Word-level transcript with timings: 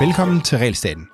Velkommen 0.00 0.40
til 0.40 0.58
Realstaten. 0.58 1.08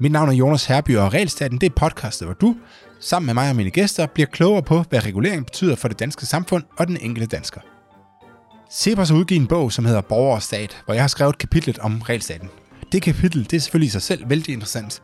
Mit 0.00 0.12
navn 0.12 0.28
er 0.28 0.32
Jonas 0.32 0.66
Herby, 0.66 0.96
og 0.96 1.14
Realstaten 1.14 1.58
det 1.58 1.66
er 1.66 1.74
podcastet, 1.76 2.26
hvor 2.26 2.34
du, 2.34 2.56
sammen 3.00 3.26
med 3.26 3.34
mig 3.34 3.50
og 3.50 3.56
mine 3.56 3.70
gæster, 3.70 4.06
bliver 4.06 4.26
klogere 4.26 4.62
på, 4.62 4.84
hvad 4.88 5.06
regulering 5.06 5.46
betyder 5.46 5.76
for 5.76 5.88
det 5.88 5.98
danske 5.98 6.26
samfund 6.26 6.64
og 6.78 6.86
den 6.86 6.96
enkelte 7.00 7.36
dansker. 7.36 7.60
Cepos 8.72 9.08
har 9.08 9.16
udgivet 9.16 9.40
en 9.40 9.46
bog, 9.46 9.72
som 9.72 9.84
hedder 9.84 10.00
Borger 10.00 10.34
og 10.34 10.42
Stat, 10.42 10.82
hvor 10.84 10.94
jeg 10.94 11.02
har 11.02 11.08
skrevet 11.08 11.38
kapitlet 11.38 11.78
om 11.78 12.00
Realstaten. 12.00 12.48
Det 12.92 13.02
kapitel 13.02 13.44
det 13.44 13.52
er 13.52 13.60
selvfølgelig 13.60 13.88
i 13.88 13.90
sig 13.90 14.02
selv 14.02 14.30
vældig 14.30 14.52
interessant, 14.52 15.02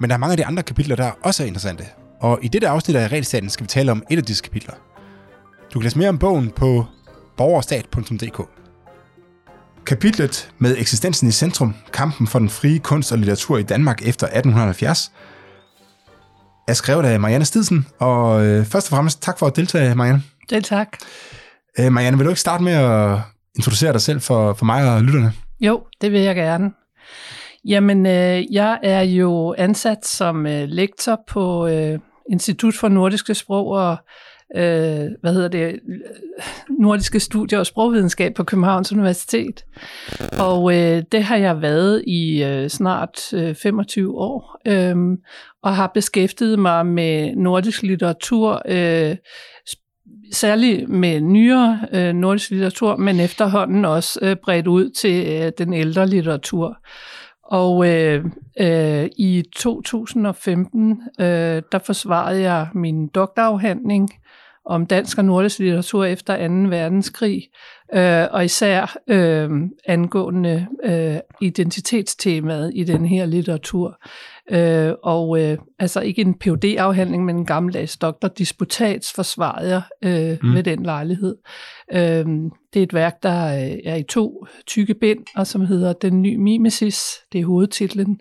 men 0.00 0.10
der 0.10 0.14
er 0.14 0.20
mange 0.20 0.32
af 0.32 0.36
de 0.36 0.46
andre 0.46 0.62
kapitler, 0.62 0.96
der 0.96 1.10
også 1.22 1.42
er 1.42 1.46
interessante. 1.46 1.84
Og 2.20 2.38
i 2.42 2.48
dette 2.48 2.68
afsnit 2.68 2.96
af 2.96 3.12
Realstaten 3.12 3.50
skal 3.50 3.64
vi 3.64 3.68
tale 3.68 3.92
om 3.92 4.02
et 4.10 4.16
af 4.16 4.24
disse 4.24 4.42
kapitler. 4.42 4.74
Du 5.74 5.78
kan 5.78 5.82
læse 5.82 5.98
mere 5.98 6.08
om 6.08 6.18
bogen 6.18 6.50
på 6.50 6.86
borgerstat.dk. 7.38 8.40
Kapitlet 9.86 10.50
med 10.58 10.76
eksistensen 10.78 11.28
i 11.28 11.30
centrum, 11.30 11.74
kampen 11.92 12.26
for 12.26 12.38
den 12.38 12.48
frie 12.48 12.78
kunst 12.78 13.12
og 13.12 13.18
litteratur 13.18 13.58
i 13.58 13.62
Danmark 13.62 14.02
efter 14.02 14.26
1870, 14.26 15.12
er 16.68 16.72
skrevet 16.72 17.04
af 17.04 17.20
Marianne 17.20 17.44
Stidsen, 17.44 17.86
og 17.98 18.46
øh, 18.46 18.64
først 18.64 18.86
og 18.86 18.96
fremmest 18.96 19.22
tak 19.22 19.38
for 19.38 19.46
at 19.46 19.56
deltage, 19.56 19.94
Marianne. 19.94 20.22
Selv 20.50 20.64
tak. 20.64 20.88
Øh, 21.78 21.92
Marianne, 21.92 22.16
vil 22.16 22.24
du 22.24 22.30
ikke 22.30 22.40
starte 22.40 22.64
med 22.64 22.72
at 22.72 23.18
introducere 23.56 23.92
dig 23.92 24.00
selv 24.00 24.20
for, 24.20 24.52
for 24.52 24.64
mig 24.64 24.94
og 24.94 25.02
lytterne? 25.02 25.32
Jo, 25.60 25.82
det 26.00 26.12
vil 26.12 26.20
jeg 26.20 26.34
gerne. 26.34 26.70
Jamen, 27.64 28.06
øh, 28.06 28.52
jeg 28.52 28.78
er 28.82 29.02
jo 29.02 29.54
ansat 29.58 30.06
som 30.06 30.46
øh, 30.46 30.68
lektor 30.68 31.20
på 31.28 31.66
øh, 31.66 31.98
Institut 32.30 32.74
for 32.74 32.88
Nordiske 32.88 33.34
Sprog 33.34 33.66
og 33.66 33.96
øh, 34.56 35.10
hvad 35.20 35.32
hedder 35.32 35.48
det, 35.48 35.72
øh, 35.72 35.78
nordiske 36.78 37.20
studier 37.20 37.58
og 37.58 37.66
sprogvidenskab 37.66 38.34
på 38.34 38.44
Københavns 38.44 38.92
Universitet. 38.92 39.64
Og 40.38 40.76
øh, 40.76 41.02
det 41.12 41.22
har 41.22 41.36
jeg 41.36 41.62
været 41.62 42.04
i 42.06 42.44
øh, 42.44 42.68
snart 42.68 43.32
øh, 43.34 43.54
25 43.54 44.18
år, 44.18 44.60
øh, 44.66 44.96
og 45.62 45.76
har 45.76 45.90
beskæftiget 45.94 46.58
mig 46.58 46.86
med 46.86 47.36
nordisk 47.36 47.82
litteratur, 47.82 48.62
øh, 48.68 49.16
særligt 50.32 50.88
med 50.88 51.20
nyere 51.20 51.80
øh, 51.92 52.12
nordisk 52.12 52.50
litteratur, 52.50 52.96
men 52.96 53.20
efterhånden 53.20 53.84
også 53.84 54.18
øh, 54.22 54.36
bredt 54.36 54.66
ud 54.66 54.90
til 54.90 55.26
øh, 55.26 55.52
den 55.58 55.72
ældre 55.72 56.06
litteratur. 56.06 56.78
Og 57.48 57.88
øh, 57.88 58.24
øh, 58.60 59.08
i 59.16 59.44
2015, 59.56 61.02
øh, 61.20 61.26
der 61.72 61.78
forsvarede 61.78 62.40
jeg 62.40 62.68
min 62.74 63.08
doktorafhandling 63.08 64.10
om 64.68 64.86
dansk 64.86 65.18
og 65.18 65.24
nordisk 65.24 65.58
litteratur 65.58 66.04
efter 66.04 66.48
2. 66.48 66.54
verdenskrig, 66.54 67.42
øh, 67.94 68.26
og 68.30 68.44
især 68.44 68.96
øh, 69.08 69.50
angående 69.86 70.66
øh, 70.84 71.16
identitetstemaet 71.40 72.72
i 72.74 72.84
den 72.84 73.06
her 73.06 73.26
litteratur. 73.26 73.98
Øh, 74.50 74.92
og 75.02 75.40
øh, 75.42 75.58
altså 75.78 76.00
ikke 76.00 76.22
en 76.22 76.38
phd 76.38 76.64
afhandling 76.78 77.24
men 77.24 77.36
en 77.36 77.46
gammeldags 77.46 77.96
doktordisputats 77.96 79.12
forsvarede 79.12 79.70
jeg 79.70 79.82
øh, 80.04 80.38
mm. 80.42 80.48
med 80.48 80.62
den 80.62 80.82
lejlighed. 80.82 81.36
Øh, 81.92 82.26
det 82.74 82.80
er 82.80 82.82
et 82.82 82.94
værk, 82.94 83.22
der 83.22 83.40
er 83.84 83.96
i 83.96 84.02
to 84.02 84.46
tykke 84.66 84.94
bind, 84.94 85.18
og 85.36 85.46
som 85.46 85.66
hedder 85.66 85.92
Den 85.92 86.22
nye 86.22 86.38
mimesis, 86.38 87.04
det 87.32 87.40
er 87.40 87.44
hovedtitlen. 87.44 88.20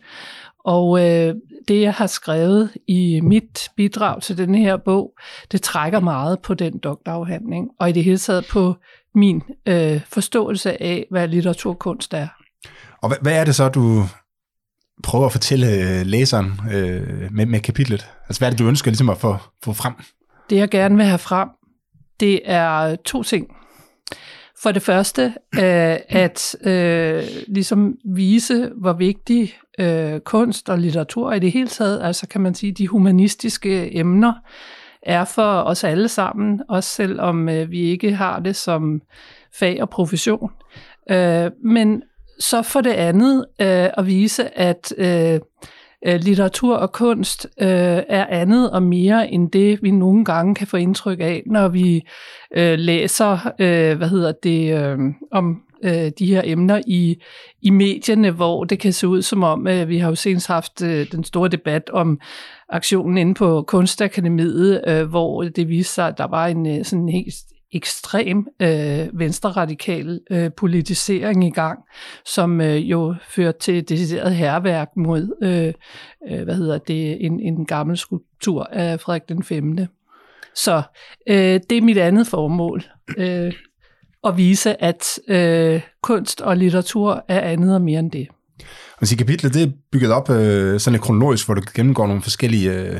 Og 0.67 0.99
øh, 0.99 1.35
det, 1.67 1.81
jeg 1.81 1.93
har 1.93 2.07
skrevet 2.07 2.71
i 2.87 3.21
mit 3.21 3.69
bidrag 3.75 4.21
til 4.21 4.37
den 4.37 4.55
her 4.55 4.77
bog, 4.77 5.13
det 5.51 5.61
trækker 5.61 5.99
meget 5.99 6.39
på 6.39 6.53
den 6.53 6.77
doktorafhandling, 6.77 7.69
og 7.79 7.89
i 7.89 7.91
det 7.91 8.03
hele 8.03 8.17
taget 8.17 8.45
på 8.49 8.75
min 9.15 9.43
øh, 9.65 10.01
forståelse 10.09 10.81
af, 10.83 11.05
hvad 11.11 11.27
litteraturkunst 11.27 12.13
er. 12.13 12.27
Og 13.01 13.09
hvad, 13.09 13.17
hvad 13.21 13.33
er 13.33 13.45
det 13.45 13.55
så, 13.55 13.69
du 13.69 14.03
prøver 15.03 15.25
at 15.25 15.31
fortælle 15.31 15.67
øh, 15.67 16.05
læseren 16.05 16.61
øh, 16.71 17.31
med, 17.31 17.45
med 17.45 17.59
kapitlet? 17.59 18.07
Altså, 18.27 18.39
hvad 18.39 18.47
er 18.47 18.49
det, 18.49 18.59
du 18.59 18.67
ønsker 18.67 18.91
ligesom 18.91 19.09
at 19.09 19.17
få, 19.17 19.37
få 19.63 19.73
frem? 19.73 19.93
Det, 20.49 20.55
jeg 20.55 20.69
gerne 20.69 20.95
vil 20.95 21.05
have 21.05 21.17
frem, 21.17 21.49
det 22.19 22.39
er 22.45 22.95
to 22.95 23.23
ting. 23.23 23.47
For 24.61 24.71
det 24.71 24.81
første, 24.81 25.33
øh, 25.55 25.97
at 26.09 26.55
øh, 26.61 27.23
ligesom 27.47 27.95
vise, 28.05 28.71
hvor 28.75 28.93
vigtig 28.93 29.53
øh, 29.79 30.19
kunst 30.19 30.69
og 30.69 30.79
litteratur 30.79 31.33
i 31.33 31.39
det 31.39 31.51
hele 31.51 31.67
taget, 31.67 32.01
altså 32.03 32.27
kan 32.27 32.41
man 32.41 32.55
sige, 32.55 32.71
de 32.71 32.87
humanistiske 32.87 33.97
emner, 33.97 34.33
er 35.01 35.25
for 35.25 35.61
os 35.61 35.83
alle 35.83 36.07
sammen, 36.07 36.61
også 36.69 36.89
selvom 36.89 37.49
øh, 37.49 37.71
vi 37.71 37.79
ikke 37.79 38.13
har 38.13 38.39
det 38.39 38.55
som 38.55 39.01
fag 39.53 39.81
og 39.81 39.89
profession. 39.89 40.51
Øh, 41.11 41.51
men 41.63 42.03
så 42.39 42.61
for 42.61 42.81
det 42.81 42.93
andet 42.93 43.45
øh, 43.61 43.89
at 43.97 44.05
vise, 44.05 44.57
at 44.59 44.93
øh, 44.97 45.39
øh, 46.05 46.19
litteratur 46.19 46.75
og 46.75 46.91
kunst 46.91 47.47
øh, 47.61 47.67
er 48.09 48.25
andet 48.25 48.71
og 48.71 48.83
mere 48.83 49.31
end 49.31 49.51
det, 49.51 49.83
vi 49.83 49.91
nogle 49.91 50.25
gange 50.25 50.55
kan 50.55 50.67
få 50.67 50.77
indtryk 50.77 51.19
af, 51.19 51.43
når 51.45 51.67
vi 51.67 52.07
øh, 52.55 52.79
læser, 52.79 53.51
øh, 53.59 53.97
hvad 53.97 54.09
hedder 54.09 54.31
det, 54.43 54.83
øh, 54.83 54.97
om 55.31 55.61
øh, 55.83 56.11
de 56.19 56.25
her 56.25 56.41
emner 56.45 56.81
i, 56.87 57.21
i 57.61 57.69
medierne, 57.69 58.31
hvor 58.31 58.63
det 58.63 58.79
kan 58.79 58.93
se 58.93 59.07
ud 59.07 59.21
som 59.21 59.43
om, 59.43 59.67
øh, 59.67 59.89
vi 59.89 59.97
har 59.97 60.09
jo 60.09 60.15
senest 60.15 60.47
haft 60.47 60.81
øh, 60.81 61.11
den 61.11 61.23
store 61.23 61.49
debat 61.49 61.89
om 61.89 62.19
aktionen 62.69 63.17
inde 63.17 63.33
på 63.33 63.63
Kunstakademiet, 63.67 64.83
øh, 64.87 65.09
hvor 65.09 65.43
det 65.43 65.69
viste 65.69 65.93
sig, 65.93 66.07
at 66.07 66.17
der 66.17 66.27
var 66.27 66.47
en 66.47 66.77
øh, 66.77 66.85
sådan 66.85 67.09
helt 67.09 67.35
ekstrem 67.73 68.47
øh, 68.61 69.19
venstreradikal 69.19 70.19
øh, 70.31 70.51
politisering 70.57 71.47
i 71.47 71.49
gang, 71.49 71.79
som 72.25 72.61
øh, 72.61 72.75
jo 72.75 73.15
førte 73.29 73.59
til 73.59 73.89
decideret 73.89 74.35
herværk 74.35 74.89
mod, 74.95 75.37
øh, 75.43 75.73
øh, 76.31 76.43
hvad 76.43 76.55
hedder 76.55 76.77
det, 76.77 77.25
en, 77.25 77.39
en 77.39 77.65
gammel 77.65 77.97
skulptur 77.97 78.63
af 78.63 78.99
Frederik 78.99 79.29
den 79.29 79.43
5. 79.43 79.77
Så 80.55 80.81
øh, 81.29 81.59
det 81.69 81.77
er 81.77 81.81
mit 81.81 81.97
andet 81.97 82.27
formål. 82.27 82.83
Øh, 83.17 83.53
at 84.23 84.37
vise, 84.37 84.83
at 84.83 85.19
øh, 85.27 85.81
kunst 86.03 86.41
og 86.41 86.57
litteratur 86.57 87.25
er 87.27 87.41
andet 87.41 87.75
og 87.75 87.81
mere 87.81 87.99
end 87.99 88.11
det. 88.11 88.27
Og 89.01 89.11
i 89.11 89.15
kapitlet 89.15 89.53
det 89.53 89.63
er 89.63 89.71
bygget 89.91 90.11
op 90.11 90.29
øh, 90.29 90.79
sådan 90.79 90.93
lidt 90.93 91.03
kronologisk, 91.03 91.47
hvor 91.47 91.55
du 91.55 91.61
gennemgår 91.75 92.07
nogle 92.07 92.21
forskellige, 92.21 92.73
øh, 92.73 92.99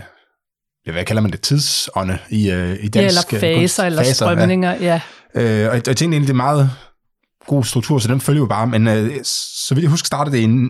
hvad 0.92 1.06
kalder 1.06 1.22
man 1.22 1.32
det, 1.32 1.42
tidsånde 1.42 2.18
i, 2.30 2.52
øh, 2.52 2.78
i 2.84 2.88
dansk 2.88 2.96
ja, 2.96 3.08
eller 3.08 3.22
øh, 3.34 3.40
faser, 3.40 3.58
kunst. 3.60 3.80
eller 3.80 4.04
strømninger, 4.04 4.76
ja. 4.76 5.02
ja. 5.36 5.42
Øh, 5.42 5.66
og, 5.66 5.72
og 5.72 5.76
jeg 5.76 5.84
tænkte 5.84 6.04
egentlig, 6.04 6.22
det 6.22 6.30
er 6.30 6.34
meget 6.34 6.72
god 7.48 7.64
struktur, 7.64 8.00
så 8.00 8.08
den 8.08 8.22
følger 8.22 8.42
jo 8.42 8.48
bare, 8.48 8.68
men 8.68 8.88
øh, 8.88 9.20
så 9.24 9.76
vidt 9.76 9.84
jeg 9.84 9.90
husker, 9.90 10.06
startede 10.06 10.36
det 10.36 10.44
inden, 10.44 10.70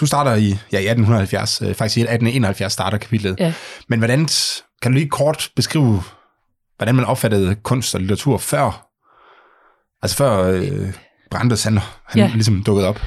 du 0.00 0.06
starter 0.06 0.34
i, 0.34 0.48
ja, 0.72 0.78
i 0.78 0.88
1870, 0.88 1.62
øh, 1.62 1.74
faktisk 1.74 1.96
i 1.96 2.00
1871 2.00 2.72
starter 2.72 2.98
kapitlet. 2.98 3.36
Ja. 3.38 3.52
Men 3.88 3.98
hvordan, 3.98 4.28
kan 4.82 4.92
du 4.92 4.98
lige 4.98 5.08
kort 5.08 5.50
beskrive, 5.56 6.02
hvordan 6.76 6.94
man 6.94 7.04
opfattede 7.04 7.54
kunst 7.54 7.94
og 7.94 8.00
litteratur 8.00 8.38
før 8.38 8.90
Altså 10.02 10.16
før 10.16 10.42
øh, 10.42 10.92
Brandes, 11.30 11.64
han, 11.64 11.78
han 12.04 12.20
ja. 12.20 12.30
ligesom 12.34 12.62
dukkede 12.64 12.88
op. 12.88 13.00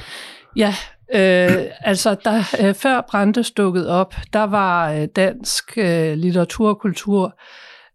Ja, 0.56 0.74
øh, 1.14 1.64
altså 1.80 2.16
der, 2.24 2.66
øh, 2.68 2.74
før 2.74 3.00
Brandes 3.10 3.50
dukkede 3.50 3.90
op, 3.90 4.14
der 4.32 4.42
var 4.42 4.92
øh, 4.92 5.08
dansk 5.16 5.78
øh, 5.78 6.14
litteratur 6.14 6.68
og 6.68 6.78
kultur 6.78 7.38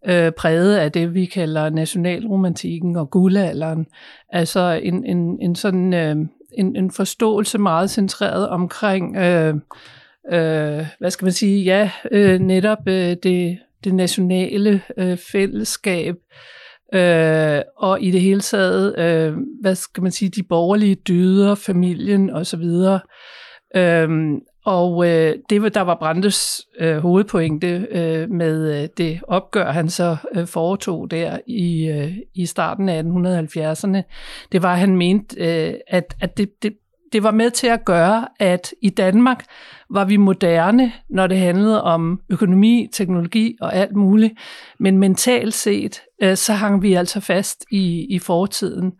øh, 0.06 0.32
præget 0.32 0.76
af 0.76 0.92
det, 0.92 1.14
vi 1.14 1.24
kalder 1.24 1.70
nationalromantikken 1.70 2.96
og 2.96 3.10
guldalderen. 3.10 3.86
Altså 4.28 4.80
en, 4.82 5.04
en, 5.04 5.38
en 5.40 5.54
sådan 5.56 5.94
øh, 5.94 6.16
en, 6.52 6.76
en 6.76 6.90
forståelse 6.90 7.58
meget 7.58 7.90
centreret 7.90 8.48
omkring, 8.48 9.16
øh, 9.16 9.54
øh, 10.32 10.86
hvad 10.98 11.10
skal 11.10 11.24
man 11.24 11.32
sige, 11.32 11.62
ja, 11.62 11.90
øh, 12.10 12.38
netop 12.38 12.78
øh, 12.86 13.16
det, 13.22 13.58
det 13.84 13.94
nationale 13.94 14.82
øh, 14.96 15.18
fællesskab, 15.32 16.14
øh, 16.14 16.59
Øh, 16.94 17.62
og 17.76 18.02
i 18.02 18.10
det 18.10 18.20
hele 18.20 18.40
taget, 18.40 18.98
øh, 18.98 19.36
hvad 19.60 19.74
skal 19.74 20.02
man 20.02 20.12
sige, 20.12 20.28
de 20.28 20.42
borgerlige 20.42 20.94
dyder, 20.94 21.54
familien 21.54 22.30
osv. 22.30 22.64
Øh, 23.76 24.08
og 24.64 25.06
øh, 25.08 25.34
det, 25.50 25.74
der 25.74 25.80
var 25.80 25.94
Brandes 25.94 26.60
øh, 26.80 26.96
hovedpointe 26.96 27.86
øh, 27.90 28.30
med 28.30 28.82
øh, 28.82 28.88
det 28.96 29.20
opgør, 29.28 29.70
han 29.70 29.88
så 29.88 30.16
øh, 30.34 30.46
foretog 30.46 31.10
der 31.10 31.38
i, 31.46 31.88
øh, 31.88 32.16
i 32.34 32.46
starten 32.46 32.88
af 32.88 33.02
1870'erne, 33.02 34.02
det 34.52 34.62
var, 34.62 34.72
at 34.72 34.78
han 34.78 34.96
mente, 34.96 35.36
øh, 35.38 35.74
at, 35.86 36.16
at 36.20 36.38
det, 36.38 36.62
det, 36.62 36.72
det 37.12 37.22
var 37.22 37.30
med 37.30 37.50
til 37.50 37.66
at 37.66 37.84
gøre, 37.84 38.26
at 38.38 38.70
i 38.82 38.90
Danmark 38.90 39.44
var 39.90 40.04
vi 40.04 40.16
moderne, 40.16 40.92
når 41.10 41.26
det 41.26 41.38
handlede 41.38 41.82
om 41.82 42.20
økonomi, 42.30 42.88
teknologi 42.92 43.56
og 43.60 43.74
alt 43.74 43.96
muligt. 43.96 44.32
Men 44.80 44.98
mentalt 44.98 45.54
set, 45.54 46.00
øh, 46.22 46.36
så 46.36 46.52
hang 46.52 46.82
vi 46.82 46.94
altså 46.94 47.20
fast 47.20 47.64
i, 47.70 48.06
i 48.10 48.18
fortiden. 48.18 48.92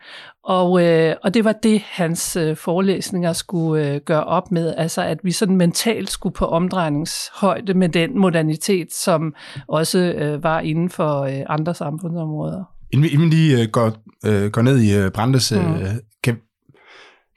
Og, 0.45 0.85
øh, 0.85 1.15
og 1.25 1.35
det 1.35 1.45
var 1.45 1.53
det, 1.53 1.81
hans 1.81 2.37
øh, 2.37 2.57
forelæsninger 2.57 3.33
skulle 3.33 4.01
gøre 4.01 4.25
op 4.25 4.53
med, 4.53 4.75
altså 4.77 5.03
at 5.03 5.19
vi 5.23 5.33
sådan 5.33 5.57
mentalt 5.57 6.11
skulle 6.11 6.33
på 6.33 6.45
omdrejningshøjde 6.47 7.75
med 7.75 7.89
den 7.89 8.19
modernitet, 8.19 8.93
som 8.93 9.35
også 9.69 10.15
var 10.43 10.61
inden 10.61 10.91
for 10.91 11.29
andre 11.53 11.75
samfundsområder. 11.75 12.65
Inden 12.93 13.05
vi, 13.05 13.09
inden 13.09 13.31
vi 13.31 13.35
lige 13.35 13.63
øh, 13.63 13.69
går, 13.69 13.93
øh, 14.27 14.51
går 14.51 14.63
ned 14.63 14.79
i 14.79 14.97
øh, 14.97 15.11
Brandes, 15.11 15.53
øh, 15.53 15.71
Mm 15.71 15.75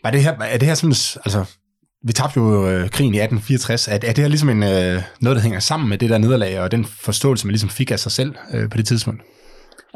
var 0.03 0.11
det 0.11 0.23
her, 0.23 0.37
er 0.39 0.57
det 0.57 0.67
her 0.67 0.75
sådan, 0.75 1.21
altså, 1.25 1.45
vi 2.03 2.13
tabte 2.13 2.39
jo 2.39 2.69
øh, 2.69 2.89
krigen 2.89 3.13
i 3.13 3.17
1864, 3.17 3.87
er, 3.87 3.93
er 3.93 3.97
det 3.97 4.17
her 4.17 4.27
ligesom 4.27 4.49
en, 4.49 4.63
øh, 4.63 5.01
noget, 5.21 5.35
der 5.35 5.41
hænger 5.41 5.59
sammen 5.59 5.89
med 5.89 5.97
det 5.97 6.09
der 6.09 6.17
nederlag, 6.17 6.59
og 6.59 6.71
den 6.71 6.85
forståelse, 6.85 7.47
man 7.47 7.51
ligesom 7.51 7.69
fik 7.69 7.91
af 7.91 7.99
sig 7.99 8.11
selv 8.11 8.35
øh, 8.53 8.69
på 8.69 8.77
det 8.77 8.87
tidspunkt? 8.87 9.21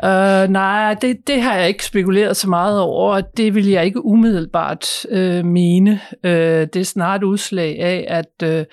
Uh, 0.03 0.49
nej, 0.49 0.93
det, 0.93 1.17
det 1.27 1.41
har 1.41 1.55
jeg 1.55 1.67
ikke 1.67 1.85
spekuleret 1.85 2.37
så 2.37 2.49
meget 2.49 2.79
over, 2.79 3.15
og 3.15 3.37
det 3.37 3.55
vil 3.55 3.67
jeg 3.67 3.85
ikke 3.85 4.05
umiddelbart 4.05 5.05
øh, 5.09 5.45
mene. 5.45 6.01
Øh, 6.23 6.67
det 6.73 6.75
er 6.75 6.83
snart 6.83 7.23
udslag 7.23 7.79
af, 7.79 8.05
at, 8.07 8.49
øh, 8.49 8.65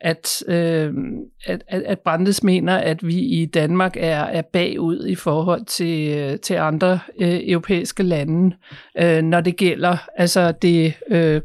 at, 0.00 0.42
uh, 0.48 0.54
at, 1.46 1.64
at, 1.68 1.82
at 1.82 1.98
Brandes 1.98 2.42
mener, 2.42 2.76
at 2.76 3.06
vi 3.06 3.18
i 3.18 3.46
Danmark 3.46 3.96
er, 3.96 4.20
er 4.20 4.42
bagud 4.42 5.06
i 5.06 5.14
forhold 5.14 5.64
til, 5.64 6.18
øh, 6.18 6.38
til 6.38 6.54
andre 6.54 6.98
øh, 7.20 7.40
europæiske 7.42 8.02
lande, 8.02 8.56
når 9.22 9.40
det 9.40 9.56
gælder 9.56 9.96
altså 10.16 10.52
det 10.52 10.94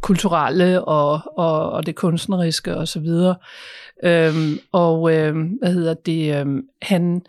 kulturelle 0.01 0.85
og, 0.85 1.19
og, 1.37 1.71
og 1.71 1.85
det 1.85 1.95
kunstneriske 1.95 2.75
osv. 2.75 3.07
Um, 4.03 4.59
og 4.71 5.01
uh, 5.01 5.11
hvad 5.59 5.73
hedder 5.73 5.93
det? 5.93 6.39
Øhm, 6.39 6.61
han 6.81 7.21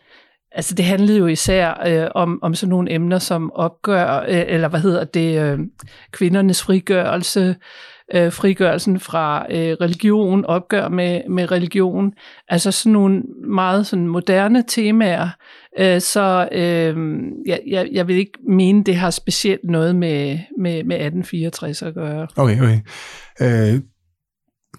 Altså 0.56 0.74
det 0.74 0.84
handlede 0.84 1.18
jo 1.18 1.26
især 1.26 1.82
øh, 1.86 2.10
om, 2.14 2.38
om 2.42 2.54
sådan 2.54 2.70
nogle 2.70 2.92
emner 2.92 3.18
som 3.18 3.52
opgør, 3.52 4.20
øh, 4.28 4.44
eller 4.46 4.68
hvad 4.68 4.80
hedder 4.80 5.04
det, 5.04 5.40
øh, 5.42 5.58
kvindernes 6.10 6.62
frigørelse, 6.62 7.56
øh, 8.14 8.32
frigørelsen 8.32 9.00
fra 9.00 9.46
øh, 9.50 9.76
religion, 9.80 10.44
opgør 10.44 10.88
med, 10.88 11.20
med 11.30 11.50
religion, 11.50 12.12
altså 12.48 12.72
sådan 12.72 12.92
nogle 12.92 13.22
meget 13.48 13.86
sådan 13.86 14.08
moderne 14.08 14.64
temaer, 14.68 15.28
øh, 15.78 16.00
så 16.00 16.48
øh, 16.52 16.96
jeg, 17.46 17.60
jeg, 17.66 17.88
jeg 17.92 18.08
vil 18.08 18.16
ikke 18.16 18.38
mene, 18.48 18.84
det 18.84 18.96
har 18.96 19.10
specielt 19.10 19.64
noget 19.64 19.96
med, 19.96 20.38
med, 20.58 20.84
med 20.84 20.96
1864 20.96 21.82
at 21.82 21.94
gøre. 21.94 22.26
Okay, 22.36 22.60
okay. 22.60 22.78
Øh, 23.40 23.80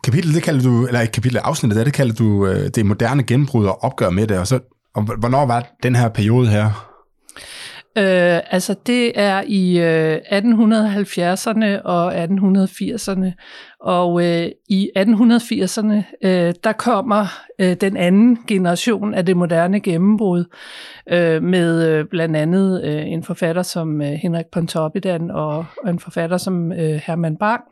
kapitel, 0.04 0.34
det 0.34 0.44
kalder 0.44 0.64
du, 0.64 0.88
eller 0.88 1.02
ikke 1.02 1.12
kapitel, 1.12 1.38
afsnittet 1.38 1.86
det 1.86 1.94
kalder 1.94 2.14
du 2.16 2.48
øh, 2.48 2.70
det 2.76 2.86
moderne 2.86 3.24
gennembrud 3.24 3.66
og 3.66 3.84
opgør 3.84 4.10
med 4.10 4.28
det, 4.28 4.40
og 4.40 4.48
så 4.48 4.60
og 4.98 5.04
hvornår 5.04 5.46
var 5.46 5.68
den 5.84 5.96
her 5.96 6.10
periode 6.10 6.48
her? 6.48 6.97
Øh, 7.98 8.40
altså 8.52 8.76
det 8.88 9.20
er 9.20 9.44
i 9.48 9.80
øh, 9.80 10.18
1870'erne 10.18 11.82
og 11.84 12.24
1880'erne, 12.24 13.32
og 13.80 14.26
øh, 14.26 14.52
i 14.70 14.92
1880'erne, 14.98 16.28
øh, 16.28 16.54
der 16.64 16.72
kommer 16.78 17.26
øh, 17.60 17.74
den 17.74 17.98
anden 17.98 18.38
generation 18.48 19.14
af 19.14 19.26
det 19.26 19.38
moderne 19.38 19.80
gennembrud 19.80 20.46
øh, 21.10 21.44
med 21.44 21.90
øh, 21.90 22.06
blandt 22.06 22.36
andet 22.36 22.84
øh, 22.84 23.08
en 23.08 23.24
forfatter 23.24 23.62
som 23.62 24.02
øh, 24.02 24.08
Henrik 24.08 24.46
Pontoppidan 24.52 25.32
og, 25.32 25.66
og 25.84 25.90
en 25.90 26.00
forfatter 26.00 26.38
som 26.38 26.72
øh, 26.72 27.02
Herman 27.06 27.38
Bang. 27.38 27.64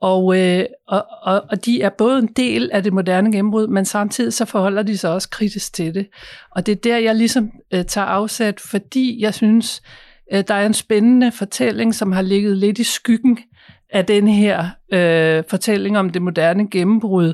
Og, 0.00 0.38
øh, 0.38 0.64
og, 0.88 1.06
og, 1.22 1.42
og 1.50 1.64
de 1.64 1.82
er 1.82 1.90
både 1.98 2.18
en 2.18 2.28
del 2.36 2.70
af 2.72 2.82
det 2.82 2.92
moderne 2.92 3.32
gennembrud, 3.32 3.66
men 3.66 3.84
samtidig 3.84 4.32
så 4.32 4.44
forholder 4.44 4.82
de 4.82 4.98
sig 4.98 5.10
også 5.10 5.28
kritisk 5.28 5.74
til 5.74 5.94
det. 5.94 6.06
Og 6.50 6.66
det 6.66 6.72
er 6.72 6.80
der, 6.80 6.98
jeg 6.98 7.14
ligesom 7.14 7.50
øh, 7.74 7.84
tager 7.84 8.06
afsat, 8.06 8.60
fordi 8.60 9.22
jeg 9.22 9.34
synes, 9.34 9.82
øh, 10.32 10.44
der 10.48 10.54
er 10.54 10.66
en 10.66 10.74
spændende 10.74 11.32
fortælling, 11.32 11.94
som 11.94 12.12
har 12.12 12.22
ligget 12.22 12.56
lidt 12.56 12.78
i 12.78 12.84
skyggen 12.84 13.38
af 13.92 14.06
den 14.06 14.28
her 14.28 14.68
øh, 14.92 15.44
fortælling 15.48 15.98
om 15.98 16.10
det 16.10 16.22
moderne 16.22 16.70
gennembrud 16.70 17.32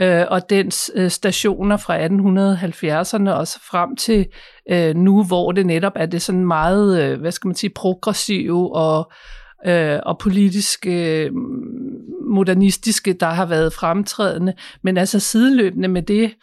øh, 0.00 0.24
og 0.28 0.50
dens 0.50 0.90
øh, 0.94 1.10
stationer 1.10 1.76
fra 1.76 2.06
1870'erne 2.06 3.30
og 3.30 3.46
så 3.46 3.58
frem 3.70 3.96
til 3.96 4.26
øh, 4.70 4.94
nu, 4.94 5.24
hvor 5.24 5.52
det 5.52 5.66
netop 5.66 5.92
er 5.96 6.06
det 6.06 6.22
sådan 6.22 6.46
meget, 6.46 7.02
øh, 7.02 7.20
hvad 7.20 7.32
skal 7.32 7.48
man 7.48 7.54
sige, 7.54 7.70
progressive 7.74 8.76
og, 8.76 9.12
øh, 9.66 9.98
og 10.06 10.18
politiske, 10.18 11.24
øh, 11.24 11.30
modernistiske, 12.30 13.12
der 13.12 13.26
har 13.26 13.46
været 13.46 13.72
fremtrædende. 13.72 14.54
Men 14.82 14.98
altså 14.98 15.20
sideløbende 15.20 15.88
med 15.88 16.02
det, 16.02 16.34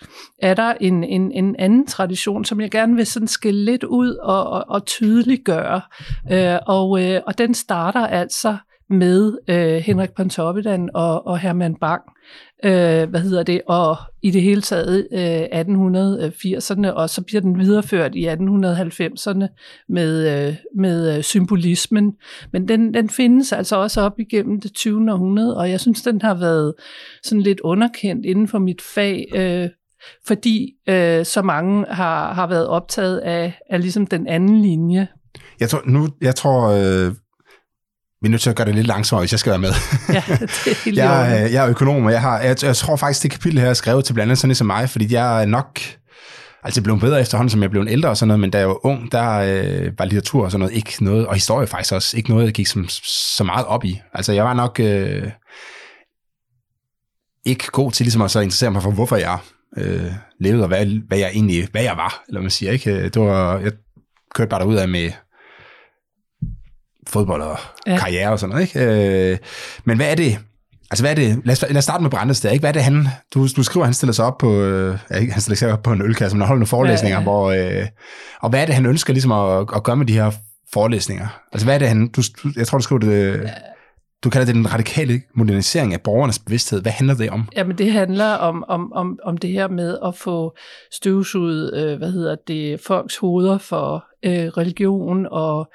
er 0.42 0.54
der 0.54 0.74
en, 0.82 1.04
en, 1.04 1.32
en 1.32 1.56
anden 1.60 1.88
tradition, 1.88 2.46
som 2.46 2.62
jeg 2.62 2.72
gerne 2.72 2.96
vil 2.96 3.06
sådan 3.06 3.28
skille 3.28 3.66
lidt 3.66 3.84
ud 3.84 4.16
og, 4.16 4.50
og, 4.50 4.66
og 4.68 4.86
tydeliggøre. 4.86 5.82
Øh, 6.32 6.60
og, 6.68 7.04
øh, 7.04 7.22
og 7.28 7.38
den 7.38 7.54
starter 7.54 8.08
altså 8.08 8.58
med 8.90 9.38
øh, 9.50 9.76
Henrik 9.76 10.12
Pontoppidan 10.16 10.90
og, 10.94 11.28
og 11.28 11.40
Herman 11.40 11.76
Bang, 11.76 12.02
øh, 12.66 13.10
hvad 13.10 13.20
hedder 13.20 13.44
det, 13.44 13.62
og 13.68 13.98
i 14.22 14.32
det 14.32 14.42
hele 14.42 14.62
taget 14.62 15.08
øh, 15.12 15.62
1880'erne, 15.62 16.92
og 16.92 17.10
så 17.10 17.22
bliver 17.22 17.42
den 17.42 17.60
videreført 17.60 18.16
i 18.16 18.28
1890'erne 18.28 19.46
med, 19.90 20.48
øh, 20.48 20.56
med 20.76 21.18
øh, 21.18 21.24
symbolismen. 21.24 22.14
Men 22.54 22.68
den, 22.68 22.94
den 22.94 23.10
findes 23.10 23.52
altså 23.54 23.76
også 23.76 24.02
op 24.02 24.20
igennem 24.20 24.62
det 24.62 24.74
20. 24.74 25.12
århundrede, 25.12 25.58
og 25.58 25.70
jeg 25.70 25.80
synes, 25.80 26.02
den 26.02 26.22
har 26.22 26.34
været 26.34 26.74
sådan 27.24 27.42
lidt 27.42 27.60
underkendt 27.60 28.26
inden 28.26 28.48
for 28.48 28.60
mit 28.60 28.82
fag, 28.82 29.26
øh, 29.36 29.70
fordi 30.28 30.74
øh, 30.90 31.26
så 31.26 31.42
mange 31.42 31.86
har, 31.90 32.34
har 32.34 32.48
været 32.48 32.68
optaget 32.68 33.18
af, 33.18 33.60
af 33.70 33.82
ligesom 33.82 34.08
den 34.08 34.28
anden 34.28 34.62
linje. 34.62 35.08
Jeg 35.60 35.70
tror, 35.70 35.82
nu, 35.86 36.08
jeg 36.22 36.36
tror, 36.36 36.68
øh, 36.70 37.14
vi 38.22 38.28
er 38.28 38.30
nødt 38.30 38.42
til 38.42 38.50
at 38.50 38.56
gøre 38.56 38.68
det 38.68 38.76
lidt 38.76 38.88
langsommere, 38.88 39.22
hvis 39.22 39.32
jeg 39.32 39.40
skal 39.40 39.50
være 39.50 39.60
med. 39.60 39.70
Ja, 40.14 40.24
det 40.40 40.68
er 40.68 40.84
helt 40.86 40.98
jeg, 41.04 41.42
er- 41.42 41.48
jeg 41.48 41.64
er 41.64 41.70
økonom, 41.70 42.06
og 42.06 42.12
jeg, 42.12 42.22
har, 42.22 42.40
jeg, 42.40 42.64
jeg 42.64 42.76
tror 42.76 42.96
faktisk, 42.96 43.24
det 43.24 43.32
kapitel 43.32 43.60
her 43.60 43.70
er 43.70 43.74
skrevet 43.74 44.06
til 44.06 44.14
blandt 44.14 44.30
andet 44.30 44.38
sådan 44.38 44.52
en 44.52 44.56
som 44.56 44.68
mig, 44.68 44.90
fordi 44.90 45.14
jeg 45.14 45.42
er 45.42 45.46
nok 45.46 45.80
altså 46.64 46.82
blevet 46.84 47.02
bedre 47.02 47.22
efterhånden, 47.22 47.50
som 47.50 47.62
jeg 47.62 47.70
blev 47.72 47.86
ældre 47.90 48.10
og 48.10 48.18
sådan 48.18 48.28
noget, 48.28 48.40
men 48.40 48.52
da 48.52 48.58
jeg 48.58 48.68
var 48.68 48.86
ung, 48.86 49.12
der 49.12 49.30
øh, 49.32 49.92
var 50.00 50.06
litteratur 50.06 50.44
og 50.46 50.52
sådan 50.52 50.60
noget 50.60 50.76
ikke 50.76 51.04
noget, 51.04 51.28
og 51.28 51.34
historie 51.34 51.68
faktisk 51.68 51.94
også, 51.94 52.18
ikke 52.18 52.30
noget, 52.30 52.46
jeg 52.46 52.54
gik 52.54 52.68
som, 52.68 52.88
så 53.38 53.44
meget 53.44 53.66
op 53.66 53.86
i. 53.86 54.02
Altså 54.14 54.34
jeg 54.34 54.46
var 54.46 54.54
nok 54.54 54.80
øh, 54.80 55.30
ikke 57.46 57.68
god 57.68 57.92
til 57.92 58.04
ligesom 58.04 58.22
at 58.22 58.32
så 58.32 58.40
interessere 58.40 58.72
mig 58.72 58.82
for, 58.84 58.92
hvorfor 58.92 59.16
jeg 59.16 59.38
øh, 59.78 60.12
levede, 60.40 60.62
og 60.64 60.68
hvad, 60.68 60.86
hvad 61.08 61.18
jeg 61.18 61.30
egentlig, 61.34 61.68
hvad 61.72 61.84
jeg 61.84 61.98
var, 61.98 62.24
eller 62.28 62.42
man 62.42 62.50
siger, 62.52 62.72
ikke? 62.72 63.04
Det 63.10 63.22
var, 63.22 63.58
jeg 63.60 63.72
kørte 64.36 64.50
bare 64.50 64.60
derud 64.60 64.76
af 64.76 64.88
med 64.88 65.12
fodbold 67.08 67.42
og 67.42 67.58
ja. 67.88 67.92
Ja. 67.92 67.98
karriere 67.98 68.30
og 68.32 68.40
sådan 68.40 68.56
noget, 68.56 68.76
ikke? 68.76 69.32
Øh, 69.32 69.38
men 69.86 69.98
hvad 69.98 70.12
er 70.12 70.16
det, 70.16 70.40
altså 70.92 71.04
hvad 71.04 71.12
er 71.12 71.16
det, 71.16 71.42
lad 71.46 71.52
os, 71.52 71.66
lad 71.70 71.78
os 71.78 71.84
starte 71.84 72.02
med 72.04 72.12
Brandes 72.12 72.42
der, 72.42 72.50
ikke? 72.50 72.62
Hvad 72.62 72.70
er 72.70 72.74
det 72.74 72.84
han, 72.84 73.08
du, 73.34 73.48
du 73.56 73.64
skriver, 73.64 73.86
han 73.86 73.94
stiller 73.94 74.14
sig 74.14 74.26
op 74.26 74.38
på, 74.38 74.62
øh, 74.62 74.98
ja, 75.12 75.16
han 75.32 75.42
stiller 75.42 75.56
sig 75.56 75.72
op 75.74 75.84
på 75.84 75.92
en 75.92 76.02
ølkasse, 76.02 76.38
men 76.38 76.42
han 76.42 76.48
holder 76.48 76.60
nogle 76.60 76.68
forelæsninger, 76.68 77.20
ja, 77.22 77.32
Ja, 77.32 77.50
ja. 77.52 77.60
hvor, 77.70 77.80
øh, 77.82 77.88
og 78.42 78.50
hvad 78.50 78.62
er 78.62 78.66
det, 78.66 78.76
han 78.76 78.86
ønsker 78.86 79.14
ligesom 79.14 79.32
at, 79.32 79.68
at 79.76 79.84
gøre 79.84 79.96
med 79.98 80.06
de 80.06 80.14
her 80.14 80.32
forelæsninger? 80.74 81.28
Altså 81.54 81.66
hvad 81.66 81.76
er 81.76 81.80
det, 81.80 81.88
han, 81.88 82.08
du, 82.08 82.22
jeg 82.56 82.68
tror, 82.68 82.78
du 82.78 82.84
skriver 82.84 83.00
det, 83.00 83.50
du 84.24 84.30
kalder 84.30 84.46
det 84.46 84.56
den 84.56 84.74
radikale 84.74 85.22
modernisering 85.36 85.94
af 85.94 86.02
borgernes 86.02 86.40
bevidsthed. 86.40 86.82
Hvad 86.82 86.92
handler 86.92 87.16
det 87.16 87.30
om? 87.30 87.50
Jamen 87.56 87.78
det 87.78 87.92
handler 87.92 88.34
om, 88.34 88.64
om, 88.68 88.94
om, 88.94 89.20
om 89.24 89.38
det 89.38 89.50
her 89.50 89.68
med 89.68 89.98
at 90.06 90.16
få 90.16 90.58
støvsuget, 90.92 91.74
øh, 91.74 91.98
hvad 91.98 92.12
hedder 92.12 92.36
det, 92.48 92.80
folks 92.80 93.18
hoveder 93.18 93.58
for 93.58 94.06
øh, 94.26 94.48
religion 94.48 95.28
og, 95.32 95.68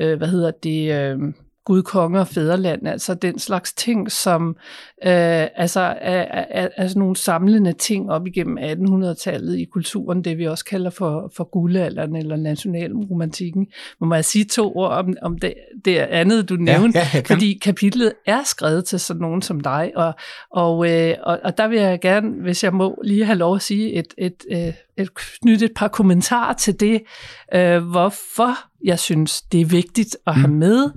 øh, 0.00 0.18
hvad 0.18 0.28
hedder 0.28 0.50
det, 0.50 0.92
øh, 0.94 1.32
Gud, 1.68 1.82
konge 1.82 2.20
og 2.20 2.28
fædreland, 2.28 2.88
altså 2.88 3.14
den 3.14 3.38
slags 3.38 3.72
ting, 3.72 4.12
som 4.12 4.48
øh, 5.04 5.46
altså 5.56 5.80
er, 5.80 6.44
er, 6.50 6.68
er 6.76 6.88
sådan 6.88 7.00
nogle 7.00 7.16
samlende 7.16 7.72
ting 7.72 8.10
op 8.10 8.26
igennem 8.26 8.58
1800-tallet 8.58 9.58
i 9.58 9.64
kulturen, 9.64 10.24
det 10.24 10.38
vi 10.38 10.46
også 10.46 10.64
kalder 10.64 10.90
for, 10.90 11.32
for 11.36 11.44
guldalderen 11.44 12.16
eller 12.16 12.36
nationalromantikken. 12.36 13.66
Må 14.00 14.14
jeg 14.14 14.24
sige 14.24 14.44
to 14.44 14.76
ord 14.76 14.92
om, 14.92 15.14
om 15.22 15.38
det, 15.38 15.54
det 15.84 15.96
andet, 15.96 16.48
du 16.48 16.56
nævnte? 16.56 16.98
ja, 16.98 17.04
kan. 17.12 17.24
Fordi 17.24 17.58
kapitlet 17.62 18.12
er 18.26 18.42
skrevet 18.44 18.84
til 18.84 19.00
sådan 19.00 19.20
nogen 19.20 19.42
som 19.42 19.60
dig, 19.60 19.92
og, 19.96 20.14
og, 20.50 20.90
øh, 20.90 21.14
og, 21.22 21.40
og 21.44 21.58
der 21.58 21.68
vil 21.68 21.78
jeg 21.78 22.00
gerne, 22.00 22.30
hvis 22.42 22.64
jeg 22.64 22.74
må 22.74 23.02
lige 23.04 23.24
have 23.24 23.38
lov 23.38 23.54
at 23.54 23.62
sige, 23.62 23.92
et, 23.92 24.14
et, 24.18 24.44
et, 24.50 24.74
et, 24.96 25.14
knytte 25.14 25.64
et 25.64 25.72
par 25.76 25.88
kommentarer 25.88 26.52
til 26.52 26.80
det, 26.80 27.02
øh, 27.54 27.82
hvorfor 27.82 28.50
jeg 28.84 28.98
synes, 28.98 29.42
det 29.42 29.60
er 29.60 29.66
vigtigt 29.66 30.16
at 30.26 30.34
have 30.34 30.52
med, 30.52 30.90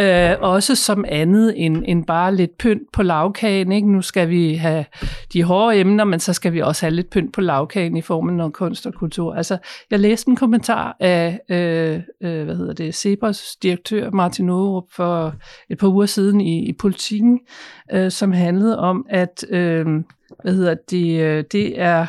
Øh, 0.00 0.30
også 0.40 0.74
som 0.74 1.04
andet 1.08 1.54
end, 1.56 1.84
end 1.86 2.06
bare 2.06 2.34
lidt 2.34 2.58
pynt 2.58 2.82
på 2.92 3.02
lavkagen. 3.02 3.72
Ikke? 3.72 3.92
Nu 3.92 4.02
skal 4.02 4.28
vi 4.28 4.54
have 4.54 4.84
de 5.32 5.42
hårde 5.42 5.76
emner, 5.76 6.04
men 6.04 6.20
så 6.20 6.32
skal 6.32 6.52
vi 6.52 6.60
også 6.60 6.86
have 6.86 6.94
lidt 6.94 7.10
pynt 7.10 7.32
på 7.32 7.40
lavkagen 7.40 7.96
i 7.96 8.02
form 8.02 8.28
af 8.28 8.34
noget 8.34 8.52
kunst 8.52 8.86
og 8.86 8.94
kultur. 8.94 9.34
Altså, 9.34 9.58
jeg 9.90 10.00
læste 10.00 10.28
en 10.28 10.36
kommentar 10.36 10.96
af, 11.00 11.40
øh, 11.48 12.00
øh, 12.20 12.44
hvad 12.44 12.56
hedder 12.56 12.72
det, 12.72 12.94
Cepos 12.94 13.56
direktør 13.62 14.10
Martin 14.10 14.48
Aarup 14.48 14.84
for 14.92 15.34
et 15.70 15.78
par 15.78 15.88
uger 15.88 16.06
siden 16.06 16.40
i, 16.40 16.68
i 16.68 16.72
Politiken, 16.72 17.40
øh, 17.92 18.10
som 18.10 18.32
handlede 18.32 18.78
om, 18.78 19.06
at 19.10 19.44
øh, 19.50 19.86
hvad 20.42 20.54
hedder 20.54 20.74
det, 20.90 21.20
øh, 21.20 21.44
det 21.52 21.80
er 21.80 22.06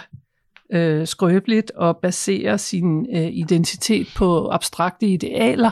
øh, 0.73 1.07
skrøbeligt 1.07 1.71
og 1.71 1.97
baserer 1.97 2.57
sin 2.57 3.07
øh, 3.15 3.27
identitet 3.33 4.07
på 4.15 4.49
abstrakte 4.49 5.07
idealer. 5.07 5.71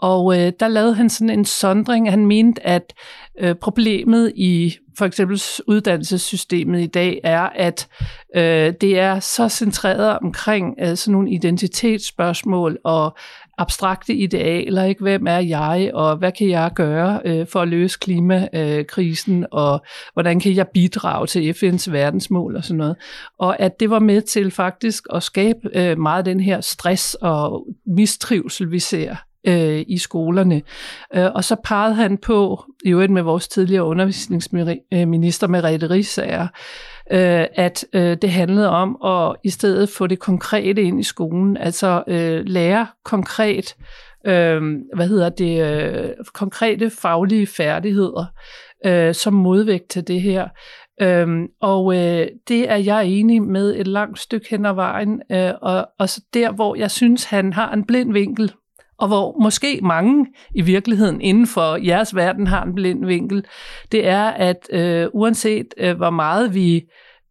Og 0.00 0.38
øh, 0.38 0.52
der 0.60 0.68
lavede 0.68 0.94
han 0.94 1.10
sådan 1.10 1.38
en 1.38 1.44
sondring. 1.44 2.10
Han 2.10 2.26
mente, 2.26 2.66
at 2.66 2.92
øh, 3.40 3.54
problemet 3.54 4.32
i 4.36 4.76
for 4.98 5.04
eksempel 5.04 5.42
uddannelsessystemet 5.66 6.80
i 6.80 6.86
dag 6.86 7.20
er, 7.24 7.40
at 7.40 7.88
øh, 8.36 8.72
det 8.80 8.98
er 8.98 9.20
så 9.20 9.48
centreret 9.48 10.18
omkring 10.18 10.74
øh, 10.80 10.96
sådan 10.96 11.12
nogle 11.12 11.30
identitetsspørgsmål 11.30 12.78
og 12.84 13.16
abstrakte 13.58 14.14
idealer, 14.14 14.84
ikke? 14.84 15.02
Hvem 15.02 15.26
er 15.26 15.38
jeg, 15.38 15.90
og 15.94 16.16
hvad 16.16 16.32
kan 16.32 16.48
jeg 16.48 16.70
gøre 16.74 17.20
øh, 17.24 17.46
for 17.46 17.60
at 17.60 17.68
løse 17.68 17.98
klimakrisen, 18.00 19.46
og 19.52 19.84
hvordan 20.12 20.40
kan 20.40 20.54
jeg 20.54 20.68
bidrage 20.68 21.26
til 21.26 21.52
FN's 21.52 21.90
verdensmål 21.90 22.56
og 22.56 22.64
sådan 22.64 22.78
noget. 22.78 22.96
Og 23.38 23.60
at 23.60 23.80
det 23.80 23.90
var 23.90 23.98
med 23.98 24.22
til 24.22 24.50
faktisk 24.50 25.04
at 25.14 25.22
skabe 25.22 25.58
øh, 25.74 25.98
meget 25.98 26.18
af 26.18 26.24
den 26.24 26.40
her 26.40 26.60
stress 26.60 27.14
og 27.14 27.66
mistrivsel, 27.86 28.70
vi 28.70 28.78
ser 28.78 29.16
øh, 29.46 29.84
i 29.88 29.98
skolerne. 29.98 30.62
Øh, 31.14 31.26
og 31.34 31.44
så 31.44 31.56
pegede 31.64 31.94
han 31.94 32.18
på, 32.18 32.64
i 32.84 32.90
øvrigt 32.90 33.12
med 33.12 33.22
vores 33.22 33.48
tidligere 33.48 33.84
undervisningsminister 33.84 35.48
øh, 35.48 35.50
Merete 35.50 35.90
Risager, 35.90 36.48
øh, 37.12 37.46
at 37.54 37.84
øh, 37.92 38.16
det 38.22 38.30
handlede 38.30 38.68
om 38.68 39.02
at 39.04 39.36
i 39.44 39.50
stedet 39.50 39.88
få 39.88 40.06
det 40.06 40.18
konkrete 40.18 40.82
ind 40.82 41.00
i 41.00 41.02
skolen, 41.02 41.56
altså 41.56 42.02
øh, 42.08 42.42
lære 42.46 42.86
konkret, 43.04 43.74
øh, 44.26 44.62
hvad 44.94 45.08
hedder 45.08 45.28
det, 45.28 45.64
øh, 45.64 46.10
konkrete 46.34 46.90
faglige 46.90 47.46
færdigheder 47.46 48.24
øh, 48.86 49.14
som 49.14 49.32
modvægt 49.32 49.88
til 49.90 50.08
det 50.08 50.20
her. 50.20 50.48
Øhm, 51.02 51.46
og 51.60 51.94
øh, 51.94 52.26
det 52.48 52.70
er 52.70 52.76
jeg 52.76 53.06
enig 53.06 53.42
med 53.42 53.76
et 53.76 53.86
langt 53.86 54.18
stykke 54.18 54.50
hen 54.50 54.66
ad 54.66 54.74
vejen, 54.74 55.22
øh, 55.32 55.52
og, 55.62 55.88
og 55.98 56.08
så 56.08 56.20
der, 56.34 56.52
hvor 56.52 56.74
jeg 56.74 56.90
synes, 56.90 57.24
han 57.24 57.52
har 57.52 57.72
en 57.72 57.84
blind 57.84 58.12
vinkel, 58.12 58.52
og 59.00 59.08
hvor 59.08 59.36
måske 59.42 59.80
mange 59.82 60.26
i 60.54 60.62
virkeligheden 60.62 61.20
inden 61.20 61.46
for 61.46 61.76
jeres 61.76 62.14
verden 62.14 62.46
har 62.46 62.62
en 62.64 62.74
blind 62.74 63.06
vinkel, 63.06 63.44
det 63.92 64.06
er, 64.06 64.24
at 64.24 64.68
øh, 64.72 65.08
uanset 65.12 65.66
øh, 65.76 65.96
hvor 65.96 66.10
meget 66.10 66.54
vi 66.54 66.82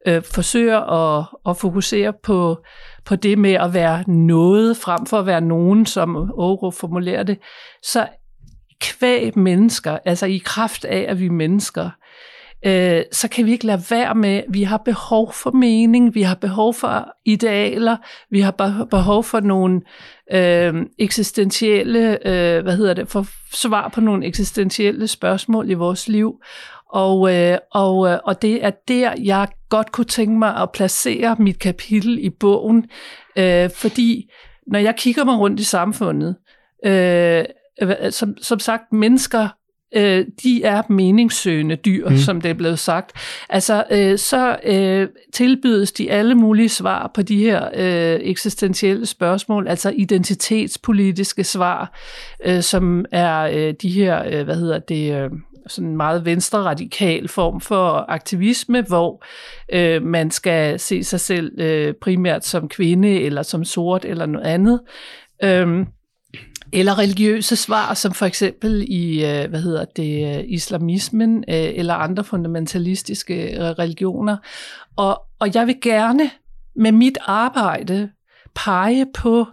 øh, 0.07 0.23
forsøger 0.23 0.79
at, 0.79 1.25
at 1.49 1.57
fokusere 1.57 2.13
på, 2.23 2.57
på 3.05 3.15
det 3.15 3.38
med 3.38 3.53
at 3.53 3.73
være 3.73 4.03
noget 4.11 4.77
frem 4.77 5.05
for 5.05 5.19
at 5.19 5.25
være 5.25 5.41
nogen, 5.41 5.85
som 5.85 6.15
Oro 6.15 6.71
formulerer 6.71 7.23
det, 7.23 7.38
så 7.83 8.07
kvæg 8.81 9.38
mennesker, 9.38 9.97
altså 10.05 10.25
i 10.25 10.41
kraft 10.45 10.85
af, 10.85 11.05
at 11.09 11.19
vi 11.19 11.25
er 11.25 11.31
mennesker, 11.31 11.89
øh, 12.65 13.03
så 13.11 13.27
kan 13.27 13.45
vi 13.45 13.51
ikke 13.51 13.65
lade 13.65 13.81
være 13.89 14.15
med, 14.15 14.43
vi 14.49 14.63
har 14.63 14.77
behov 14.77 15.33
for 15.33 15.51
mening, 15.51 16.15
vi 16.15 16.21
har 16.21 16.35
behov 16.35 16.73
for 16.73 17.07
idealer, 17.25 17.97
vi 18.29 18.39
har 18.39 18.85
behov 18.91 19.23
for 19.23 19.39
nogle 19.39 19.81
øh, 20.33 20.85
eksistentielle, 20.99 22.27
øh, 22.27 22.63
hvad 22.63 22.77
hedder 22.77 22.93
det, 22.93 23.07
for 23.07 23.25
svar 23.53 23.87
på 23.87 24.01
nogle 24.01 24.25
eksistentielle 24.25 25.07
spørgsmål 25.07 25.69
i 25.69 25.73
vores 25.73 26.07
liv. 26.07 26.41
Og, 26.89 27.35
øh, 27.35 27.57
og, 27.71 28.09
øh, 28.09 28.19
og 28.23 28.41
det 28.41 28.65
er 28.65 28.71
der, 28.87 29.13
jeg 29.23 29.47
godt 29.69 29.91
kunne 29.91 30.05
tænke 30.05 30.39
mig 30.39 30.55
at 30.55 30.71
placere 30.71 31.35
mit 31.39 31.59
kapitel 31.59 32.25
i 32.25 32.29
bogen, 32.29 32.85
øh, 33.35 33.69
fordi 33.69 34.31
når 34.67 34.79
jeg 34.79 34.95
kigger 34.95 35.23
mig 35.23 35.39
rundt 35.39 35.59
i 35.59 35.63
samfundet, 35.63 36.35
øh, 36.85 37.45
som, 38.09 38.37
som 38.41 38.59
sagt, 38.59 38.93
mennesker 38.93 39.47
øh, 39.96 40.25
de 40.43 40.63
er 40.63 40.81
meningssøgende 40.89 41.75
dyr, 41.75 42.10
mm. 42.10 42.17
som 42.17 42.41
det 42.41 42.50
er 42.50 42.53
blevet 42.53 42.79
sagt. 42.79 43.12
Altså, 43.50 43.84
øh, 43.91 44.17
så 44.17 44.58
øh, 44.63 45.08
tilbydes 45.34 45.91
de 45.91 46.12
alle 46.12 46.36
mulige 46.36 46.69
svar 46.69 47.12
på 47.13 47.22
de 47.22 47.38
her 47.38 47.69
øh, 47.75 48.19
eksistentielle 48.22 49.05
spørgsmål, 49.05 49.67
altså 49.67 49.93
identitetspolitiske 49.96 51.43
svar, 51.43 52.00
øh, 52.46 52.62
som 52.62 53.05
er 53.12 53.39
øh, 53.39 53.74
de 53.81 53.89
her, 53.89 54.24
øh, 54.25 54.43
hvad 54.43 54.55
hedder 54.55 54.79
det... 54.79 55.13
Øh, 55.24 55.29
sådan 55.67 55.89
en 55.89 55.98
meget 55.98 56.25
venstre-radikal 56.25 57.27
form 57.27 57.62
for 57.62 58.05
aktivisme, 58.08 58.81
hvor 58.81 59.24
øh, 59.74 60.03
man 60.03 60.31
skal 60.31 60.79
se 60.79 61.03
sig 61.03 61.19
selv 61.19 61.62
øh, 61.62 61.93
primært 62.01 62.46
som 62.46 62.69
kvinde 62.69 63.22
eller 63.22 63.43
som 63.43 63.63
sort 63.63 64.05
eller 64.05 64.25
noget 64.25 64.46
andet. 64.46 64.79
Øhm, 65.43 65.86
eller 66.73 66.99
religiøse 66.99 67.55
svar, 67.55 67.93
som 67.93 68.13
for 68.13 68.25
eksempel 68.25 68.85
i, 68.88 69.25
øh, 69.25 69.49
hvad 69.49 69.61
hedder 69.61 69.85
det, 69.85 70.38
øh, 70.38 70.43
islamismen 70.47 71.38
øh, 71.38 71.71
eller 71.75 71.93
andre 71.93 72.23
fundamentalistiske 72.23 73.57
religioner. 73.73 74.38
Og, 74.95 75.21
og 75.39 75.55
jeg 75.55 75.67
vil 75.67 75.75
gerne 75.81 76.31
med 76.75 76.91
mit 76.91 77.17
arbejde 77.25 78.09
pege 78.55 79.05
på 79.13 79.45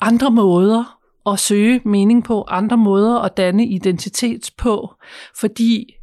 andre 0.00 0.30
måder 0.30 0.98
at 1.26 1.38
søge 1.38 1.80
mening 1.84 2.24
på, 2.24 2.44
andre 2.48 2.76
måder 2.76 3.18
at 3.18 3.36
danne 3.36 3.66
identitet 3.66 4.50
på, 4.58 4.94
fordi 5.40 5.94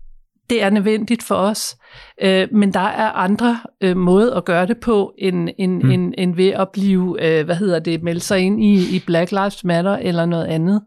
det 0.49 0.63
er 0.63 0.69
nødvendigt 0.69 1.23
for 1.23 1.35
os. 1.35 1.75
Øh, 2.21 2.47
men 2.51 2.73
der 2.73 2.79
er 2.79 3.11
andre 3.11 3.59
øh, 3.81 3.97
måder 3.97 4.35
at 4.35 4.45
gøre 4.45 4.65
det 4.65 4.77
på, 4.77 5.13
end, 5.17 5.49
end, 5.57 5.83
mm. 5.83 5.91
end, 5.91 6.13
end 6.17 6.35
ved 6.35 6.49
at 6.49 6.69
blive, 6.73 7.17
øh, 7.21 7.45
hvad 7.45 7.55
hedder 7.55 7.79
det, 7.79 8.03
melde 8.03 8.19
sig 8.19 8.39
ind 8.39 8.63
i, 8.63 8.95
i 8.95 9.03
Black 9.05 9.31
Lives 9.31 9.63
Matter 9.63 9.97
eller 9.97 10.25
noget 10.25 10.45
andet. 10.45 10.81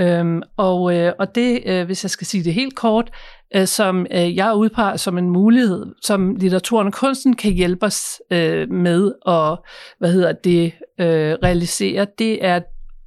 Øhm, 0.00 0.42
og, 0.56 0.94
øh, 0.94 1.12
og 1.18 1.34
det, 1.34 1.62
øh, 1.66 1.86
hvis 1.86 2.04
jeg 2.04 2.10
skal 2.10 2.26
sige 2.26 2.44
det 2.44 2.54
helt 2.54 2.74
kort, 2.74 3.10
øh, 3.56 3.66
som 3.66 4.06
øh, 4.10 4.36
jeg 4.36 4.54
udpeger 4.54 4.96
som 4.96 5.18
en 5.18 5.30
mulighed, 5.30 5.86
som 6.02 6.34
litteraturen 6.34 6.86
og 6.86 6.92
kunsten 6.92 7.36
kan 7.36 7.52
hjælpe 7.52 7.86
os 7.86 8.20
øh, 8.32 8.70
med 8.70 9.12
at, 9.26 9.58
hvad 9.98 10.12
hedder 10.12 10.32
det, 10.32 10.72
øh, 11.00 11.36
realisere, 11.42 12.06
det 12.18 12.44
er 12.44 12.60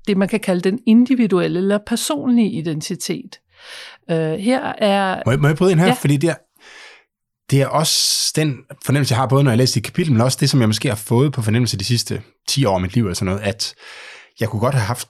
det, 0.07 0.17
man 0.17 0.27
kan 0.27 0.39
kalde 0.39 0.62
den 0.62 0.79
individuelle 0.86 1.60
eller 1.60 1.77
personlige 1.77 2.51
identitet. 2.51 3.39
Øh, 4.12 4.33
her 4.33 4.74
er... 4.77 5.21
Må 5.25 5.31
jeg, 5.31 5.39
må 5.39 5.48
jeg 5.48 5.57
bryde 5.57 5.71
ind 5.71 5.79
her? 5.79 5.88
Ja. 5.88 5.93
Fordi 5.93 6.17
det 6.17 6.29
er, 6.29 6.36
det 7.51 7.62
er 7.62 7.67
også 7.67 8.31
den 8.36 8.58
fornemmelse, 8.86 9.13
jeg 9.13 9.20
har, 9.20 9.25
både 9.25 9.43
når 9.43 9.51
jeg 9.51 9.58
læser 9.58 9.77
i 9.77 9.81
kapitel, 9.81 10.12
men 10.12 10.22
også 10.22 10.38
det, 10.41 10.50
som 10.50 10.60
jeg 10.60 10.70
måske 10.70 10.88
har 10.89 10.96
fået 10.96 11.34
på 11.34 11.41
fornemmelse 11.41 11.77
de 11.77 11.86
sidste 11.86 12.22
10 12.48 12.65
år 12.65 12.75
af 12.75 12.81
mit 12.81 12.93
liv, 12.93 13.03
eller 13.03 13.15
sådan 13.15 13.25
noget, 13.25 13.48
at 13.48 13.74
jeg 14.39 14.50
kunne 14.50 14.60
godt 14.60 14.74
have 14.74 14.86
haft... 14.86 15.10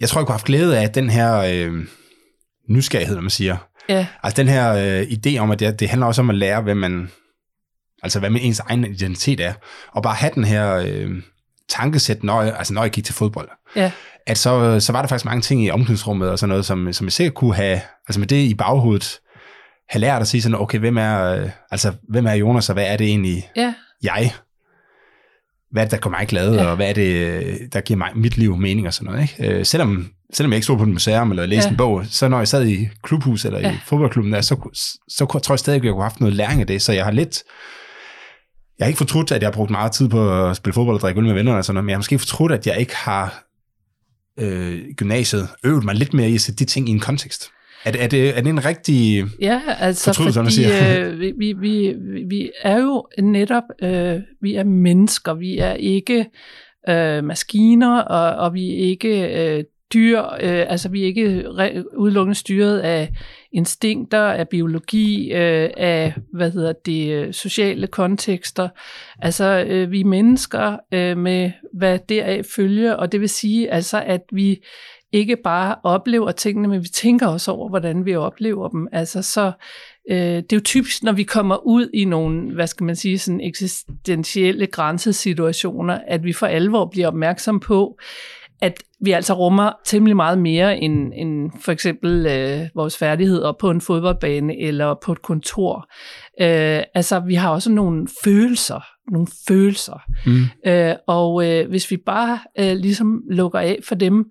Jeg 0.00 0.08
tror, 0.08 0.20
jeg 0.20 0.26
kunne 0.26 0.32
have 0.32 0.38
haft 0.38 0.46
glæde 0.46 0.78
af 0.78 0.90
den 0.90 1.10
her 1.10 1.36
øh, 1.36 1.84
nysgerrighed, 2.68 3.14
når 3.14 3.22
man 3.22 3.30
siger. 3.30 3.56
Ja. 3.88 4.06
Altså 4.22 4.42
den 4.42 4.48
her 4.48 4.72
øh, 4.72 5.02
idé 5.02 5.38
om, 5.38 5.50
at 5.50 5.60
det, 5.60 5.80
det 5.80 5.88
handler 5.88 6.06
også 6.06 6.22
om 6.22 6.30
at 6.30 6.36
lære, 6.36 6.62
hvem 6.62 6.76
man... 6.76 7.10
Altså 8.02 8.18
hvad 8.18 8.30
med 8.30 8.40
ens 8.42 8.58
egen 8.58 8.84
identitet 8.84 9.40
er. 9.40 9.52
Og 9.92 10.02
bare 10.02 10.14
have 10.14 10.32
den 10.34 10.44
her 10.44 10.74
øh, 10.74 11.10
tankesæt, 11.68 12.24
når 12.24 12.42
jeg, 12.42 12.56
altså 12.58 12.74
når 12.74 12.82
jeg 12.82 12.90
gik 12.90 13.04
til 13.04 13.14
fodbold. 13.14 13.48
Ja 13.76 13.92
at 14.26 14.38
så, 14.38 14.80
så 14.80 14.92
var 14.92 15.02
der 15.02 15.08
faktisk 15.08 15.24
mange 15.24 15.42
ting 15.42 15.64
i 15.64 15.70
omklædningsrummet 15.70 16.30
og 16.30 16.38
sådan 16.38 16.48
noget, 16.48 16.64
som, 16.66 16.92
som 16.92 17.06
jeg 17.06 17.12
sikkert 17.12 17.34
kunne 17.34 17.54
have, 17.54 17.80
altså 18.08 18.20
med 18.20 18.28
det 18.28 18.36
i 18.36 18.54
baghovedet, 18.54 19.20
have 19.90 20.00
lært 20.00 20.22
at 20.22 20.28
sige 20.28 20.42
sådan, 20.42 20.60
okay, 20.60 20.78
hvem 20.78 20.98
er, 20.98 21.48
altså, 21.70 21.92
hvem 22.08 22.26
er 22.26 22.32
Jonas, 22.32 22.68
og 22.68 22.72
hvad 22.72 22.86
er 22.86 22.96
det 22.96 23.06
egentlig, 23.06 23.50
ja. 23.56 23.74
jeg? 24.02 24.32
Hvad 25.70 25.82
er 25.82 25.86
det, 25.86 25.92
der 25.92 25.98
gør 25.98 26.10
mig 26.10 26.26
glad, 26.28 26.54
ja. 26.54 26.64
og 26.66 26.76
hvad 26.76 26.88
er 26.88 26.92
det, 26.92 27.72
der 27.72 27.80
giver 27.80 27.98
mig 27.98 28.10
mit 28.14 28.38
liv 28.38 28.56
mening 28.56 28.86
og 28.86 28.94
sådan 28.94 29.12
noget, 29.12 29.22
ikke? 29.22 29.58
Øh, 29.58 29.66
selvom, 29.66 30.08
selvom 30.32 30.52
jeg 30.52 30.56
ikke 30.56 30.64
stod 30.64 30.76
på 30.76 30.82
et 30.82 30.88
museum 30.88 31.30
eller 31.30 31.46
læste 31.46 31.66
ja. 31.66 31.70
en 31.70 31.76
bog, 31.76 32.04
så 32.06 32.28
når 32.28 32.38
jeg 32.38 32.48
sad 32.48 32.66
i 32.66 32.88
klubhus 33.02 33.44
eller 33.44 33.60
ja. 33.60 33.72
i 33.72 33.76
fodboldklubben 33.86 34.32
der, 34.32 34.40
så, 34.40 34.70
så, 34.74 34.98
så 35.08 35.26
tror 35.26 35.52
jeg 35.52 35.58
stadig, 35.58 35.76
at 35.78 35.84
jeg 35.84 35.92
kunne 35.92 36.02
have 36.02 36.10
haft 36.10 36.20
noget 36.20 36.36
læring 36.36 36.60
af 36.60 36.66
det, 36.66 36.82
så 36.82 36.92
jeg 36.92 37.04
har 37.04 37.12
lidt, 37.12 37.42
jeg 38.78 38.84
har 38.84 38.88
ikke 38.88 38.98
fortrudt, 38.98 39.32
at 39.32 39.42
jeg 39.42 39.46
har 39.46 39.52
brugt 39.52 39.70
meget 39.70 39.92
tid 39.92 40.08
på 40.08 40.48
at 40.48 40.56
spille 40.56 40.74
fodbold 40.74 40.96
og 40.96 41.00
drikke 41.00 41.20
øl 41.20 41.26
med 41.26 41.34
venner 41.34 41.54
og 41.54 41.64
sådan 41.64 41.74
noget, 41.74 41.84
men 41.84 41.90
jeg 41.90 41.96
har 41.96 41.98
måske 41.98 42.18
fortrudt, 42.18 42.52
at 42.52 42.66
jeg 42.66 42.78
ikke 42.78 42.96
har 42.96 43.44
øh, 44.38 44.80
gymnasiet 44.96 45.48
øvet 45.64 45.84
mig 45.84 45.94
lidt 45.94 46.14
mere 46.14 46.28
i 46.30 46.34
at 46.34 46.40
sætte 46.40 46.58
de 46.58 46.64
ting 46.64 46.88
i 46.88 46.92
en 46.92 47.00
kontekst. 47.00 47.50
Er 47.84 47.90
det, 47.90 48.02
er 48.02 48.06
det, 48.06 48.36
er 48.38 48.40
det 48.40 48.50
en 48.50 48.64
rigtig 48.64 49.24
ja, 49.40 49.60
altså 49.78 50.12
fordi, 50.12 50.50
siger? 50.50 51.08
øh, 51.08 51.20
vi, 51.20 51.52
vi, 51.52 51.94
vi 52.28 52.50
er 52.62 52.78
jo 52.78 53.06
netop, 53.18 53.62
øh, 53.82 54.20
vi 54.40 54.54
er 54.54 54.64
mennesker, 54.64 55.34
vi 55.34 55.58
er 55.58 55.72
ikke 55.72 56.26
øh, 56.88 57.24
maskiner, 57.24 57.98
og, 57.98 58.44
og 58.44 58.54
vi 58.54 58.74
er 58.74 58.88
ikke 58.88 59.42
øh, 59.42 59.64
dyr, 59.94 60.22
øh, 60.22 60.66
altså 60.68 60.88
vi 60.88 61.02
er 61.02 61.06
ikke 61.06 61.44
udelukkende 61.96 62.38
styret 62.38 62.78
af 62.78 63.12
instinkter, 63.52 64.20
af 64.20 64.48
biologi, 64.48 65.32
øh, 65.32 65.70
af 65.76 66.14
hvad 66.32 66.50
hedder 66.50 66.72
det, 66.72 67.12
øh, 67.12 67.32
sociale 67.32 67.86
kontekster. 67.86 68.68
Altså 69.18 69.64
øh, 69.68 69.90
vi 69.90 70.00
er 70.00 70.04
mennesker 70.04 70.76
øh, 70.94 71.18
med 71.18 71.50
hvad 71.74 71.98
deraf 72.08 72.44
følger, 72.56 72.92
og 72.92 73.12
det 73.12 73.20
vil 73.20 73.28
sige 73.28 73.70
altså, 73.70 74.02
at 74.06 74.22
vi 74.32 74.62
ikke 75.12 75.36
bare 75.36 75.76
oplever 75.82 76.32
tingene, 76.32 76.68
men 76.68 76.82
vi 76.82 76.88
tænker 76.88 77.26
også 77.26 77.52
over, 77.52 77.68
hvordan 77.68 78.04
vi 78.04 78.16
oplever 78.16 78.68
dem. 78.68 78.88
Altså 78.92 79.22
så 79.22 79.52
øh, 80.10 80.16
det 80.16 80.52
er 80.52 80.56
jo 80.56 80.60
typisk, 80.60 81.02
når 81.02 81.12
vi 81.12 81.22
kommer 81.22 81.66
ud 81.66 81.90
i 81.94 82.04
nogle, 82.04 82.54
hvad 82.54 82.66
skal 82.66 82.84
man 82.84 82.96
sige, 82.96 83.18
sådan 83.18 83.40
eksistentielle 83.40 84.66
grænsesituationer, 84.66 85.98
at 86.06 86.24
vi 86.24 86.32
for 86.32 86.46
alvor 86.46 86.84
bliver 86.86 87.08
opmærksom 87.08 87.60
på, 87.60 87.98
at 88.62 88.82
vi 89.00 89.12
altså 89.12 89.34
rummer 89.34 89.72
temmelig 89.84 90.16
meget 90.16 90.38
mere 90.38 90.78
end, 90.78 91.12
end 91.16 91.50
for 91.60 91.72
eksempel 91.72 92.26
øh, 92.26 92.66
vores 92.74 92.98
færdigheder 92.98 93.52
på 93.60 93.70
en 93.70 93.80
fodboldbane 93.80 94.60
eller 94.60 94.94
på 95.04 95.12
et 95.12 95.22
kontor. 95.22 95.88
Øh, 96.40 96.82
altså, 96.94 97.20
vi 97.20 97.34
har 97.34 97.50
også 97.50 97.70
nogle 97.72 98.08
følelser, 98.24 98.80
nogle 99.12 99.26
følelser. 99.48 100.02
Mm. 100.26 100.70
Øh, 100.70 100.94
og 101.06 101.48
øh, 101.48 101.68
hvis 101.68 101.90
vi 101.90 101.96
bare 101.96 102.38
øh, 102.58 102.76
ligesom 102.76 103.22
lukker 103.30 103.58
af 103.58 103.78
for 103.84 103.94
dem, 103.94 104.24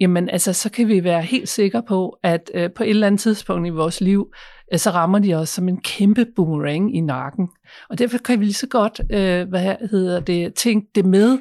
jamen 0.00 0.28
altså, 0.28 0.52
så 0.52 0.70
kan 0.70 0.88
vi 0.88 1.04
være 1.04 1.22
helt 1.22 1.48
sikre 1.48 1.82
på, 1.88 2.18
at 2.22 2.50
øh, 2.54 2.70
på 2.76 2.82
et 2.82 2.90
eller 2.90 3.06
andet 3.06 3.20
tidspunkt 3.20 3.66
i 3.66 3.70
vores 3.70 4.00
liv, 4.00 4.32
Øh, 4.72 4.78
så 4.78 4.90
rammer 4.90 5.18
de 5.18 5.34
os 5.34 5.48
som 5.48 5.68
en 5.68 5.80
kæmpe 5.80 6.26
boomerang 6.36 6.96
i 6.96 7.00
nakken. 7.00 7.48
Og 7.90 7.98
derfor 7.98 8.18
kan 8.18 8.40
vi 8.40 8.44
lige 8.44 8.54
så 8.54 8.68
godt, 8.68 9.00
øh, 9.10 9.48
hvad 9.48 9.76
hedder 9.90 10.20
det, 10.20 10.54
tænke 10.54 10.88
det 10.94 11.06
med 11.06 11.38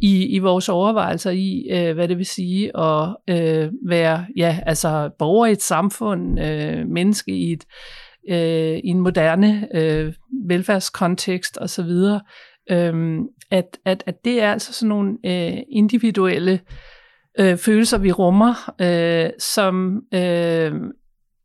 i, 0.00 0.26
i 0.26 0.38
vores 0.38 0.68
overvejelser 0.68 1.30
i, 1.30 1.68
øh, 1.70 1.94
hvad 1.94 2.08
det 2.08 2.18
vil 2.18 2.26
sige 2.26 2.78
at 2.78 3.16
øh, 3.30 3.72
være 3.86 4.26
ja, 4.36 4.58
altså 4.66 5.10
borger 5.18 5.46
i 5.46 5.52
et 5.52 5.62
samfund, 5.62 6.40
øh, 6.40 6.88
menneske 6.88 7.32
i 7.32 7.52
et 7.52 7.64
øh, 8.30 8.78
i 8.84 8.88
en 8.88 9.00
moderne 9.00 9.68
øh, 9.74 10.12
velfærdskontekst 10.48 11.58
osv., 11.60 11.90
øh, 12.70 13.18
at, 13.50 13.78
at, 13.84 14.02
at 14.06 14.24
det 14.24 14.42
er 14.42 14.52
altså 14.52 14.72
sådan 14.72 14.88
nogle 14.88 15.18
øh, 15.26 15.58
individuelle 15.70 16.60
øh, 17.38 17.56
følelser, 17.56 17.98
vi 17.98 18.12
rummer, 18.12 18.74
øh, 18.80 19.30
som 19.38 20.02
øh, 20.14 20.72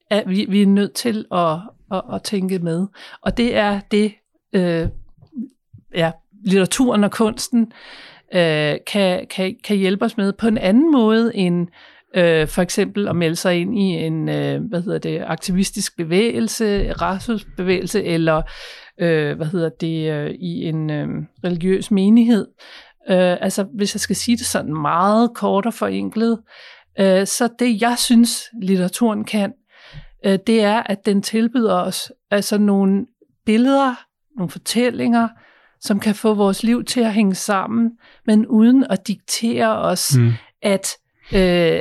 at 0.09 0.29
vi, 0.29 0.45
vi 0.50 0.62
er 0.62 0.67
nødt 0.67 0.93
til 0.93 1.25
at, 1.31 1.59
at, 1.91 2.01
at 2.13 2.24
tænke 2.24 2.59
med. 2.59 2.88
Og 3.21 3.38
det 3.38 3.55
er 3.55 3.79
det, 3.91 4.13
øh, 4.53 4.88
ja, 5.95 6.12
litteraturen 6.43 7.03
og 7.03 7.12
kunsten 7.12 7.71
øh, 8.33 8.75
kan, 8.88 9.27
kan, 9.29 9.55
kan 9.63 9.77
hjælpe 9.77 10.05
os 10.05 10.17
med 10.17 10.33
på 10.33 10.47
en 10.47 10.57
anden 10.57 10.91
måde 10.91 11.35
end 11.35 11.67
øh, 12.15 12.47
for 12.47 12.62
eksempel 12.62 13.07
at 13.07 13.15
melde 13.15 13.35
sig 13.35 13.55
ind 13.62 13.79
i 13.79 13.81
en 13.81 14.29
øh, 14.29 14.62
hvad 14.69 14.81
hedder 14.81 15.00
det, 15.00 15.24
aktivistisk 15.27 15.97
bevægelse, 15.97 16.93
rasusbevægelse 16.93 18.03
eller 18.03 18.41
øh, 19.00 19.38
hvad 19.38 19.47
hedder 19.47 19.69
det, 19.69 20.12
øh, 20.12 20.31
i 20.31 20.63
en 20.63 20.89
øh, 20.89 21.07
religiøs 21.43 21.91
menighed. 21.91 22.47
Øh, 23.09 23.38
altså, 23.41 23.65
hvis 23.74 23.95
jeg 23.95 24.01
skal 24.01 24.15
sige 24.15 24.38
det 24.38 24.45
sådan 24.45 24.74
meget 24.74 25.31
kort 25.35 25.65
og 25.65 25.74
forenklet, 25.74 26.39
øh, 27.00 27.27
så 27.27 27.50
det, 27.59 27.81
jeg 27.81 27.95
synes, 27.97 28.43
litteraturen 28.62 29.24
kan, 29.24 29.53
øh, 30.25 30.39
det 30.48 30.62
er, 30.63 30.84
at 30.86 31.05
den 31.05 31.22
tilbyder 31.22 31.75
os 31.75 32.12
altså 32.32 32.58
nogle 32.58 33.05
billeder, 33.46 33.96
nogle 34.38 34.50
fortællinger, 34.50 35.27
som 35.79 36.00
kan 36.00 36.15
få 36.15 36.34
vores 36.34 36.63
liv 36.63 36.84
til 36.84 37.01
at 37.01 37.13
hænge 37.13 37.36
sammen, 37.36 37.91
men 38.25 38.48
uden 38.48 38.86
at 38.89 39.08
diktere 39.08 39.77
os, 39.77 40.17
mm. 40.17 40.32
at 40.62 40.88
øh, 41.36 41.79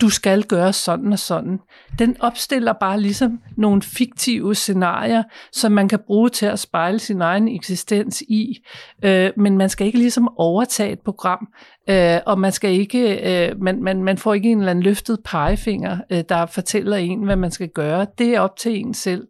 du 0.00 0.08
skal 0.08 0.42
gøre 0.42 0.72
sådan 0.72 1.12
og 1.12 1.18
sådan. 1.18 1.58
Den 1.98 2.16
opstiller 2.20 2.72
bare 2.72 3.00
ligesom 3.00 3.40
nogle 3.56 3.82
fiktive 3.82 4.54
scenarier, 4.54 5.22
som 5.52 5.72
man 5.72 5.88
kan 5.88 5.98
bruge 6.06 6.28
til 6.28 6.46
at 6.46 6.58
spejle 6.58 6.98
sin 6.98 7.20
egen 7.20 7.48
eksistens 7.48 8.22
i. 8.22 8.64
Øh, 9.04 9.30
men 9.36 9.58
man 9.58 9.68
skal 9.68 9.86
ikke 9.86 9.98
ligesom 9.98 10.28
overtage 10.36 10.92
et 10.92 11.00
program, 11.00 11.48
øh, 11.90 12.18
og 12.26 12.38
man 12.38 12.52
skal 12.52 12.70
ikke, 12.70 13.48
øh, 13.48 13.62
man, 13.62 13.82
man, 13.82 14.02
man 14.02 14.18
får 14.18 14.34
ikke 14.34 14.50
en 14.50 14.58
eller 14.58 14.70
anden 14.70 14.82
løftet 14.82 15.18
pegefinger, 15.24 15.98
øh, 16.10 16.24
der 16.28 16.46
fortæller 16.46 16.96
en, 16.96 17.22
hvad 17.24 17.36
man 17.36 17.50
skal 17.50 17.68
gøre. 17.68 18.06
Det 18.18 18.34
er 18.34 18.40
op 18.40 18.56
til 18.56 18.78
en 18.78 18.94
selv. 18.94 19.28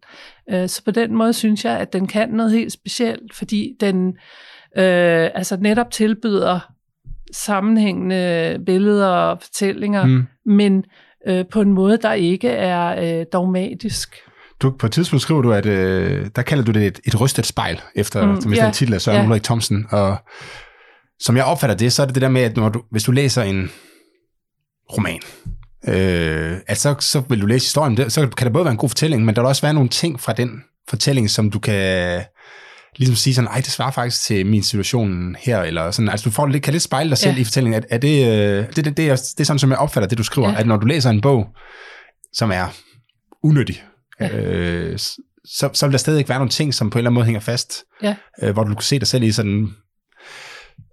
Øh, 0.51 0.69
så 0.69 0.85
på 0.85 0.91
den 0.91 1.15
måde 1.15 1.33
synes 1.33 1.65
jeg, 1.65 1.79
at 1.79 1.93
den 1.93 2.07
kan 2.07 2.29
noget 2.29 2.53
helt 2.53 2.73
specielt, 2.73 3.35
fordi 3.35 3.77
den 3.81 4.09
øh, 4.77 5.31
altså 5.35 5.57
netop 5.57 5.91
tilbyder 5.91 6.74
sammenhængende 7.35 8.59
billeder 8.67 9.09
og 9.09 9.39
fortællinger, 9.43 10.05
mm. 10.05 10.27
men 10.47 10.85
øh, 11.27 11.45
på 11.53 11.61
en 11.61 11.73
måde, 11.73 11.99
der 12.03 12.13
ikke 12.13 12.49
er 12.49 13.19
øh, 13.21 13.27
dogmatisk. 13.33 14.17
Du, 14.63 14.71
på 14.71 14.87
et 14.87 14.93
tidspunkt 14.93 15.23
skriver 15.23 15.43
du, 15.43 15.53
at 15.53 15.67
øh, 15.67 16.27
der 16.37 16.43
kalder 16.43 16.65
du 16.65 16.73
det 16.73 16.87
et, 16.87 17.01
et 17.05 17.21
rystet 17.21 17.47
spejl, 17.47 17.81
efter 17.95 18.27
mm, 18.27 18.41
som 18.41 18.53
ja, 18.53 18.65
den 18.65 18.73
titel 18.73 18.95
af 18.95 19.01
Søren 19.01 19.21
ja. 19.21 19.27
Ulrik 19.27 19.43
Thomsen, 19.43 19.87
og 19.91 20.17
som 21.21 21.37
jeg 21.37 21.45
opfatter 21.45 21.77
det, 21.77 21.93
så 21.93 22.03
er 22.03 22.07
det 22.07 22.15
det 22.15 22.23
der 22.23 22.29
med, 22.29 22.43
at 22.43 22.57
når 22.57 22.69
du, 22.69 22.83
hvis 22.91 23.03
du 23.03 23.13
læser 23.13 23.43
en 23.43 23.71
roman, 24.97 25.21
øh, 25.89 26.57
at 26.67 26.79
så, 26.79 26.95
så 27.01 27.23
vil 27.29 27.41
du 27.41 27.47
læse 27.47 27.65
historien, 27.65 28.11
så 28.11 28.29
kan 28.37 28.45
det 28.45 28.53
både 28.53 28.65
være 28.65 28.73
en 28.73 28.79
god 28.79 28.89
fortælling, 28.89 29.25
men 29.25 29.35
der 29.35 29.43
vil 29.43 29.49
også 29.49 29.63
være 29.63 29.75
nogle 29.75 29.89
ting 29.89 30.21
fra 30.21 30.33
den 30.33 30.63
fortælling, 30.89 31.31
som 31.31 31.51
du 31.51 31.59
kan 31.59 32.21
ligesom 32.97 33.17
sige 33.17 33.35
sådan, 33.35 33.49
ej, 33.49 33.57
det 33.57 33.67
svarer 33.67 33.91
faktisk 33.91 34.23
til 34.23 34.47
min 34.47 34.63
situation 34.63 35.37
her, 35.39 35.63
eller 35.63 35.91
sådan, 35.91 36.09
altså 36.09 36.25
du 36.25 36.31
får, 36.31 36.59
kan 36.63 36.73
lidt 36.73 36.83
spejle 36.83 37.11
dig 37.11 37.19
selv 37.19 37.35
ja. 37.35 37.41
i 37.41 37.45
fortællingen, 37.45 37.83
er, 37.83 37.87
er 37.95 37.99
det, 37.99 38.27
øh, 38.27 38.67
det, 38.77 38.85
det, 38.85 38.97
det, 38.97 39.11
er, 39.11 39.17
det 39.17 39.41
er 39.41 39.45
sådan, 39.45 39.59
som 39.59 39.71
jeg 39.71 39.79
opfatter 39.79 40.09
det, 40.09 40.19
du 40.19 40.23
skriver, 40.23 40.51
ja. 40.51 40.61
at 40.61 40.67
når 40.67 40.77
du 40.77 40.87
læser 40.87 41.11
en 41.11 41.21
bog, 41.21 41.47
som 42.33 42.51
er 42.51 42.67
unødig, 43.43 43.83
ja. 44.21 44.39
øh, 44.39 44.99
så, 45.45 45.71
så 45.73 45.87
vil 45.87 45.93
der 45.93 45.99
stadig 45.99 46.19
ikke 46.19 46.29
være 46.29 46.39
nogle 46.39 46.51
ting, 46.51 46.75
som 46.75 46.91
på 46.91 46.99
en 46.99 47.01
eller 47.01 47.11
anden 47.11 47.15
måde 47.15 47.25
hænger 47.25 47.41
fast, 47.41 47.85
ja. 48.03 48.15
øh, 48.43 48.53
hvor 48.53 48.65
du 48.65 48.75
kan 48.75 48.83
se 48.83 48.99
dig 48.99 49.07
selv 49.07 49.23
i 49.23 49.33
sådan, 49.33 49.69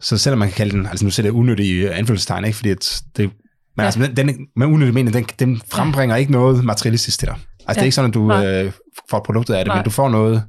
så 0.02 0.18
selvom 0.18 0.40
man 0.40 0.48
kan 0.48 0.56
kalde 0.56 0.72
den, 0.72 0.86
altså 0.86 1.06
nu 1.06 1.12
sætter 1.12 1.32
jeg 1.32 1.36
unødig 1.36 1.66
i 1.66 1.86
anfølgelsestegn, 1.86 2.46
ikke, 2.46 2.56
fordi 2.56 2.70
at 2.70 3.04
det, 3.18 3.32
men 3.78 3.84
ja. 3.84 3.86
altså, 3.86 4.00
den, 4.00 4.16
den, 4.16 4.48
med 4.56 4.68
unødig 4.68 4.94
mening, 4.94 5.14
den, 5.14 5.26
den 5.40 5.62
frembringer 5.72 6.16
ja. 6.16 6.20
ikke 6.20 6.32
noget 6.32 6.64
materialistisk 6.64 7.20
til 7.20 7.28
dig. 7.28 7.36
Altså 7.36 7.64
ja. 7.68 7.74
det 7.74 7.80
er 7.80 7.84
ikke 7.84 7.96
sådan, 7.96 8.10
at 8.10 8.14
du 8.14 8.34
øh, 8.34 8.72
får 9.10 9.22
produktet 9.26 9.54
af 9.54 9.66
det, 9.66 9.68
Nej. 9.68 9.78
men 9.78 9.84
du 9.84 9.90
får 9.90 10.10
noget 10.10 10.44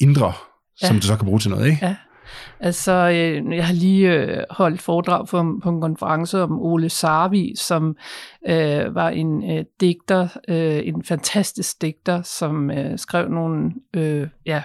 indre, 0.00 0.32
ja. 0.82 0.86
som 0.86 0.96
du 0.96 1.06
så 1.06 1.16
kan 1.16 1.26
bruge 1.26 1.40
til 1.40 1.50
noget, 1.50 1.66
ikke? 1.66 1.86
Ja. 1.86 1.96
Altså, 2.60 2.92
øh, 2.92 3.56
jeg 3.56 3.66
har 3.66 3.74
lige 3.74 4.12
øh, 4.12 4.44
holdt 4.50 4.82
foredrag 4.82 5.28
for, 5.28 5.58
på 5.62 5.68
en 5.70 5.80
konference 5.80 6.42
om 6.42 6.60
Ole 6.60 6.88
Sarvi, 6.88 7.54
som 7.56 7.96
øh, 8.48 8.94
var 8.94 9.08
en 9.08 9.50
øh, 9.50 9.64
digter, 9.80 10.28
øh, 10.48 10.80
en 10.84 11.04
fantastisk 11.04 11.82
digter, 11.82 12.22
som 12.22 12.70
øh, 12.70 12.98
skrev 12.98 13.28
nogle 13.28 13.72
øh, 13.96 14.28
ja, 14.46 14.62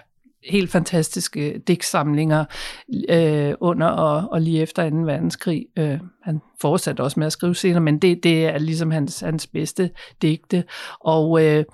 helt 0.50 0.72
fantastiske 0.72 1.62
digtsamlinger 1.68 2.46
øh, 3.10 3.54
under 3.62 3.88
og, 3.88 4.30
og 4.32 4.42
lige 4.42 4.62
efter 4.62 4.90
2. 4.90 4.96
verdenskrig. 4.96 5.66
Øh, 5.78 6.00
han 6.24 6.42
fortsatte 6.62 7.02
også 7.02 7.20
med 7.20 7.28
at 7.28 7.34
skrive 7.34 7.56
senere, 7.56 7.82
men 7.82 8.00
det, 8.00 8.24
det 8.24 8.46
er 8.46 8.58
ligesom 8.58 8.92
hans, 8.92 9.20
hans 9.20 9.48
bedste 9.48 9.90
digte. 10.22 10.64
Og, 11.00 11.46
øh, 11.46 11.66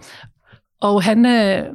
og 0.82 1.04
han, 1.04 1.26
øh, 1.26 1.66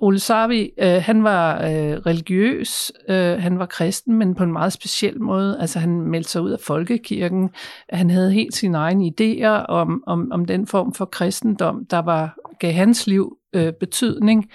Ole 0.00 0.18
Sarvi, 0.18 0.70
øh, 0.78 1.02
han 1.02 1.24
var 1.24 1.54
øh, 1.56 1.92
religiøs, 1.92 2.92
øh, 3.08 3.38
han 3.38 3.58
var 3.58 3.66
kristen, 3.66 4.14
men 4.14 4.34
på 4.34 4.44
en 4.44 4.52
meget 4.52 4.72
speciel 4.72 5.22
måde. 5.22 5.60
Altså 5.60 5.78
han 5.78 6.00
meldte 6.00 6.30
sig 6.30 6.42
ud 6.42 6.50
af 6.50 6.60
folkekirken. 6.60 7.50
Han 7.88 8.10
havde 8.10 8.32
helt 8.32 8.54
sine 8.54 8.78
egne 8.78 9.12
idéer 9.20 9.66
om, 9.68 10.02
om, 10.06 10.32
om 10.32 10.44
den 10.44 10.66
form 10.66 10.94
for 10.94 11.04
kristendom, 11.04 11.86
der 11.86 11.98
var 11.98 12.36
gav 12.60 12.72
hans 12.72 13.06
liv 13.06 13.36
øh, 13.52 13.72
betydning. 13.72 14.50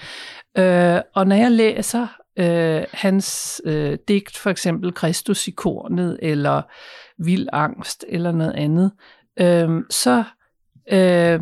Øh, 0.58 1.00
og 1.16 1.28
når 1.28 1.36
jeg 1.36 1.52
læser 1.52 2.08
øh, 2.40 2.84
hans 2.94 3.62
øh, 3.66 3.98
digt, 4.08 4.38
for 4.38 4.50
eksempel 4.50 4.94
Kristus 4.94 5.48
i 5.48 5.52
kornet, 5.52 6.20
eller 6.22 6.62
Vild 7.18 7.48
angst, 7.54 8.06
eller 8.10 8.32
noget 8.32 8.54
andet, 8.54 8.92
øh, 9.40 9.82
så 9.90 10.24
øh, 10.92 11.40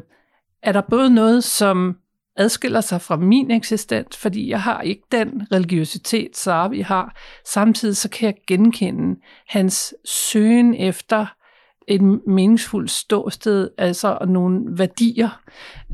er 0.64 0.72
der 0.72 0.82
både 0.90 1.10
noget, 1.10 1.44
som 1.44 1.98
adskiller 2.36 2.82
sig 2.82 3.02
fra 3.02 3.16
min 3.16 3.52
eksistens, 3.52 4.18
fordi 4.18 4.50
jeg 4.50 4.62
har 4.62 4.82
ikke 4.82 5.04
den 5.12 5.48
religiøsitet, 5.52 6.38
Sarvi 6.38 6.82
har. 6.82 7.16
Samtidig 7.46 7.98
så 7.98 8.10
kan 8.10 8.26
jeg 8.26 8.36
genkende 8.48 9.20
hans 9.48 9.96
søgen 10.06 10.74
efter 10.74 11.26
et 11.88 12.02
meningsfuldt 12.28 12.92
ståsted, 12.92 13.70
altså 13.78 14.18
nogle 14.28 14.78
værdier. 14.78 15.42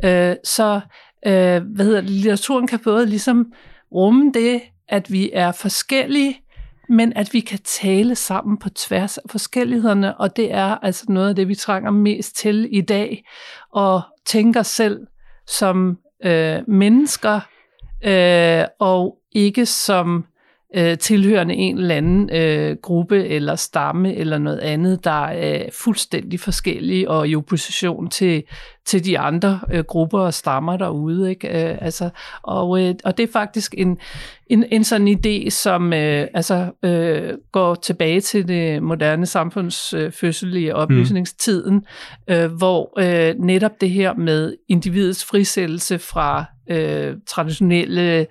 Øh, 0.06 0.36
så 0.43 0.82
øh, 1.26 1.62
hvad 1.76 1.86
hedder 1.86 2.02
det, 2.02 2.10
litteraturen 2.10 2.67
kan 2.67 2.80
både 2.80 3.06
ligesom 3.06 3.54
rumme 3.91 4.32
det, 4.34 4.62
at 4.89 5.12
vi 5.12 5.30
er 5.34 5.52
forskellige, 5.52 6.41
men 6.89 7.13
at 7.13 7.34
vi 7.34 7.39
kan 7.39 7.60
tale 7.63 8.15
sammen 8.15 8.58
på 8.58 8.69
tværs 8.69 9.17
af 9.17 9.30
forskellighederne, 9.30 10.17
og 10.17 10.36
det 10.36 10.54
er 10.54 10.78
altså 10.78 11.06
noget 11.10 11.30
af 11.30 11.36
det, 11.36 11.47
vi 11.47 11.56
trænger 11.56 11.91
mest 11.91 12.38
til 12.38 12.67
i 12.71 12.82
dag, 12.82 13.23
og 13.71 14.02
tænker 14.26 14.63
selv 14.63 15.00
som 15.47 15.97
øh, 16.25 16.69
mennesker, 16.69 17.39
øh, 18.06 18.65
og 18.80 19.17
ikke 19.32 19.65
som 19.65 20.25
øh, 20.75 20.97
tilhørende 20.97 21.56
en 21.56 21.77
eller 21.77 21.95
anden 21.95 22.30
øh, 22.34 22.75
gruppe 22.82 23.27
eller 23.27 23.56
stamme 23.56 24.15
eller 24.15 24.38
noget 24.38 24.60
andet, 24.60 25.03
der 25.03 25.25
er 25.25 25.69
fuldstændig 25.73 26.39
forskellige 26.39 27.10
og 27.10 27.27
i 27.27 27.36
opposition 27.36 28.10
til, 28.10 28.43
til 28.86 29.06
de 29.06 29.19
andre 29.19 29.60
øh, 29.73 29.84
grupper 29.84 30.19
og 30.19 30.34
stammer 30.34 30.77
derude. 30.77 31.30
Ikke? 31.30 31.47
Øh, 31.47 31.77
altså, 31.82 32.10
og, 32.43 32.84
øh, 32.84 32.95
og 33.03 33.17
det 33.17 33.23
er 33.23 33.32
faktisk 33.34 33.75
en, 33.77 33.97
en, 34.47 34.65
en 34.71 34.84
sådan 34.84 35.08
idé, 35.08 35.49
som 35.49 35.93
øh, 35.93 36.27
altså, 36.34 36.71
øh, 36.84 37.34
går 37.51 37.75
tilbage 37.75 38.21
til 38.21 38.47
det 38.47 38.84
moderne 38.84 39.25
samfunds 39.25 39.93
øh, 39.93 40.12
fødsel 40.12 40.58
i 40.58 40.71
oplysningstiden, 40.71 41.86
mm. 42.27 42.34
øh, 42.34 42.51
hvor 42.51 42.93
øh, 42.99 43.36
netop 43.39 43.82
det 43.82 43.89
her 43.89 44.13
med 44.13 44.56
individets 44.69 45.25
frisættelse 45.25 45.99
fra 45.99 46.45
øh, 46.69 47.15
traditionelle 47.27 48.27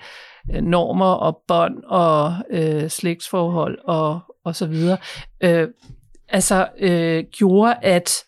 Øh, 0.54 0.62
normer 0.62 1.12
og 1.12 1.42
bånd 1.48 1.82
og 1.84 2.34
øh, 2.50 2.88
slægtsforhold 2.88 3.78
og, 3.84 4.20
og 4.44 4.56
så 4.56 4.66
videre, 4.66 4.98
øh, 5.40 5.68
altså 6.28 6.68
øh, 6.78 7.24
gjorde, 7.32 7.74
at 7.82 8.24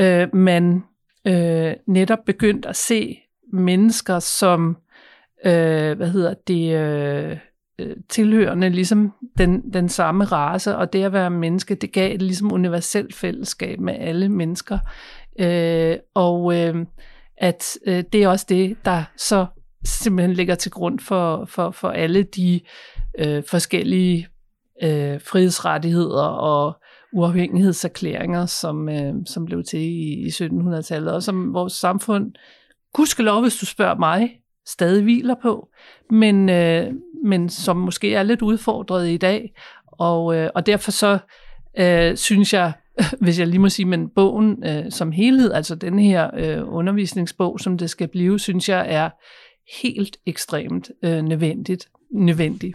øh, 0.00 0.34
man 0.34 0.82
øh, 1.26 1.72
netop 1.86 2.18
begyndte 2.26 2.68
at 2.68 2.76
se 2.76 3.18
mennesker 3.52 4.18
som, 4.18 4.76
øh, 5.44 5.96
hvad 5.96 6.08
hedder 6.08 6.34
det, 6.46 6.74
øh, 6.74 7.38
øh, 7.78 7.96
tilhørende 8.08 8.68
ligesom 8.68 9.12
den, 9.38 9.72
den 9.72 9.88
samme 9.88 10.24
race, 10.24 10.76
og 10.76 10.92
det 10.92 11.04
at 11.04 11.12
være 11.12 11.30
menneske, 11.30 11.74
det 11.74 11.92
gav 11.92 12.14
et 12.14 12.22
ligesom 12.22 12.52
universelt 12.52 13.14
fællesskab 13.14 13.80
med 13.80 13.94
alle 13.98 14.28
mennesker. 14.28 14.78
Øh, 15.38 15.96
og 16.14 16.56
øh, 16.56 16.86
at 17.36 17.78
øh, 17.86 18.04
det 18.12 18.22
er 18.22 18.28
også 18.28 18.46
det, 18.48 18.76
der 18.84 19.02
så 19.16 19.46
simpelthen 19.86 20.36
ligger 20.36 20.54
til 20.54 20.70
grund 20.70 21.00
for, 21.00 21.44
for, 21.44 21.70
for 21.70 21.88
alle 21.88 22.22
de 22.22 22.60
øh, 23.18 23.42
forskellige 23.48 24.28
øh, 24.82 25.20
frihedsrettigheder 25.20 26.24
og 26.24 26.76
uafhængighedserklæringer, 27.12 28.46
som, 28.46 28.88
øh, 28.88 29.14
som 29.26 29.44
blev 29.44 29.64
til 29.64 29.80
i, 29.80 30.26
i 30.26 30.28
1700-tallet, 30.28 31.12
og 31.12 31.22
som 31.22 31.54
vores 31.54 31.72
samfund, 31.72 32.32
gudskelov, 32.92 33.42
hvis 33.42 33.56
du 33.56 33.66
spørger 33.66 33.94
mig, 33.94 34.30
stadig 34.66 35.02
hviler 35.02 35.34
på, 35.42 35.68
men, 36.10 36.48
øh, 36.48 36.92
men 37.24 37.48
som 37.48 37.76
måske 37.76 38.14
er 38.14 38.22
lidt 38.22 38.42
udfordret 38.42 39.08
i 39.08 39.16
dag. 39.16 39.52
Og, 39.86 40.36
øh, 40.36 40.50
og 40.54 40.66
derfor 40.66 40.90
så 40.90 41.18
øh, 41.78 42.16
synes 42.16 42.52
jeg, 42.54 42.72
hvis 43.22 43.38
jeg 43.38 43.46
lige 43.46 43.58
må 43.58 43.68
sige, 43.68 43.86
men 43.86 44.08
bogen 44.08 44.64
øh, 44.64 44.90
som 44.90 45.12
helhed, 45.12 45.52
altså 45.52 45.74
den 45.74 45.98
her 45.98 46.30
øh, 46.38 46.74
undervisningsbog, 46.74 47.60
som 47.60 47.78
det 47.78 47.90
skal 47.90 48.08
blive, 48.08 48.38
synes 48.38 48.68
jeg 48.68 48.86
er 48.88 49.10
helt 49.82 50.16
ekstremt 50.26 50.90
øh, 51.04 51.22
nødvendigt, 51.22 51.88
nødvendig. 52.14 52.74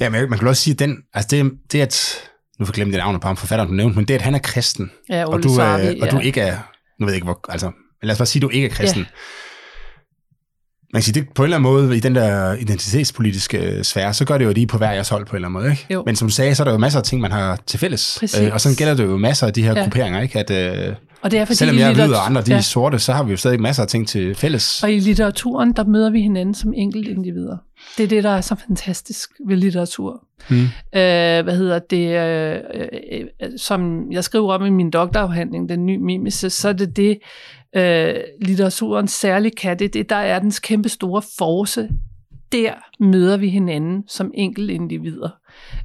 Ja, 0.00 0.10
men 0.10 0.30
man 0.30 0.38
kan 0.38 0.48
også 0.48 0.62
sige, 0.62 0.72
at 0.72 0.78
den, 0.78 0.98
altså 1.14 1.36
det, 1.36 1.52
det 1.72 1.80
at, 1.80 2.14
nu 2.58 2.64
får 2.66 2.70
jeg 2.70 2.74
glemt 2.74 2.92
det 2.92 2.98
navn 2.98 3.20
på 3.20 3.26
ham, 3.26 3.36
forfatteren 3.36 3.68
du 3.68 3.74
nævnte, 3.74 3.96
men 3.96 4.08
det 4.08 4.14
at 4.14 4.22
han 4.22 4.34
er 4.34 4.38
kristen, 4.38 4.90
Ja, 5.10 5.24
og 5.24 5.32
Ole 5.32 5.42
du, 5.42 5.54
Sarvi, 5.54 5.86
er, 5.86 6.04
og 6.04 6.10
du 6.10 6.16
ja. 6.16 6.22
ikke 6.22 6.40
er, 6.40 6.58
nu 7.00 7.06
ved 7.06 7.12
jeg 7.12 7.16
ikke 7.16 7.24
hvor, 7.24 7.40
altså, 7.48 7.70
lad 8.02 8.12
os 8.12 8.18
bare 8.18 8.26
sige, 8.26 8.40
at 8.40 8.42
du 8.42 8.48
ikke 8.48 8.66
er 8.66 8.70
kristen. 8.70 9.00
Ja. 9.00 9.06
Man 10.92 11.02
kan 11.02 11.04
sige, 11.04 11.20
det 11.20 11.28
på 11.34 11.42
en 11.42 11.44
eller 11.44 11.56
anden 11.56 11.72
måde, 11.72 11.96
i 11.96 12.00
den 12.00 12.14
der 12.14 12.52
identitetspolitiske 12.54 13.84
sfære, 13.84 14.14
så 14.14 14.24
gør 14.24 14.38
det 14.38 14.44
jo 14.44 14.52
lige 14.52 14.66
på 14.66 14.78
hver 14.78 14.90
jeres 14.92 15.08
hold 15.08 15.26
på 15.26 15.30
en 15.30 15.36
eller 15.36 15.48
anden 15.48 15.62
måde, 15.62 15.70
ikke? 15.70 15.86
Jo. 15.90 16.02
Men 16.06 16.16
som 16.16 16.28
du 16.28 16.34
sagde, 16.34 16.54
så 16.54 16.62
er 16.62 16.64
der 16.64 16.72
jo 16.72 16.78
masser 16.78 16.98
af 16.98 17.04
ting, 17.04 17.20
man 17.20 17.32
har 17.32 17.58
til 17.66 17.78
fælles. 17.78 18.16
Præcis. 18.20 18.40
Øh, 18.40 18.52
og 18.52 18.60
sådan 18.60 18.76
gælder 18.76 18.94
det 18.94 19.04
jo 19.04 19.16
masser 19.16 19.46
af 19.46 19.52
de 19.52 19.62
her 19.62 19.72
Ja. 19.76 19.82
grupperinger, 19.82 20.20
ikke? 20.20 20.38
At, 20.38 20.50
øh, 20.50 20.94
Og 21.26 21.30
det 21.30 21.38
er 21.38 21.44
fordi 21.44 21.56
selvom 21.56 21.76
jeg 21.76 21.90
er 21.90 21.94
hvid 21.94 22.02
litteratur- 22.02 22.16
og 22.16 22.26
andre 22.26 22.42
de 22.42 22.52
er 22.52 22.60
sorte, 22.60 22.98
så 22.98 23.12
har 23.12 23.22
vi 23.22 23.30
jo 23.30 23.36
stadig 23.36 23.60
masser 23.60 23.82
af 23.82 23.88
ting 23.88 24.08
til 24.08 24.34
fælles. 24.34 24.82
Og 24.82 24.92
i 24.92 24.98
litteraturen, 24.98 25.72
der 25.72 25.84
møder 25.84 26.10
vi 26.10 26.20
hinanden 26.20 26.54
som 26.54 26.72
enkeltindivider. 26.76 27.56
Det 27.96 28.04
er 28.04 28.08
det, 28.08 28.24
der 28.24 28.30
er 28.30 28.40
så 28.40 28.54
fantastisk 28.66 29.30
ved 29.46 29.56
litteratur. 29.56 30.24
Mm. 30.50 30.56
Øh, 30.56 30.68
hvad 31.44 31.56
hedder 31.56 31.78
det? 31.78 32.08
Øh, 32.10 32.60
øh, 32.74 33.26
øh, 33.42 33.48
som 33.56 34.12
jeg 34.12 34.24
skriver 34.24 34.54
om 34.54 34.66
i 34.66 34.70
min 34.70 34.90
doktorafhandling, 34.90 35.68
Den 35.68 35.86
nye 35.86 35.98
mimesis, 35.98 36.52
så 36.52 36.68
er 36.68 36.72
det 36.72 36.96
det, 36.96 37.18
øh, 37.76 38.14
litteraturen 38.40 39.08
særligt 39.08 39.56
kan. 39.56 39.78
Det 39.78 39.94
det, 39.94 40.10
der 40.10 40.16
er 40.16 40.38
dens 40.38 40.58
kæmpe 40.58 40.88
store 40.88 41.22
force. 41.38 41.88
Der 42.52 42.72
møder 43.00 43.36
vi 43.36 43.48
hinanden 43.48 44.04
som 44.08 44.30
enkeltindivider 44.34 45.28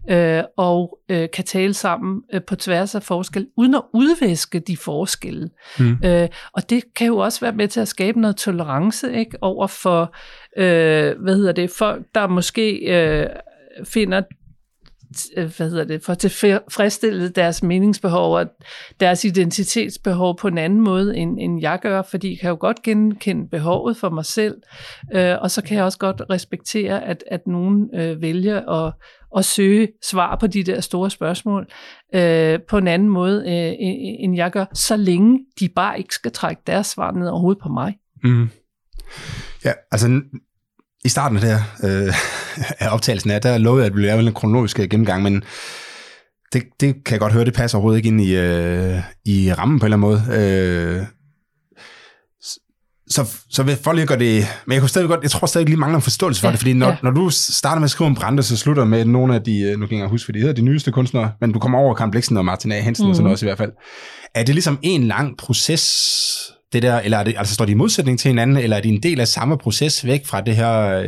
øh, 0.09 0.43
og 0.57 0.99
øh, 1.09 1.29
kan 1.33 1.43
tale 1.43 1.73
sammen 1.73 2.21
øh, 2.33 2.41
på 2.43 2.55
tværs 2.55 2.95
af 2.95 3.03
forskel, 3.03 3.47
uden 3.57 3.75
at 3.75 3.81
udvæske 3.93 4.59
de 4.59 4.77
forskelle. 4.77 5.49
Mm. 5.79 5.97
Øh, 6.05 6.27
og 6.53 6.69
det 6.69 6.83
kan 6.95 7.07
jo 7.07 7.17
også 7.17 7.39
være 7.39 7.55
med 7.55 7.67
til 7.67 7.79
at 7.79 7.87
skabe 7.87 8.19
noget 8.19 8.35
tolerance 8.35 9.13
ikke, 9.13 9.37
over 9.41 9.67
for, 9.67 10.15
øh, 10.57 11.21
hvad 11.21 11.35
hedder 11.35 11.51
det, 11.51 11.69
folk, 11.69 12.05
der 12.15 12.27
måske 12.27 12.71
øh, 12.71 13.27
finder 13.83 14.21
øh, 15.37 15.57
hvad 15.57 15.69
hedder 15.69 15.83
det, 15.83 16.03
for 16.03 16.11
at 16.11 16.17
tilfredsstille 16.19 17.29
deres 17.29 17.63
meningsbehov 17.63 18.35
og 18.35 18.45
deres 18.99 19.25
identitetsbehov 19.25 20.37
på 20.37 20.47
en 20.47 20.57
anden 20.57 20.81
måde, 20.81 21.17
end, 21.17 21.37
end 21.39 21.61
jeg 21.61 21.79
gør, 21.81 22.01
fordi 22.01 22.29
jeg 22.29 22.39
kan 22.39 22.49
jo 22.49 22.57
godt 22.59 22.81
genkende 22.81 23.49
behovet 23.49 23.97
for 23.97 24.09
mig 24.09 24.25
selv, 24.25 24.55
øh, 25.13 25.35
og 25.41 25.51
så 25.51 25.63
kan 25.63 25.77
jeg 25.77 25.85
også 25.85 25.97
godt 25.97 26.21
respektere, 26.29 27.05
at, 27.05 27.23
at 27.27 27.47
nogen 27.47 27.89
øh, 27.95 28.21
vælger 28.21 28.69
at, 28.69 28.93
at 29.37 29.45
søge 29.45 29.87
svar 30.03 30.37
på 30.39 30.47
de 30.47 30.63
der 30.63 30.81
store 30.81 31.09
spørgsmål 31.09 31.67
øh, 32.15 32.59
på 32.69 32.77
en 32.77 32.87
anden 32.87 33.09
måde, 33.09 33.43
øh, 33.47 33.75
end 34.19 34.35
jeg 34.35 34.51
gør, 34.51 34.65
så 34.73 34.95
længe 34.95 35.39
de 35.59 35.69
bare 35.75 35.97
ikke 35.97 36.13
skal 36.13 36.31
trække 36.31 36.61
deres 36.67 36.87
svar 36.87 37.11
ned 37.11 37.27
overhovedet 37.27 37.61
på 37.63 37.69
mig. 37.69 37.95
Mm. 38.23 38.49
Ja, 39.65 39.71
altså 39.91 40.21
i 41.05 41.09
starten 41.09 41.37
af 41.37 41.41
det 41.41 41.49
her, 41.49 41.61
øh, 41.83 42.13
af 42.87 42.93
optagelsen 42.93 43.31
af, 43.31 43.41
der 43.41 43.57
lovede 43.57 43.81
jeg, 43.81 43.85
at 43.85 43.93
vi 43.93 43.95
ville 43.95 44.07
lave 44.07 44.27
en 44.27 44.33
kronologisk 44.33 44.79
øh, 44.79 44.89
gennemgang, 44.89 45.23
men 45.23 45.43
det, 46.53 46.63
det 46.79 47.03
kan 47.05 47.11
jeg 47.11 47.19
godt 47.19 47.33
høre, 47.33 47.45
det 47.45 47.53
passer 47.53 47.77
overhovedet 47.77 47.97
ikke 47.97 48.07
ind 48.07 48.21
i, 48.21 48.35
øh, 48.35 48.99
i 49.25 49.53
rammen 49.53 49.79
på 49.79 49.85
en 49.85 49.93
eller 49.93 50.07
anden 50.07 50.27
måde. 50.29 50.41
Øh, 50.41 51.05
så, 53.11 53.35
så 53.49 53.63
vil 53.63 53.77
folk 53.83 53.95
lige 53.95 54.07
gøre 54.07 54.19
det, 54.19 54.47
men 54.65 54.73
jeg, 54.73 54.81
kunne 54.81 54.89
stadig 54.89 55.07
godt, 55.07 55.19
jeg 55.23 55.31
tror 55.31 55.47
stadig 55.47 55.67
lige 55.67 55.77
mangler 55.77 55.95
en 55.95 56.01
forståelse 56.01 56.41
for 56.41 56.47
Ja, 56.47 56.51
det, 56.51 56.59
fordi 56.59 56.73
når, 56.73 56.87
ja. 56.87 56.95
når 57.03 57.11
du 57.11 57.29
starter 57.29 57.79
med 57.79 57.85
at 57.85 57.91
skrive 57.91 58.05
om 58.05 58.15
Brande, 58.15 58.43
så 58.43 58.57
slutter 58.57 58.85
med 58.85 59.05
nogle 59.05 59.35
af 59.35 59.41
de, 59.43 59.59
øh, 59.61 59.79
nu 59.79 59.87
kan 59.87 59.97
jeg 59.99 60.07
huske, 60.07 60.27
hvad 60.27 60.33
de 60.33 60.39
hedder, 60.39 60.53
de 60.53 60.61
nyeste 60.61 60.91
kunstnere, 60.91 61.31
men 61.41 61.51
du 61.51 61.59
kommer 61.59 61.79
over 61.79 61.93
Karen 61.95 62.11
Bliksen 62.11 62.37
og 62.37 62.45
Martin 62.45 62.71
A. 62.71 62.79
Hansen 62.81 63.05
mm. 63.05 63.09
og 63.09 63.15
sådan 63.15 63.21
Mhm. 63.21 63.25
noget 63.25 63.33
også 63.35 63.45
i 63.45 63.47
hvert 63.47 63.57
fald. 63.57 63.71
Er 64.35 64.43
det 64.43 64.55
ligesom 64.55 64.79
en 64.81 65.03
lang 65.03 65.37
proces, 65.37 65.83
det 66.73 66.81
der, 66.83 66.99
eller 66.99 67.17
er 67.17 67.23
det, 67.23 67.33
altså 67.37 67.53
står 67.53 67.65
de 67.65 67.71
i 67.71 67.75
modsætning 67.75 68.19
til 68.19 68.27
hinanden, 68.29 68.57
eller 68.57 68.77
er 68.77 68.81
de 68.81 68.89
en 68.89 69.03
del 69.03 69.19
af 69.19 69.27
samme 69.27 69.57
proces 69.57 70.05
væk 70.05 70.25
fra 70.25 70.41
det 70.41 70.55
her 70.55 70.99
øh, 70.99 71.05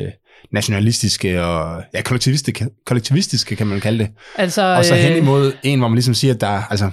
nationalistiske 0.54 1.44
og 1.46 1.84
ja, 1.94 2.02
kollektivistiske, 2.02 2.68
kollektivistiske, 2.86 3.56
kan 3.56 3.68
man 3.68 3.80
kalde 3.82 4.00
det, 4.00 4.10
Altså, 4.36 4.62
og 4.62 4.86
så 4.86 4.96
hen 4.96 5.12
øh, 5.12 5.18
imod 5.18 5.54
en, 5.64 5.80
hvor 5.80 5.88
man 5.88 5.96
ligesom 5.96 6.14
siger, 6.14 6.34
at 6.34 6.42
der 6.42 6.48
er, 6.48 6.64
altså, 6.70 6.90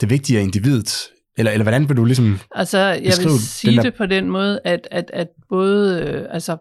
det 0.00 0.10
vigtige 0.10 0.38
er 0.38 0.42
individet, 0.42 0.98
eller, 1.38 1.52
eller 1.52 1.64
hvordan 1.64 1.88
vil 1.88 1.96
du 1.96 2.04
ligesom, 2.04 2.38
Altså, 2.54 2.78
jeg 2.78 3.00
vil 3.18 3.28
den 3.28 3.38
sige 3.38 3.76
der- 3.76 3.82
det 3.82 3.94
på 3.94 4.06
den 4.06 4.30
måde, 4.30 4.60
at, 4.64 4.88
at, 4.90 5.10
at 5.14 5.28
både 5.48 6.02
øh, 6.02 6.26
altså 6.30 6.56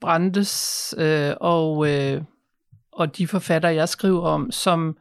Brandes 0.00 0.94
øh, 0.98 1.30
og, 1.40 1.88
øh, 1.90 2.22
og 2.92 3.18
de 3.18 3.26
forfattere, 3.26 3.74
jeg 3.74 3.88
skriver 3.88 4.22
om, 4.22 4.50
som 4.50 4.96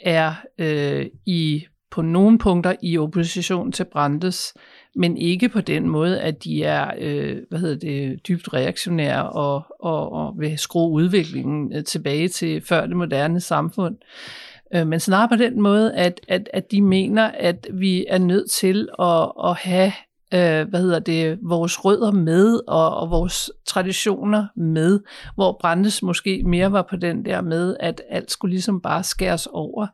er 0.00 0.34
øh, 0.58 1.06
i 1.26 1.66
på 1.90 2.02
nogle 2.02 2.38
punkter 2.38 2.74
i 2.82 2.98
opposition 2.98 3.72
til 3.72 3.84
Brandes, 3.84 4.54
men 4.96 5.16
ikke 5.16 5.48
på 5.48 5.60
den 5.60 5.88
måde, 5.88 6.20
at 6.20 6.44
de 6.44 6.62
er 6.64 6.90
øh, 6.98 7.36
hvad 7.50 7.58
hedder 7.58 7.76
det, 7.78 8.26
dybt 8.28 8.52
reaktionære 8.54 9.30
og, 9.30 9.62
og, 9.80 10.12
og 10.12 10.34
vil 10.38 10.58
skrue 10.58 10.92
udviklingen 10.92 11.72
øh, 11.76 11.84
tilbage 11.84 12.28
til 12.28 12.60
før 12.60 12.86
det 12.86 12.96
moderne 12.96 13.40
samfund. 13.40 13.96
Øh, 14.02 14.51
Øh, 14.74 14.86
men 14.86 15.00
snarere 15.00 15.28
på 15.28 15.36
den 15.36 15.60
måde, 15.60 15.94
at, 15.94 16.20
at, 16.28 16.48
at 16.52 16.70
de 16.70 16.82
mener, 16.82 17.30
at 17.34 17.66
vi 17.72 18.06
er 18.08 18.18
nødt 18.18 18.50
til 18.50 18.88
at, 18.98 19.32
at 19.44 19.56
have 19.56 19.92
øh, 20.34 20.68
hvad 20.68 20.80
hedder 20.80 20.98
det, 20.98 21.38
vores 21.42 21.84
rødder 21.84 22.10
med 22.10 22.60
og, 22.68 22.96
og 22.96 23.10
vores 23.10 23.50
traditioner 23.66 24.46
med, 24.56 25.00
hvor 25.34 25.58
Brandes 25.60 26.02
måske 26.02 26.42
mere 26.46 26.72
var 26.72 26.86
på 26.90 26.96
den 26.96 27.24
der 27.24 27.40
med, 27.40 27.76
at 27.80 28.02
alt 28.10 28.30
skulle 28.30 28.52
ligesom 28.52 28.80
bare 28.80 29.02
skæres 29.02 29.48
over. 29.52 29.86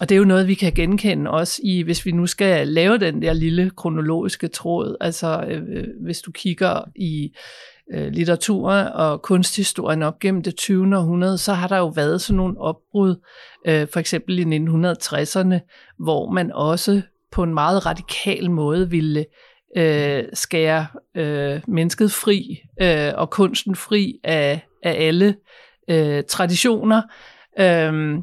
Og 0.00 0.08
det 0.08 0.14
er 0.14 0.18
jo 0.18 0.24
noget, 0.24 0.48
vi 0.48 0.54
kan 0.54 0.72
genkende 0.72 1.30
også 1.30 1.60
i, 1.64 1.82
hvis 1.82 2.06
vi 2.06 2.12
nu 2.12 2.26
skal 2.26 2.68
lave 2.68 2.98
den 2.98 3.22
der 3.22 3.32
lille 3.32 3.70
kronologiske 3.70 4.48
tråd. 4.48 4.96
Altså, 5.00 5.44
øh, 5.48 5.62
øh 5.68 5.88
hvis 6.04 6.20
du 6.20 6.32
kigger 6.32 6.90
i 6.96 7.32
øh, 7.94 8.08
litteratur 8.08 8.72
og 8.72 9.22
kunsthistorien 9.22 10.02
op 10.02 10.18
gennem 10.18 10.42
det 10.42 10.56
20. 10.56 10.96
århundrede, 10.96 11.38
så 11.38 11.52
har 11.52 11.68
der 11.68 11.78
jo 11.78 11.86
været 11.86 12.20
sådan 12.20 12.36
nogle 12.36 12.60
opbrud, 12.60 13.16
øh, 13.66 13.86
for 13.92 14.00
eksempel 14.00 14.38
i 14.38 14.42
1960'erne, 14.42 15.58
hvor 15.98 16.30
man 16.30 16.52
også 16.52 17.02
på 17.32 17.42
en 17.42 17.54
meget 17.54 17.86
radikal 17.86 18.50
måde 18.50 18.90
ville 18.90 19.24
øh, 19.76 20.24
skære 20.32 20.86
øh, 21.16 21.60
mennesket 21.68 22.12
fri 22.12 22.58
øh, 22.82 23.12
og 23.14 23.30
kunsten 23.30 23.76
fri 23.76 24.20
af, 24.24 24.60
af 24.82 25.06
alle 25.06 25.36
øh, 25.90 26.22
traditioner. 26.28 27.02
Øhm, 27.58 28.22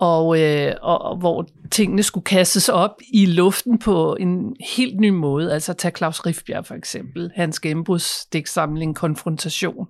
og, 0.00 0.40
øh, 0.40 0.72
og, 0.82 1.16
hvor 1.16 1.46
tingene 1.70 2.02
skulle 2.02 2.24
kastes 2.24 2.68
op 2.68 2.90
i 3.12 3.26
luften 3.26 3.78
på 3.78 4.16
en 4.20 4.56
helt 4.76 5.00
ny 5.00 5.08
måde. 5.08 5.52
Altså 5.52 5.72
tag 5.72 5.92
Claus 5.96 6.26
Rifbjerg 6.26 6.66
for 6.66 6.74
eksempel, 6.74 7.30
hans 7.34 7.60
gennembrudsdigtsamling 7.60 8.96
Konfrontation 8.96 9.86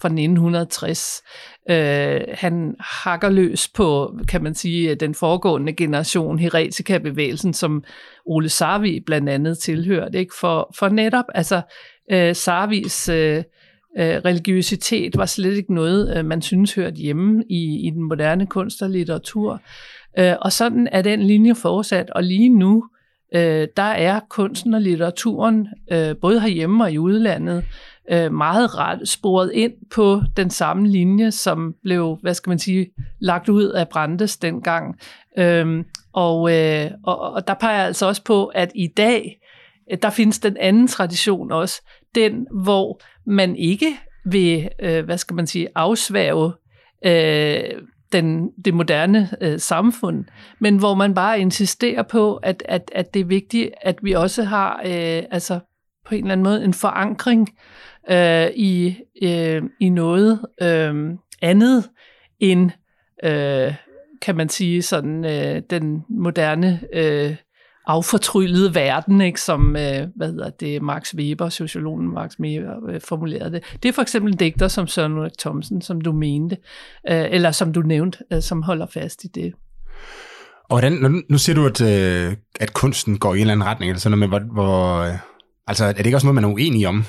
fra 0.00 0.08
1960. 0.08 1.22
Øh, 1.70 2.20
han 2.32 2.74
hakker 2.80 3.28
løs 3.28 3.68
på, 3.68 4.18
kan 4.28 4.42
man 4.42 4.54
sige, 4.54 4.94
den 4.94 5.14
foregående 5.14 5.72
generation, 5.72 6.38
Heretica-bevægelsen, 6.38 7.54
som 7.54 7.84
Ole 8.26 8.48
Sarvi 8.48 9.00
blandt 9.06 9.28
andet 9.28 9.58
tilhørte, 9.58 10.18
ikke? 10.18 10.34
For, 10.40 10.74
for 10.78 10.88
netop, 10.88 11.24
altså 11.34 11.62
øh, 12.12 12.34
Sarvis 12.34 13.08
øh, 13.08 13.42
øh, 13.98 14.16
religiøsitet 14.24 15.16
var 15.16 15.26
slet 15.26 15.56
ikke 15.56 15.74
noget, 15.74 16.16
øh, 16.16 16.24
man 16.24 16.42
synes 16.42 16.74
hørte 16.74 16.96
hjemme 16.96 17.44
i, 17.50 17.86
i 17.86 17.90
den 17.90 18.02
moderne 18.02 18.46
kunst 18.46 18.82
og 18.82 18.90
litteratur. 18.90 19.62
Øh, 20.18 20.34
og 20.40 20.52
sådan 20.52 20.88
er 20.92 21.02
den 21.02 21.22
linje 21.22 21.54
fortsat, 21.54 22.10
og 22.10 22.22
lige 22.22 22.48
nu, 22.48 22.84
øh, 23.34 23.68
der 23.76 23.82
er 23.82 24.20
kunsten 24.30 24.74
og 24.74 24.80
litteraturen, 24.80 25.68
øh, 25.92 26.16
både 26.16 26.40
herhjemme 26.40 26.84
og 26.84 26.92
i 26.92 26.98
udlandet, 26.98 27.64
øh, 28.10 28.32
meget 28.32 28.78
ret 28.78 29.08
sporet 29.08 29.52
ind 29.54 29.72
på 29.94 30.22
den 30.36 30.50
samme 30.50 30.88
linje, 30.88 31.30
som 31.30 31.74
blev, 31.82 32.18
hvad 32.22 32.34
skal 32.34 32.50
man 32.50 32.58
sige, 32.58 32.90
lagt 33.20 33.48
ud 33.48 33.64
af 33.64 33.88
Brandes 33.88 34.36
dengang. 34.36 35.00
Øhm, 35.38 35.84
og, 36.12 36.56
øh, 36.56 36.90
og, 37.04 37.20
og 37.20 37.46
der 37.48 37.54
peger 37.54 37.76
jeg 37.76 37.86
altså 37.86 38.06
også 38.06 38.24
på, 38.24 38.46
at 38.46 38.72
i 38.74 38.86
dag, 38.96 39.40
øh, 39.92 39.98
der 40.02 40.10
findes 40.10 40.38
den 40.38 40.56
anden 40.56 40.86
tradition 40.86 41.52
også, 41.52 41.82
den 42.14 42.46
hvor 42.64 43.00
man 43.28 43.56
ikke 43.56 43.96
vil, 44.24 44.68
øh, 44.82 45.04
hvad 45.04 45.18
skal 45.18 45.34
man 45.36 45.46
sige, 45.46 45.68
afsværge 45.74 46.52
øh, 47.06 47.82
den, 48.12 48.50
det 48.64 48.74
moderne 48.74 49.30
øh, 49.40 49.58
samfund, 49.60 50.24
men 50.58 50.78
hvor 50.78 50.94
man 50.94 51.14
bare 51.14 51.40
insisterer 51.40 52.02
på, 52.02 52.36
at, 52.36 52.62
at, 52.68 52.90
at 52.94 53.14
det 53.14 53.20
er 53.20 53.24
vigtigt, 53.24 53.70
at 53.82 53.98
vi 54.02 54.12
også 54.12 54.42
har 54.42 54.80
øh, 54.84 55.22
altså 55.30 55.60
på 56.06 56.14
en 56.14 56.20
eller 56.20 56.32
anden 56.32 56.44
måde 56.44 56.64
en 56.64 56.74
forankring 56.74 57.48
øh, 58.10 58.46
i, 58.54 58.96
øh, 59.22 59.62
i 59.80 59.88
noget 59.88 60.40
øh, 60.62 61.10
andet 61.42 61.90
end 62.40 62.70
øh, 63.24 63.74
kan 64.22 64.36
man 64.36 64.48
sige, 64.48 64.82
sådan 64.82 65.24
øh, 65.24 65.62
den 65.70 66.04
moderne 66.08 66.80
øh, 66.92 67.36
affortryllede 67.88 68.74
verden, 68.74 69.20
ikke, 69.20 69.40
som 69.40 69.76
øh, 69.76 70.06
hvad 70.16 70.28
hedder 70.28 70.50
det, 70.50 70.82
Max 70.82 71.14
Weber, 71.14 71.48
sociologen 71.48 72.14
Max 72.14 72.32
Weber, 72.40 72.90
øh, 72.90 73.00
formulerede 73.00 73.52
det. 73.52 73.62
Det 73.82 73.88
er 73.88 73.92
for 73.92 74.02
eksempel 74.02 74.32
en 74.32 74.38
digter 74.38 74.68
som 74.68 74.86
Søren 74.86 75.12
Ulrik 75.12 75.38
Thomsen, 75.38 75.82
som 75.82 76.00
du 76.00 76.12
mente, 76.12 76.56
øh, 77.10 77.26
eller 77.30 77.50
som 77.50 77.72
du 77.72 77.80
nævnte, 77.80 78.18
øh, 78.32 78.42
som 78.42 78.62
holder 78.62 78.86
fast 78.86 79.24
i 79.24 79.26
det. 79.26 79.52
Og 80.64 80.80
hvordan, 80.80 80.92
nu, 80.92 81.22
nu 81.28 81.38
siger 81.38 81.56
du, 81.56 81.66
at, 81.66 81.80
øh, 81.80 82.36
at 82.60 82.72
kunsten 82.72 83.18
går 83.18 83.34
i 83.34 83.36
en 83.36 83.40
eller 83.40 83.52
anden 83.52 83.66
retning, 83.66 83.90
eller 83.90 84.00
sådan 84.00 84.18
noget, 84.18 84.30
men 84.30 84.40
hvor, 84.40 84.62
hvor, 84.62 84.96
øh, 84.98 85.14
altså, 85.66 85.84
er 85.84 85.92
det 85.92 86.06
ikke 86.06 86.16
også 86.16 86.26
noget, 86.26 86.34
man 86.34 86.44
er 86.44 86.48
uenig 86.48 86.88
om? 86.88 87.04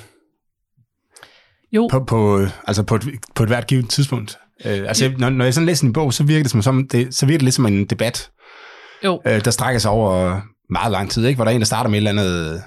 Jo. 1.71 1.87
På, 1.91 1.99
på, 1.99 2.45
altså 2.67 2.83
på, 2.83 2.95
et, 2.95 3.03
på 3.35 3.43
et 3.43 3.49
hvert 3.49 3.67
givet 3.67 3.89
tidspunkt. 3.89 4.37
Øh, 4.65 4.87
altså, 4.87 5.05
ja. 5.05 5.11
når, 5.17 5.29
når 5.29 5.45
jeg 5.45 5.53
sådan 5.53 5.65
læser 5.65 5.87
en 5.87 5.93
bog, 5.93 6.13
så 6.13 6.23
virker 6.23 6.43
det 6.43 6.51
som, 6.51 6.61
som 6.61 6.87
det, 6.87 7.15
så 7.15 7.25
virker 7.25 7.37
det 7.37 7.43
lidt 7.43 7.55
som 7.55 7.65
en 7.65 7.85
debat, 7.85 8.31
jo. 9.03 9.21
Øh, 9.25 9.45
der 9.45 9.51
strækker 9.51 9.79
sig 9.79 9.91
over 9.91 10.41
meget 10.69 10.91
lang 10.91 11.11
tid, 11.11 11.25
ikke? 11.25 11.35
hvor 11.35 11.45
der 11.45 11.51
er 11.51 11.55
en, 11.55 11.61
der 11.61 11.65
starter 11.65 11.89
med 11.89 12.01
et 12.01 12.07
eller 12.07 12.21
andet 12.21 12.63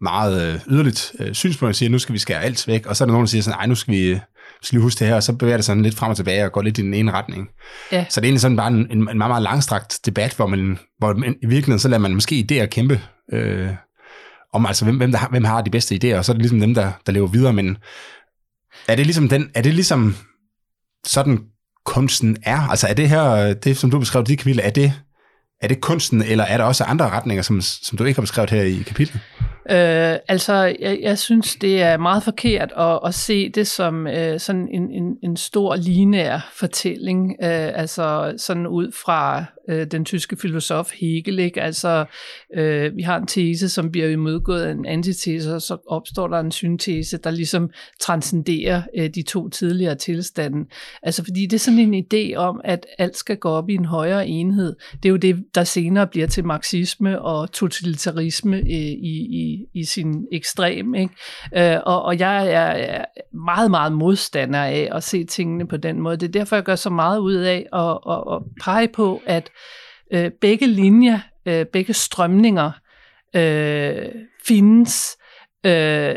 meget 0.00 0.54
øh, 0.54 0.60
yderligt 0.68 1.12
øh, 1.18 1.34
synspunkt, 1.34 1.68
og 1.68 1.74
siger, 1.74 1.90
nu 1.90 1.98
skal 1.98 2.12
vi 2.12 2.18
skære 2.18 2.42
alt 2.42 2.68
væk, 2.68 2.86
og 2.86 2.96
så 2.96 3.04
er 3.04 3.06
der 3.06 3.12
nogen, 3.12 3.24
der 3.24 3.30
siger 3.30 3.42
sådan, 3.42 3.58
nej, 3.58 3.66
nu 3.66 3.74
skal 3.74 3.94
vi, 3.94 4.20
skal 4.62 4.78
vi 4.78 4.82
huske 4.82 4.98
det 4.98 5.06
her, 5.06 5.14
og 5.14 5.22
så 5.22 5.32
bevæger 5.32 5.56
det 5.56 5.64
sådan 5.64 5.82
lidt 5.82 5.94
frem 5.94 6.10
og 6.10 6.16
tilbage 6.16 6.44
og 6.44 6.52
går 6.52 6.62
lidt 6.62 6.78
i 6.78 6.82
den 6.82 6.94
ene 6.94 7.12
retning. 7.12 7.48
Ja. 7.92 8.04
Så 8.08 8.20
det 8.20 8.26
er 8.26 8.28
egentlig 8.28 8.40
sådan 8.40 8.56
bare 8.56 8.68
en, 8.68 8.86
en, 8.90 8.90
en 8.90 9.04
meget, 9.04 9.16
meget 9.16 9.42
langstrakt 9.42 10.00
debat, 10.06 10.34
hvor 10.34 10.46
man, 10.46 10.78
hvor 10.98 11.14
man, 11.14 11.36
i 11.42 11.46
virkeligheden 11.46 11.78
så 11.78 11.88
lader 11.88 12.00
man 12.00 12.14
måske 12.14 12.46
idéer 12.50 12.66
kæmpe, 12.66 13.00
øh, 13.32 13.68
om 14.52 14.66
altså, 14.66 14.84
hvem, 14.84 14.96
hvem, 14.96 15.10
der 15.10 15.18
har, 15.18 15.28
hvem 15.28 15.44
har 15.44 15.62
de 15.62 15.70
bedste 15.70 15.94
idéer, 15.94 16.16
og 16.16 16.24
så 16.24 16.32
er 16.32 16.34
det 16.34 16.42
ligesom 16.42 16.60
dem, 16.60 16.74
der, 16.74 16.92
der 17.06 17.12
lever 17.12 17.26
videre, 17.26 17.52
men 17.52 17.76
er 18.88 18.96
det 18.96 19.06
ligesom 19.06 19.28
den, 19.28 19.50
er 19.54 19.62
det 19.62 19.74
ligesom 19.74 20.16
sådan 21.06 21.38
kunsten 21.84 22.36
er? 22.42 22.58
Altså 22.58 22.86
er 22.86 22.94
det 22.94 23.08
her, 23.08 23.54
det 23.54 23.76
som 23.76 23.90
du 23.90 23.98
beskrev, 23.98 24.24
det 24.24 24.40
Camilla, 24.40 24.62
er 24.62 24.70
det, 24.70 24.92
er 25.60 25.68
det 25.68 25.80
kunsten, 25.80 26.22
eller 26.22 26.44
er 26.44 26.56
der 26.56 26.64
også 26.64 26.84
andre 26.84 27.10
retninger, 27.10 27.42
som, 27.42 27.60
som 27.60 27.98
du 27.98 28.04
ikke 28.04 28.18
har 28.18 28.22
beskrevet 28.22 28.50
her 28.50 28.62
i 28.62 28.82
kapitlet? 28.86 29.20
Øh, 29.70 30.16
altså, 30.28 30.76
jeg, 30.80 30.98
jeg 31.02 31.18
synes, 31.18 31.56
det 31.56 31.82
er 31.82 31.96
meget 31.96 32.22
forkert 32.22 32.72
at, 32.76 32.98
at 33.06 33.14
se 33.14 33.48
det 33.48 33.66
som 33.66 34.06
øh, 34.06 34.40
sådan 34.40 34.68
en, 34.72 34.90
en, 34.90 35.16
en 35.22 35.36
stor 35.36 35.76
lineær 35.76 36.50
fortælling, 36.54 37.36
øh, 37.42 37.70
altså 37.74 38.34
sådan 38.36 38.66
ud 38.66 38.92
fra 39.04 39.44
øh, 39.70 39.86
den 39.86 40.04
tyske 40.04 40.36
filosof 40.36 40.90
Hegel. 40.92 41.38
Ikke? 41.38 41.62
Altså, 41.62 42.04
øh, 42.54 42.96
vi 42.96 43.02
har 43.02 43.16
en 43.16 43.26
tese, 43.26 43.68
som 43.68 43.90
bliver 43.90 44.08
imødegået 44.08 44.62
af 44.62 44.70
en 44.70 44.86
antitese, 44.86 45.54
og 45.54 45.62
så 45.62 45.76
opstår 45.86 46.28
der 46.28 46.40
en 46.40 46.52
syntese, 46.52 47.16
der 47.16 47.30
ligesom 47.30 47.70
transcenderer 48.00 48.82
øh, 48.98 49.10
de 49.14 49.22
to 49.22 49.48
tidligere 49.48 49.94
tilstande. 49.94 50.68
Altså, 51.02 51.24
fordi 51.24 51.46
det 51.46 51.52
er 51.52 51.58
sådan 51.58 51.94
en 51.94 52.04
idé 52.04 52.36
om, 52.36 52.60
at 52.64 52.86
alt 52.98 53.16
skal 53.16 53.36
gå 53.36 53.48
op 53.48 53.70
i 53.70 53.74
en 53.74 53.84
højere 53.84 54.28
enhed. 54.28 54.76
Det 54.92 55.08
er 55.08 55.10
jo 55.10 55.16
det, 55.16 55.44
der 55.54 55.64
senere 55.64 56.06
bliver 56.06 56.26
til 56.26 56.44
marxisme 56.44 57.22
og 57.22 57.52
totalitarisme 57.52 58.56
øh, 58.56 58.64
i, 58.66 59.26
i 59.30 59.66
i, 59.74 59.84
sin 59.84 60.26
ekstrem. 60.32 60.94
Ikke? 60.94 61.14
Øh, 61.56 61.80
og, 61.86 62.02
og 62.02 62.18
jeg 62.18 62.52
er 62.52 63.04
meget, 63.32 63.70
meget 63.70 63.92
modstander 63.92 64.64
af 64.64 64.88
at 64.92 65.02
se 65.02 65.24
tingene 65.24 65.68
på 65.68 65.76
den 65.76 66.00
måde. 66.00 66.16
Det 66.16 66.28
er 66.28 66.32
derfor, 66.32 66.56
jeg 66.56 66.64
gør 66.64 66.74
så 66.74 66.90
meget 66.90 67.18
ud 67.18 67.34
af 67.34 67.66
at, 67.72 67.98
at, 68.12 68.34
at 68.34 68.42
pege 68.64 68.88
på, 68.88 69.22
at 69.26 69.50
øh, 70.12 70.30
begge 70.40 70.66
linjer, 70.66 71.18
øh, 71.46 71.66
begge 71.66 71.92
strømninger 71.92 72.70
øh, 73.36 74.08
findes 74.46 75.16
øh, 75.66 76.14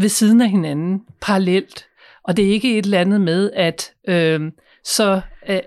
ved 0.00 0.08
siden 0.08 0.40
af 0.40 0.50
hinanden, 0.50 1.00
parallelt. 1.22 1.86
Og 2.24 2.36
det 2.36 2.44
er 2.46 2.50
ikke 2.50 2.78
et 2.78 2.84
eller 2.84 3.00
andet 3.00 3.20
med, 3.20 3.50
at 3.54 3.92
øh, 4.08 4.40
så 4.84 5.20
øh, 5.48 5.60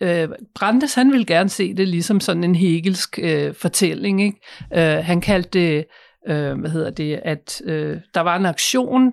øh, 0.00 0.28
Brandes 0.54 0.94
han 0.94 1.12
vil 1.12 1.26
gerne 1.26 1.48
se 1.48 1.74
det 1.74 1.88
ligesom 1.88 2.20
sådan 2.20 2.44
en 2.44 2.54
hegelsk 2.54 3.18
øh, 3.22 3.54
fortælling. 3.54 4.22
Ikke? 4.22 4.38
Øh, 4.74 5.04
han 5.04 5.20
kaldte 5.20 5.58
det 5.58 5.84
øh, 6.28 6.60
hvad 6.60 6.70
hedder 6.70 6.90
det, 6.90 7.20
at 7.24 7.62
øh, 7.64 7.98
der 8.14 8.20
var 8.20 8.36
en 8.36 8.46
aktion. 8.46 9.12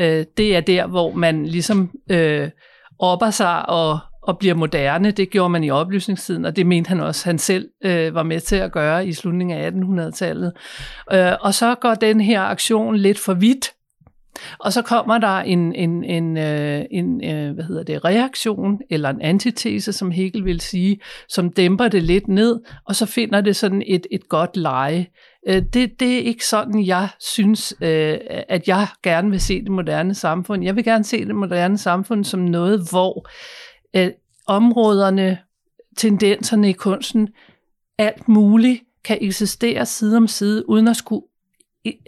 Øh, 0.00 0.24
det 0.36 0.56
er 0.56 0.60
der, 0.60 0.86
hvor 0.86 1.12
man 1.12 1.46
ligesom 1.46 1.90
øh, 2.10 2.50
opper 2.98 3.30
sig 3.30 3.68
og, 3.68 3.98
og 4.28 4.38
bliver 4.38 4.54
moderne. 4.54 5.10
Det 5.10 5.30
gjorde 5.30 5.48
man 5.48 5.64
i 5.64 5.70
oplysningstiden, 5.70 6.44
og 6.44 6.56
det 6.56 6.66
mente 6.66 6.88
han 6.88 7.00
også, 7.00 7.24
han 7.24 7.38
selv 7.38 7.68
øh, 7.84 8.14
var 8.14 8.22
med 8.22 8.40
til 8.40 8.56
at 8.56 8.72
gøre 8.72 9.06
i 9.06 9.12
slutningen 9.12 9.58
af 9.58 9.70
1800-tallet. 9.70 10.52
Øh, 11.12 11.32
og 11.40 11.54
så 11.54 11.74
går 11.74 11.94
den 11.94 12.20
her 12.20 12.40
aktion 12.40 12.96
lidt 12.96 13.18
for 13.18 13.34
vidt, 13.34 13.72
og 14.58 14.72
så 14.72 14.82
kommer 14.82 15.18
der 15.18 15.38
en, 15.38 15.74
en, 15.74 16.04
en, 16.04 16.36
øh, 16.36 16.84
en 16.90 17.24
øh, 17.24 17.54
hvad 17.54 17.64
hedder 17.64 17.82
det, 17.82 18.04
reaktion, 18.04 18.80
eller 18.90 19.08
en 19.08 19.20
antitese, 19.20 19.92
som 19.92 20.10
Hegel 20.10 20.44
vil 20.44 20.60
sige, 20.60 21.00
som 21.28 21.52
dæmper 21.52 21.88
det 21.88 22.02
lidt 22.02 22.28
ned, 22.28 22.60
og 22.86 22.96
så 22.96 23.06
finder 23.06 23.40
det 23.40 23.56
sådan 23.56 23.82
et, 23.86 24.06
et 24.10 24.28
godt 24.28 24.56
leje. 24.56 25.06
Øh, 25.48 25.62
det, 25.74 26.00
det 26.00 26.14
er 26.14 26.22
ikke 26.22 26.46
sådan, 26.46 26.86
jeg 26.86 27.08
synes, 27.20 27.74
øh, 27.80 28.18
at 28.48 28.68
jeg 28.68 28.86
gerne 29.02 29.30
vil 29.30 29.40
se 29.40 29.60
det 29.60 29.70
moderne 29.70 30.14
samfund. 30.14 30.64
Jeg 30.64 30.76
vil 30.76 30.84
gerne 30.84 31.04
se 31.04 31.24
det 31.24 31.34
moderne 31.34 31.78
samfund 31.78 32.24
som 32.24 32.40
noget, 32.40 32.86
hvor 32.90 33.28
øh, 33.96 34.10
områderne, 34.46 35.38
tendenserne 35.96 36.68
i 36.68 36.72
kunsten, 36.72 37.28
alt 37.98 38.28
muligt 38.28 38.80
kan 39.04 39.18
eksistere 39.20 39.86
side 39.86 40.16
om 40.16 40.26
side, 40.26 40.68
uden 40.68 40.88
at 40.88 40.96
skulle 40.96 41.22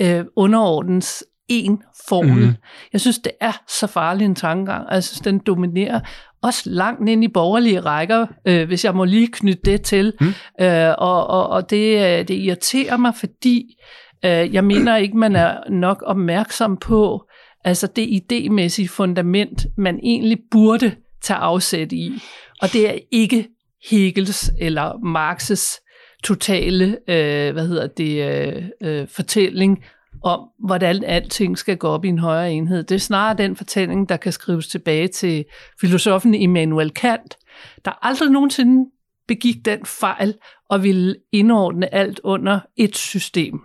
øh, 0.01 0.25
underordnes 0.37 1.25
en 1.49 1.83
formel. 2.09 2.47
Mm. 2.47 2.55
Jeg 2.93 3.01
synes, 3.01 3.19
det 3.19 3.33
er 3.41 3.53
så 3.69 3.87
farlig 3.87 4.25
en 4.25 4.35
tankegang, 4.35 4.87
jeg 4.91 5.05
synes, 5.05 5.21
den 5.21 5.39
dominerer 5.39 6.01
også 6.43 6.71
langt 6.71 7.09
ind 7.09 7.25
i 7.25 7.29
borgerlige 7.29 7.81
rækker, 7.81 8.27
øh, 8.47 8.67
hvis 8.67 8.85
jeg 8.85 8.95
må 8.95 9.05
lige 9.05 9.29
knytte 9.33 9.63
det 9.65 9.83
til. 9.83 10.13
Mm. 10.21 10.27
Øh, 10.61 10.95
og 10.99 11.27
og, 11.27 11.47
og 11.49 11.71
det, 11.71 11.97
øh, 11.97 12.29
det 12.29 12.31
irriterer 12.31 12.97
mig, 12.97 13.15
fordi 13.15 13.77
øh, 14.25 14.55
jeg 14.55 14.65
mener 14.65 14.97
ikke, 14.97 15.17
man 15.17 15.37
er 15.37 15.71
nok 15.71 16.03
opmærksom 16.07 16.77
på 16.77 17.29
altså 17.65 17.87
det 17.87 18.07
idémæssige 18.07 18.89
fundament, 18.89 19.67
man 19.77 20.01
egentlig 20.03 20.39
burde 20.51 20.93
tage 21.23 21.39
afsæt 21.39 21.93
i. 21.93 22.23
Og 22.63 22.73
det 22.73 22.89
er 22.89 22.99
ikke 23.11 23.49
Hegels 23.91 24.51
eller 24.59 24.99
Marxes 24.99 25.81
totale 26.25 26.99
øh, 27.09 27.53
hvad 27.53 27.69
hedder 27.69 27.87
det, 27.87 28.25
øh, 28.25 28.63
øh, 28.83 29.09
fortælling 29.09 29.85
om, 30.23 30.49
hvordan 30.59 31.05
alting 31.05 31.59
skal 31.59 31.77
gå 31.77 31.89
op 31.89 32.05
i 32.05 32.09
en 32.09 32.19
højere 32.19 32.53
enhed. 32.53 32.83
Det 32.83 32.95
er 32.95 32.99
snarere 32.99 33.37
den 33.37 33.57
fortælling, 33.57 34.09
der 34.09 34.17
kan 34.17 34.33
skrives 34.33 34.69
tilbage 34.69 35.09
til 35.09 35.45
filosofen 35.81 36.35
Immanuel 36.35 36.91
Kant, 36.91 37.37
der 37.85 38.07
aldrig 38.07 38.31
nogensinde 38.31 38.91
begik 39.29 39.65
den 39.65 39.87
fejl 39.87 40.35
og 40.69 40.83
ville 40.83 41.17
indordne 41.33 41.95
alt 41.95 42.21
under 42.25 42.61
et 42.77 42.97
system. 42.97 43.61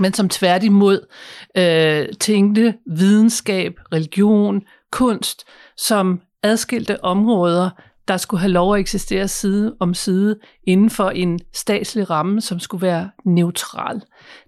Men 0.00 0.12
som 0.12 0.28
tværtimod 0.28 1.06
øh, 1.56 2.08
tænkte 2.20 2.74
videnskab, 2.86 3.72
religion, 3.92 4.62
kunst 4.90 5.44
som 5.76 6.20
adskilte 6.42 7.04
områder, 7.04 7.70
der 8.08 8.16
skulle 8.16 8.40
have 8.40 8.52
lov 8.52 8.74
at 8.74 8.80
eksistere 8.80 9.28
side 9.28 9.76
om 9.80 9.94
side 9.94 10.38
inden 10.64 10.90
for 10.90 11.10
en 11.10 11.40
statslig 11.54 12.10
ramme, 12.10 12.40
som 12.40 12.58
skulle 12.58 12.86
være 12.86 13.10
neutral. 13.24 14.02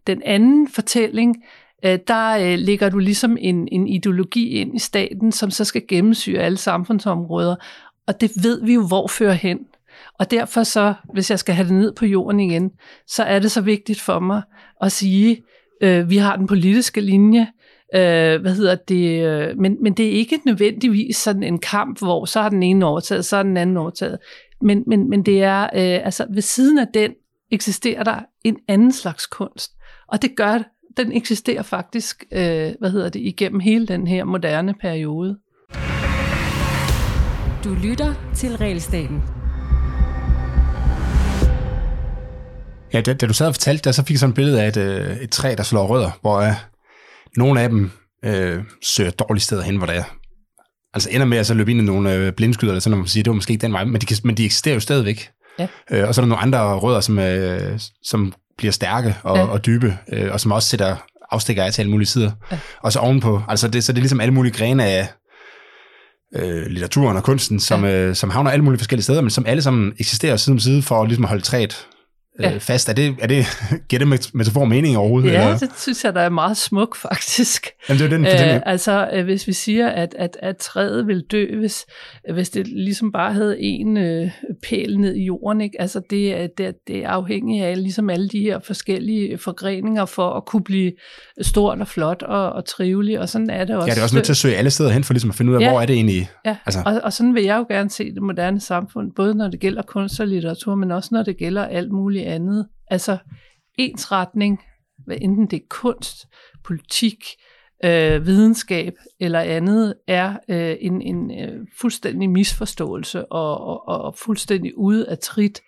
Den 0.06 0.22
anden 0.24 0.68
fortælling, 0.68 1.36
øh, 1.84 1.98
der 2.08 2.38
øh, 2.38 2.58
ligger 2.58 2.88
du 2.88 2.98
ligesom 2.98 3.36
en, 3.40 3.68
en 3.72 3.88
ideologi 3.88 4.48
ind 4.48 4.76
i 4.76 4.78
staten, 4.78 5.32
som 5.32 5.50
så 5.50 5.64
skal 5.64 5.82
gennemsyre 5.88 6.40
alle 6.40 6.58
samfundsområder, 6.58 7.56
og 8.06 8.20
det 8.20 8.30
ved 8.42 8.64
vi 8.64 8.74
jo, 8.74 8.86
hvor 8.86 9.06
fører 9.06 9.32
hen. 9.32 9.58
Og 10.18 10.30
derfor 10.30 10.62
så, 10.62 10.94
hvis 11.12 11.30
jeg 11.30 11.38
skal 11.38 11.54
have 11.54 11.68
det 11.68 11.74
ned 11.74 11.92
på 11.92 12.06
jorden 12.06 12.40
igen, 12.40 12.70
så 13.06 13.22
er 13.22 13.38
det 13.38 13.50
så 13.50 13.60
vigtigt 13.60 14.00
for 14.00 14.18
mig 14.18 14.42
at 14.80 14.92
sige, 14.92 15.42
øh, 15.82 16.10
vi 16.10 16.16
har 16.16 16.36
den 16.36 16.46
politiske 16.46 17.00
linje, 17.00 17.46
Øh, 17.94 18.40
hvad 18.40 18.54
hedder 18.54 18.74
det? 18.74 19.24
Øh, 19.24 19.58
men, 19.58 19.76
men 19.82 19.92
det 19.92 20.06
er 20.06 20.10
ikke 20.10 20.40
nødvendigvis 20.44 21.16
sådan 21.16 21.42
en 21.42 21.58
kamp, 21.58 21.98
hvor 21.98 22.24
så 22.24 22.42
har 22.42 22.48
den 22.48 22.62
ene 22.62 22.86
overtaget, 22.86 23.24
så 23.24 23.36
er 23.36 23.42
den 23.42 23.56
anden 23.56 23.76
overtaget. 23.76 24.18
Men, 24.62 24.84
men, 24.86 25.10
men 25.10 25.22
det 25.22 25.42
er, 25.42 25.62
øh, 25.62 26.04
altså 26.04 26.26
ved 26.30 26.42
siden 26.42 26.78
af 26.78 26.86
den 26.94 27.12
eksisterer 27.50 28.04
der 28.04 28.20
en 28.44 28.56
anden 28.68 28.92
slags 28.92 29.26
kunst. 29.26 29.72
Og 30.08 30.22
det 30.22 30.36
gør, 30.36 30.58
den 30.96 31.12
eksisterer 31.12 31.62
faktisk, 31.62 32.24
øh, 32.32 32.72
hvad 32.80 32.90
hedder 32.90 33.08
det, 33.08 33.20
igennem 33.20 33.60
hele 33.60 33.86
den 33.86 34.06
her 34.06 34.24
moderne 34.24 34.74
periode. 34.74 35.38
Du 37.64 37.74
lytter 37.82 38.14
til 38.34 38.56
Realstaten. 38.56 39.22
Ja, 42.92 43.00
da, 43.00 43.14
da 43.14 43.26
du 43.26 43.34
sad 43.34 43.46
og 43.46 43.54
fortalte 43.54 43.84
det, 43.84 43.94
så 43.94 44.04
fik 44.04 44.10
jeg 44.10 44.18
sådan 44.18 44.30
et 44.30 44.34
billede 44.34 44.62
af 44.62 44.68
et, 44.68 44.76
øh, 44.76 45.16
et 45.16 45.30
træ, 45.30 45.54
der 45.56 45.62
slår 45.62 45.86
rødder, 45.86 46.10
hvor 46.20 46.36
øh, 46.36 46.52
nogle 47.36 47.60
af 47.60 47.68
dem 47.68 47.90
øh, 48.24 48.62
søger 48.82 49.10
dårlige 49.10 49.42
steder 49.42 49.62
hen, 49.62 49.76
hvor 49.76 49.86
der 49.86 49.92
er. 49.92 50.04
Altså 50.94 51.08
ender 51.12 51.26
med 51.26 51.38
at 51.38 51.46
så 51.46 51.54
løbe 51.54 51.70
ind 51.70 51.80
i 51.80 51.84
nogle 51.84 52.14
øh, 52.14 52.32
blindskyder, 52.32 52.72
eller 52.72 52.80
sådan 52.80 52.90
noget, 52.90 53.02
man 53.02 53.08
siger, 53.08 53.22
det 53.22 53.30
var 53.30 53.34
måske 53.34 53.52
ikke 53.52 53.62
den 53.62 53.72
vej, 53.72 53.84
men 53.84 54.00
de, 54.00 54.06
kan, 54.06 54.16
men 54.24 54.36
de 54.36 54.44
eksisterer 54.44 54.74
jo 54.74 54.80
stadigvæk. 54.80 55.30
Ja. 55.58 55.66
Øh, 55.90 56.08
og 56.08 56.14
så 56.14 56.20
er 56.20 56.22
der 56.22 56.28
nogle 56.28 56.42
andre 56.42 56.78
rødder, 56.78 57.00
som, 57.00 57.18
øh, 57.18 57.80
som 58.02 58.32
bliver 58.58 58.72
stærke 58.72 59.16
og, 59.22 59.36
ja. 59.36 59.44
og 59.44 59.66
dybe, 59.66 59.98
øh, 60.12 60.32
og 60.32 60.40
som 60.40 60.52
også 60.52 60.68
sætter 60.68 60.96
afstikker 61.30 61.64
af 61.64 61.72
til 61.72 61.82
alle 61.82 61.90
mulige 61.90 62.06
sider. 62.06 62.30
Ja. 62.52 62.58
Og 62.82 62.92
så 62.92 62.98
ovenpå, 62.98 63.42
altså 63.48 63.68
det, 63.68 63.84
så 63.84 63.92
det 63.92 63.98
er 63.98 64.02
ligesom 64.02 64.20
alle 64.20 64.34
mulige 64.34 64.52
grene 64.52 64.84
af, 64.84 65.08
øh, 66.36 66.66
litteraturen 66.66 67.16
og 67.16 67.22
kunsten, 67.22 67.60
som, 67.60 67.84
ja. 67.84 67.90
øh, 67.90 68.14
som 68.14 68.30
havner 68.30 68.50
alle 68.50 68.64
mulige 68.64 68.78
forskellige 68.78 69.04
steder, 69.04 69.20
men 69.20 69.30
som 69.30 69.46
alle 69.46 69.62
sammen 69.62 69.92
eksisterer 69.98 70.36
side 70.36 70.54
om 70.54 70.58
side 70.58 70.82
for 70.82 71.04
ligesom 71.04 71.24
at 71.24 71.28
holde 71.28 71.42
træet 71.42 71.86
ja. 72.40 72.54
øh, 72.54 72.60
fast. 72.60 72.88
Er 72.88 72.92
det, 72.92 73.16
er 73.20 73.26
det, 73.26 73.46
giver 73.88 73.98
det 73.98 74.34
metafor 74.34 74.64
mening 74.64 74.96
overhovedet? 74.96 75.32
Ja, 75.32 75.44
eller? 75.44 75.58
det 75.58 75.70
synes 75.76 76.04
jeg, 76.04 76.14
der 76.14 76.20
er 76.20 76.28
meget 76.28 76.56
smuk 76.56 76.96
faktisk. 77.08 77.66
Jamen, 77.88 77.98
det 77.98 78.06
er 78.06 78.16
den 78.16 78.26
øh, 78.26 78.62
altså, 78.66 79.10
øh, 79.12 79.24
hvis 79.24 79.46
vi 79.46 79.52
siger, 79.52 79.88
at, 79.88 80.14
at, 80.18 80.36
at 80.42 80.56
træet 80.56 81.06
vil 81.06 81.20
dø, 81.20 81.58
hvis, 81.58 81.86
hvis 82.32 82.50
det 82.50 82.66
ligesom 82.66 83.12
bare 83.12 83.32
havde 83.32 83.60
en 83.60 83.96
øh, 83.96 84.30
pæl 84.68 84.98
ned 84.98 85.14
i 85.14 85.24
jorden, 85.24 85.60
ikke? 85.60 85.80
Altså, 85.80 86.00
det, 86.10 86.50
det, 86.58 86.74
det 86.86 87.04
er 87.04 87.08
afhængigt 87.08 87.64
af 87.64 87.82
ligesom 87.82 88.10
alle 88.10 88.28
de 88.28 88.40
her 88.40 88.58
forskellige 88.58 89.38
forgreninger 89.38 90.04
for 90.04 90.30
at 90.30 90.44
kunne 90.44 90.64
blive 90.64 90.92
stort 91.40 91.80
og 91.80 91.88
flot 91.88 92.22
og, 92.22 92.52
og 92.52 92.64
triveligt, 92.64 93.18
og 93.18 93.28
sådan 93.28 93.50
er 93.50 93.64
det 93.64 93.76
også. 93.76 93.86
Ja, 93.86 93.94
det 93.94 93.98
er 93.98 94.02
også 94.02 94.16
nødt 94.16 94.24
til 94.24 94.32
at 94.32 94.36
søge 94.36 94.56
alle 94.56 94.70
steder 94.70 94.90
hen 94.90 95.04
for 95.04 95.12
ligesom 95.12 95.30
at 95.30 95.36
finde 95.36 95.52
ud 95.52 95.56
af, 95.56 95.60
ja. 95.60 95.70
hvor 95.70 95.80
er 95.80 95.86
det 95.86 95.94
egentlig. 95.94 96.30
Ja, 96.46 96.56
altså. 96.66 96.82
og, 96.86 97.00
og 97.04 97.12
sådan 97.12 97.34
vil 97.34 97.44
jeg 97.44 97.56
jo 97.58 97.66
gerne 97.68 97.90
se 97.90 98.14
det 98.14 98.22
moderne 98.22 98.60
samfund, 98.60 99.12
både 99.16 99.34
når 99.34 99.48
det 99.48 99.60
gælder 99.60 99.82
kunst 99.82 100.20
og 100.20 100.26
litteratur, 100.26 100.74
men 100.74 100.90
også 100.90 101.08
når 101.12 101.22
det 101.22 101.36
gælder 101.36 101.64
alt 101.64 101.92
muligt 101.92 102.24
andet. 102.28 102.68
Altså 102.90 103.18
ensretning, 103.78 104.60
hvad 105.06 105.16
enten 105.20 105.46
det 105.46 105.56
er 105.56 105.66
kunst, 105.70 106.26
politik, 106.64 107.24
øh, 107.84 108.26
videnskab 108.26 108.92
eller 109.20 109.40
andet, 109.40 109.94
er 110.08 110.36
øh, 110.48 110.76
en, 110.80 111.02
en 111.02 111.40
øh, 111.40 111.66
fuldstændig 111.80 112.30
misforståelse 112.30 113.32
og, 113.32 113.60
og, 113.60 113.88
og 113.88 114.14
fuldstændig 114.24 114.78
ude 114.78 115.08
af 115.08 115.18
trit 115.18 115.60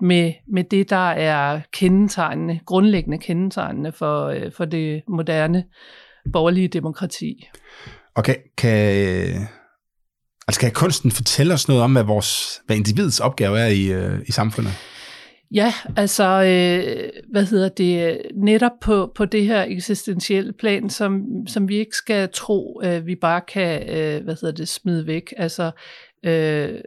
med, 0.00 0.32
med 0.52 0.64
det, 0.64 0.90
der 0.90 1.10
er 1.10 1.60
kendetegnende, 1.72 2.60
grundlæggende 2.66 3.18
kendetegnende 3.18 3.92
for, 3.92 4.26
øh, 4.26 4.52
for 4.52 4.64
det 4.64 5.02
moderne 5.08 5.64
borgerlige 6.32 6.68
demokrati. 6.68 7.48
Okay, 8.14 8.34
kan, 8.34 8.44
kan, 8.56 9.48
altså 10.48 10.60
kan 10.60 10.72
kunsten 10.72 11.10
fortælle 11.10 11.54
os 11.54 11.68
noget 11.68 11.82
om, 11.82 11.92
hvad, 11.92 12.04
vores, 12.04 12.60
hvad 12.66 12.76
individets 12.76 13.20
opgave 13.20 13.60
er 13.60 13.66
i, 13.66 13.92
øh, 13.92 14.20
i 14.26 14.32
samfundet? 14.32 14.72
Ja, 15.54 15.72
altså, 15.96 16.24
øh, 16.24 17.10
hvad 17.30 17.44
hedder 17.44 17.68
det, 17.68 18.22
netop 18.34 18.72
på, 18.80 19.12
på 19.14 19.24
det 19.24 19.46
her 19.46 19.62
eksistentielle 19.62 20.52
plan, 20.52 20.90
som, 20.90 21.24
som 21.46 21.68
vi 21.68 21.76
ikke 21.76 21.96
skal 21.96 22.28
tro, 22.32 22.80
øh, 22.84 23.06
vi 23.06 23.14
bare 23.14 23.40
kan, 23.40 23.88
øh, 23.88 24.24
hvad 24.24 24.34
hedder 24.34 24.52
det, 24.52 24.68
smide 24.68 25.06
væk. 25.06 25.34
Altså, 25.36 25.70
øh, 26.24 26.80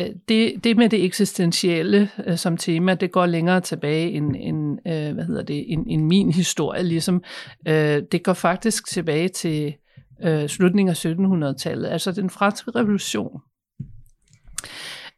øh, 0.00 0.06
det, 0.28 0.64
det 0.64 0.76
med 0.76 0.88
det 0.88 1.04
eksistentielle 1.04 2.10
øh, 2.26 2.36
som 2.36 2.56
tema, 2.56 2.94
det 2.94 3.12
går 3.12 3.26
længere 3.26 3.60
tilbage 3.60 4.10
end, 4.10 4.36
end 4.38 4.78
øh, 4.86 5.14
hvad 5.14 5.24
hedder 5.24 5.42
det, 5.42 5.72
end, 5.72 5.86
end 5.88 6.04
min 6.04 6.32
historie, 6.32 6.82
ligesom. 6.82 7.22
Øh, 7.68 8.02
det 8.12 8.22
går 8.22 8.34
faktisk 8.34 8.88
tilbage 8.88 9.28
til 9.28 9.74
øh, 10.24 10.48
slutningen 10.48 10.90
af 10.90 11.06
1700-tallet, 11.06 11.88
altså 11.88 12.12
den 12.12 12.30
franske 12.30 12.70
revolution 12.70 13.40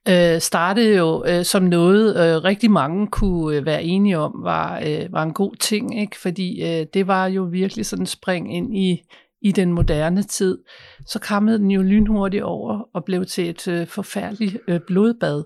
øh, 0.09 0.40
startede 0.40 0.97
jo 0.97 1.25
øh, 1.27 1.44
som 1.44 1.62
noget, 1.62 2.16
øh, 2.16 2.44
rigtig 2.44 2.71
mange 2.71 3.07
kunne 3.07 3.57
øh, 3.57 3.66
være 3.66 3.83
enige 3.83 4.18
om, 4.18 4.33
var, 4.42 4.83
øh, 4.87 5.12
var 5.12 5.23
en 5.23 5.33
god 5.33 5.57
ting, 5.57 6.01
ikke? 6.01 6.18
fordi 6.18 6.62
øh, 6.62 6.87
det 6.94 7.07
var 7.07 7.27
jo 7.27 7.42
virkelig 7.42 7.87
sådan 7.87 8.03
en 8.03 8.07
spring 8.07 8.57
ind 8.57 8.77
i, 8.77 9.03
i 9.42 9.53
den 9.53 9.73
moderne 9.73 10.23
tid. 10.23 10.59
Så 11.07 11.18
kammede 11.18 11.59
den 11.59 11.71
jo 11.71 11.83
lynhurtigt 11.83 12.42
over 12.42 12.88
og 12.94 13.05
blev 13.05 13.27
til 13.27 13.51
et 13.51 13.68
øh, 13.68 13.87
forfærdeligt 13.87 14.57
øh, 14.68 14.81
blodbad. 14.87 15.44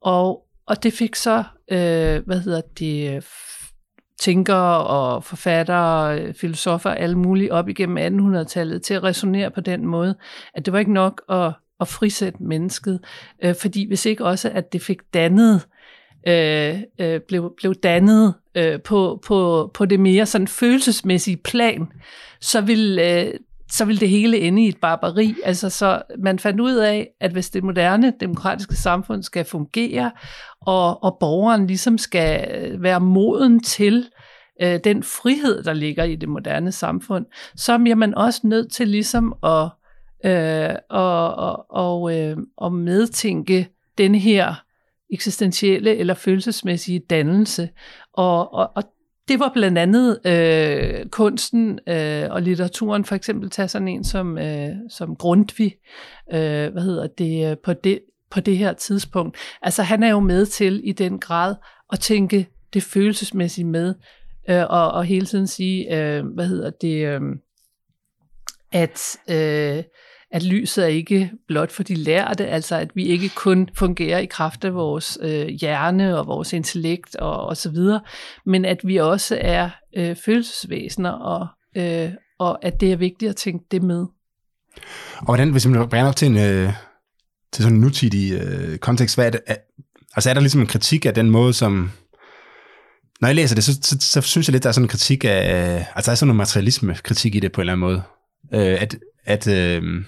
Og, 0.00 0.42
og 0.66 0.82
det 0.82 0.92
fik 0.92 1.14
så, 1.14 1.44
øh, 1.70 2.26
hvad 2.26 2.40
hedder 2.40 2.60
det, 2.78 3.16
øh, 3.16 3.22
tænkere 4.20 4.86
og 4.86 5.24
forfattere, 5.24 6.20
øh, 6.20 6.34
filosofer, 6.34 6.90
alle 6.90 7.18
mulige 7.18 7.52
op 7.52 7.68
igennem 7.68 8.36
1800-tallet 8.36 8.82
til 8.82 8.94
at 8.94 9.04
resonere 9.04 9.50
på 9.50 9.60
den 9.60 9.86
måde, 9.86 10.14
at 10.54 10.64
det 10.64 10.72
var 10.72 10.78
ikke 10.78 10.92
nok 10.92 11.22
at 11.28 11.52
at 11.80 11.88
frisætte 11.88 12.42
mennesket, 12.42 13.00
øh, 13.44 13.54
fordi 13.54 13.86
hvis 13.86 14.06
ikke 14.06 14.24
også, 14.24 14.50
at 14.54 14.72
det 14.72 14.82
fik 14.82 14.98
dannet, 15.14 15.66
øh, 16.28 16.82
øh, 17.00 17.20
blev, 17.28 17.54
blev 17.56 17.74
dannet 17.74 18.34
øh, 18.54 18.82
på, 18.82 19.22
på, 19.26 19.70
på 19.74 19.84
det 19.84 20.00
mere 20.00 20.26
sådan 20.26 20.48
følelsesmæssige 20.48 21.36
plan, 21.36 21.86
så 22.40 22.60
vil, 22.60 22.98
øh, 23.02 23.34
så 23.70 23.84
vil 23.84 24.00
det 24.00 24.08
hele 24.08 24.38
ende 24.38 24.64
i 24.64 24.68
et 24.68 24.80
barbari. 24.80 25.34
Altså, 25.44 25.70
så 25.70 26.02
man 26.18 26.38
fandt 26.38 26.60
ud 26.60 26.74
af, 26.74 27.08
at 27.20 27.32
hvis 27.32 27.50
det 27.50 27.64
moderne 27.64 28.12
demokratiske 28.20 28.76
samfund 28.76 29.22
skal 29.22 29.44
fungere, 29.44 30.10
og, 30.60 31.04
og 31.04 31.16
borgeren 31.20 31.66
ligesom 31.66 31.98
skal 31.98 32.48
øh, 32.54 32.82
være 32.82 33.00
moden 33.00 33.62
til 33.62 34.08
øh, 34.62 34.80
den 34.84 35.02
frihed, 35.02 35.62
der 35.62 35.72
ligger 35.72 36.04
i 36.04 36.16
det 36.16 36.28
moderne 36.28 36.72
samfund, 36.72 37.26
så 37.56 37.72
er 37.72 37.94
man 37.94 38.14
også 38.14 38.40
nødt 38.44 38.72
til 38.72 38.88
ligesom 38.88 39.34
at 39.44 39.68
øh, 40.24 40.74
og, 40.90 41.34
og, 41.34 41.66
og, 41.70 42.18
øh, 42.18 42.36
og 42.56 42.72
medtænke 42.72 43.68
den 43.98 44.14
her 44.14 44.54
eksistentielle 45.10 45.96
eller 45.96 46.14
følelsesmæssige 46.14 46.98
dannelse. 46.98 47.68
Og, 48.12 48.54
og, 48.54 48.72
og 48.74 48.82
det 49.28 49.40
var 49.40 49.50
blandt 49.54 49.78
andet 49.78 50.26
øh, 50.26 51.06
kunsten 51.06 51.78
øh, 51.88 52.26
og 52.30 52.42
litteraturen, 52.42 53.04
for 53.04 53.14
eksempel 53.14 53.50
tage 53.50 53.68
sådan 53.68 53.88
en 53.88 54.04
som, 54.04 54.38
øh, 54.38 54.70
som 54.90 55.16
Grundtvig, 55.16 55.76
øh, 56.32 56.72
hvad 56.72 56.82
hedder 56.82 57.06
det, 57.06 57.50
øh, 57.50 57.56
på 57.64 57.72
det, 57.72 58.00
på 58.30 58.40
det 58.40 58.58
her 58.58 58.72
tidspunkt. 58.72 59.36
Altså 59.62 59.82
han 59.82 60.02
er 60.02 60.10
jo 60.10 60.20
med 60.20 60.46
til 60.46 60.80
i 60.84 60.92
den 60.92 61.18
grad 61.18 61.54
at 61.92 62.00
tænke 62.00 62.48
det 62.74 62.82
følelsesmæssige 62.82 63.64
med, 63.64 63.94
øh, 64.50 64.64
og, 64.70 64.92
og 64.92 65.04
hele 65.04 65.26
tiden 65.26 65.46
sige, 65.46 65.96
øh, 65.96 66.24
hvad 66.26 66.46
hedder 66.46 66.70
det, 66.70 67.06
øh, 67.06 67.20
at 68.72 69.16
øh, 69.30 69.84
at 70.34 70.42
lyset 70.42 70.84
er 70.84 70.88
ikke 70.88 71.30
blot 71.48 71.72
for 71.72 71.82
de 71.82 71.94
lærte, 71.94 72.46
altså 72.46 72.76
at 72.76 72.90
vi 72.94 73.04
ikke 73.04 73.28
kun 73.28 73.68
fungerer 73.74 74.18
i 74.18 74.26
kraft 74.26 74.64
af 74.64 74.74
vores 74.74 75.18
øh, 75.22 75.46
hjerne 75.46 76.18
og 76.18 76.26
vores 76.26 76.52
intellekt 76.52 77.16
og, 77.16 77.46
og 77.46 77.56
så 77.56 77.70
videre, 77.70 78.00
men 78.46 78.64
at 78.64 78.78
vi 78.84 78.96
også 78.96 79.38
er 79.40 79.70
øh, 79.96 80.16
følelsesvæsener, 80.24 81.10
og, 81.10 81.46
øh, 81.76 82.10
og 82.38 82.64
at 82.64 82.80
det 82.80 82.92
er 82.92 82.96
vigtigt 82.96 83.30
at 83.30 83.36
tænke 83.36 83.64
det 83.70 83.82
med. 83.82 84.06
Og 85.16 85.24
hvordan, 85.24 85.50
hvis 85.50 85.66
man 85.66 85.88
bringer 85.88 86.08
op 86.08 86.16
til 86.16 86.28
en 86.28 86.36
øh, 86.36 86.72
til 87.52 87.62
sådan 87.62 87.76
en 87.76 87.80
nutidig 87.80 88.32
øh, 88.32 88.78
kontekst, 88.78 89.16
hvad 89.16 89.26
er 89.26 89.30
det, 89.30 89.40
er, 89.46 89.56
altså 90.16 90.30
er 90.30 90.34
der 90.34 90.40
ligesom 90.40 90.60
en 90.60 90.66
kritik 90.66 91.06
af 91.06 91.14
den 91.14 91.30
måde, 91.30 91.52
som 91.52 91.90
når 93.20 93.28
jeg 93.28 93.34
læser 93.34 93.54
det, 93.54 93.64
så, 93.64 93.78
så, 93.82 93.96
så 94.00 94.20
synes 94.20 94.48
jeg 94.48 94.52
lidt, 94.52 94.62
der 94.62 94.68
er 94.68 94.72
sådan 94.72 94.84
en 94.84 94.88
kritik 94.88 95.24
af, 95.24 95.86
altså 95.94 96.10
der 96.10 96.12
er 96.12 96.16
sådan 96.16 96.30
en 96.30 96.36
materialisme 96.36 96.94
kritik 96.94 97.34
i 97.34 97.40
det 97.40 97.52
på 97.52 97.60
en 97.60 97.62
eller 97.62 97.72
anden 97.72 97.86
måde. 97.86 98.02
Øh, 98.54 98.82
at, 98.82 98.96
at 99.24 99.48
øh, 99.48 100.04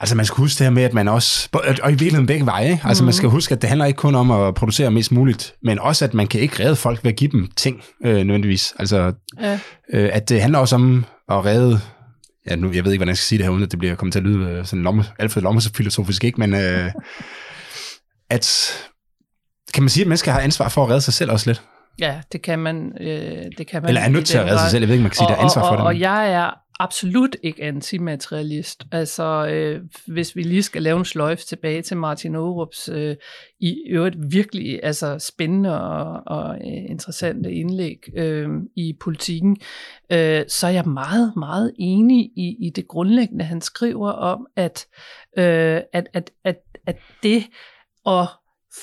Altså 0.00 0.16
man 0.16 0.26
skal 0.26 0.36
huske 0.36 0.58
det 0.58 0.66
her 0.66 0.70
med, 0.70 0.82
at 0.82 0.94
man 0.94 1.08
også, 1.08 1.48
og 1.52 1.90
i 1.90 1.94
virkeligheden 1.94 2.26
begge 2.26 2.46
veje, 2.46 2.70
ikke? 2.70 2.82
altså 2.84 3.02
mm. 3.02 3.06
man 3.06 3.14
skal 3.14 3.28
huske, 3.28 3.54
at 3.54 3.62
det 3.62 3.68
handler 3.68 3.86
ikke 3.86 3.96
kun 3.96 4.14
om 4.14 4.30
at 4.30 4.54
producere 4.54 4.90
mest 4.90 5.12
muligt, 5.12 5.54
men 5.62 5.78
også 5.78 6.04
at 6.04 6.14
man 6.14 6.26
kan 6.26 6.40
ikke 6.40 6.64
redde 6.64 6.76
folk 6.76 7.04
ved 7.04 7.10
at 7.10 7.16
give 7.16 7.30
dem 7.30 7.50
ting 7.56 7.82
øh, 8.04 8.14
nødvendigvis. 8.14 8.74
Altså 8.78 9.12
ja. 9.40 9.58
øh, 9.92 10.10
at 10.12 10.28
det 10.28 10.40
handler 10.40 10.58
også 10.58 10.74
om 10.74 11.04
at 11.30 11.44
redde, 11.44 11.80
ja 12.50 12.56
nu, 12.56 12.72
jeg 12.72 12.84
ved 12.84 12.92
ikke, 12.92 12.98
hvordan 12.98 13.08
jeg 13.08 13.16
skal 13.16 13.26
sige 13.26 13.38
det 13.38 13.46
her, 13.46 13.52
uden 13.52 13.62
at 13.62 13.70
det 13.70 13.78
bliver 13.78 13.94
kommet 13.94 14.12
til 14.12 14.18
at 14.20 14.24
lyde 14.24 14.50
øh, 14.50 14.64
sådan 14.64 14.82
lomme, 14.82 15.04
Alfred 15.18 15.42
Lomme 15.42 15.60
så 15.60 15.70
filosofisk 15.76 16.24
ikke, 16.24 16.40
men 16.40 16.54
øh, 16.54 16.90
at, 18.30 18.72
kan 19.74 19.82
man 19.82 19.90
sige, 19.90 20.04
at 20.04 20.08
mennesker 20.08 20.32
har 20.32 20.40
ansvar 20.40 20.68
for 20.68 20.84
at 20.84 20.90
redde 20.90 21.00
sig 21.00 21.14
selv 21.14 21.30
også 21.30 21.50
lidt? 21.50 21.62
Ja, 21.98 22.20
det 22.32 22.42
kan 22.42 22.58
man. 22.58 22.92
Øh, 23.00 23.08
det 23.58 23.66
kan 23.66 23.82
man 23.82 23.88
Eller 23.88 24.00
er 24.00 24.08
nødt 24.08 24.26
til 24.26 24.38
at 24.38 24.46
redde 24.46 24.58
sig 24.58 24.70
selv. 24.70 24.80
Jeg 24.80 24.88
ved 24.88 24.94
ikke, 24.94 25.02
man 25.02 25.10
kan 25.10 25.16
sige, 25.16 25.26
og, 25.26 25.30
der 25.30 25.36
er 25.36 25.42
ansvar 25.42 25.62
for 25.62 25.68
og, 25.68 25.76
det. 25.78 25.86
Og 25.86 26.00
jeg 26.00 26.32
er 26.32 26.50
absolut 26.80 27.36
ikke 27.42 27.62
antimaterialist. 27.62 28.84
Altså, 28.92 29.46
øh, 29.46 29.82
hvis 30.06 30.36
vi 30.36 30.42
lige 30.42 30.62
skal 30.62 30.82
lave 30.82 30.98
en 30.98 31.04
sløjf 31.04 31.38
tilbage 31.38 31.82
til 31.82 31.96
Martin 31.96 32.34
Aarups 32.34 32.88
øh, 32.88 33.16
i 33.60 33.76
øvrigt 33.88 34.16
virkelig 34.32 34.80
altså, 34.82 35.18
spændende 35.18 35.82
og, 35.82 36.22
og 36.26 36.54
øh, 36.54 36.90
interessante 36.90 37.52
indlæg 37.52 37.98
øh, 38.16 38.48
i 38.76 38.96
politikken, 39.00 39.56
øh, 40.12 40.44
så 40.48 40.66
er 40.66 40.70
jeg 40.70 40.88
meget, 40.88 41.32
meget 41.36 41.72
enig 41.78 42.30
i, 42.36 42.56
i 42.60 42.70
det 42.76 42.88
grundlæggende, 42.88 43.44
han 43.44 43.60
skriver 43.60 44.10
om, 44.10 44.46
at, 44.56 44.86
øh, 45.38 45.80
at, 45.92 46.08
at, 46.12 46.30
at, 46.44 46.56
at 46.86 46.98
det 47.22 47.44
at 48.06 48.28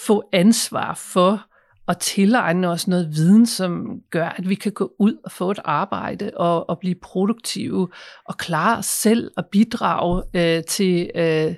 få 0.05 0.29
ansvar 0.33 0.93
for 1.13 1.47
og 1.87 1.99
tilegne 1.99 2.69
os 2.69 2.87
noget 2.87 3.09
viden, 3.15 3.45
som 3.45 4.01
gør, 4.09 4.25
at 4.25 4.49
vi 4.49 4.55
kan 4.55 4.71
gå 4.71 4.91
ud 4.99 5.17
og 5.23 5.31
få 5.31 5.51
et 5.51 5.59
arbejde 5.65 6.31
og, 6.35 6.69
og 6.69 6.79
blive 6.79 6.95
produktive 7.01 7.89
og 8.25 8.37
klare 8.37 8.77
os 8.77 8.85
selv 8.85 9.31
og 9.37 9.45
bidrage 9.51 10.23
øh, 10.33 10.63
til, 10.63 11.11
øh, 11.15 11.55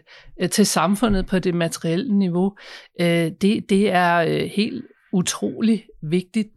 til 0.49 0.65
samfundet 0.65 1.25
på 1.25 1.39
det 1.39 1.55
materielle 1.55 2.17
niveau. 2.17 2.57
Øh, 3.01 3.31
det, 3.41 3.69
det 3.69 3.91
er 3.91 4.15
øh, 4.17 4.49
helt 4.55 4.85
utrolig 5.13 5.85
vigtigt. 6.01 6.47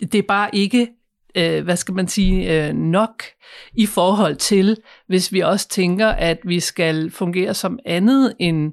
Det 0.00 0.14
er 0.14 0.26
bare 0.28 0.50
ikke 0.52 0.88
øh, 1.36 1.64
hvad 1.64 1.76
skal 1.76 1.94
man 1.94 2.08
sige, 2.08 2.66
øh, 2.68 2.74
nok 2.74 3.22
i 3.74 3.86
forhold 3.86 4.36
til, 4.36 4.76
hvis 5.06 5.32
vi 5.32 5.40
også 5.40 5.68
tænker, 5.68 6.08
at 6.08 6.38
vi 6.44 6.60
skal 6.60 7.10
fungere 7.10 7.54
som 7.54 7.78
andet 7.84 8.34
end, 8.38 8.72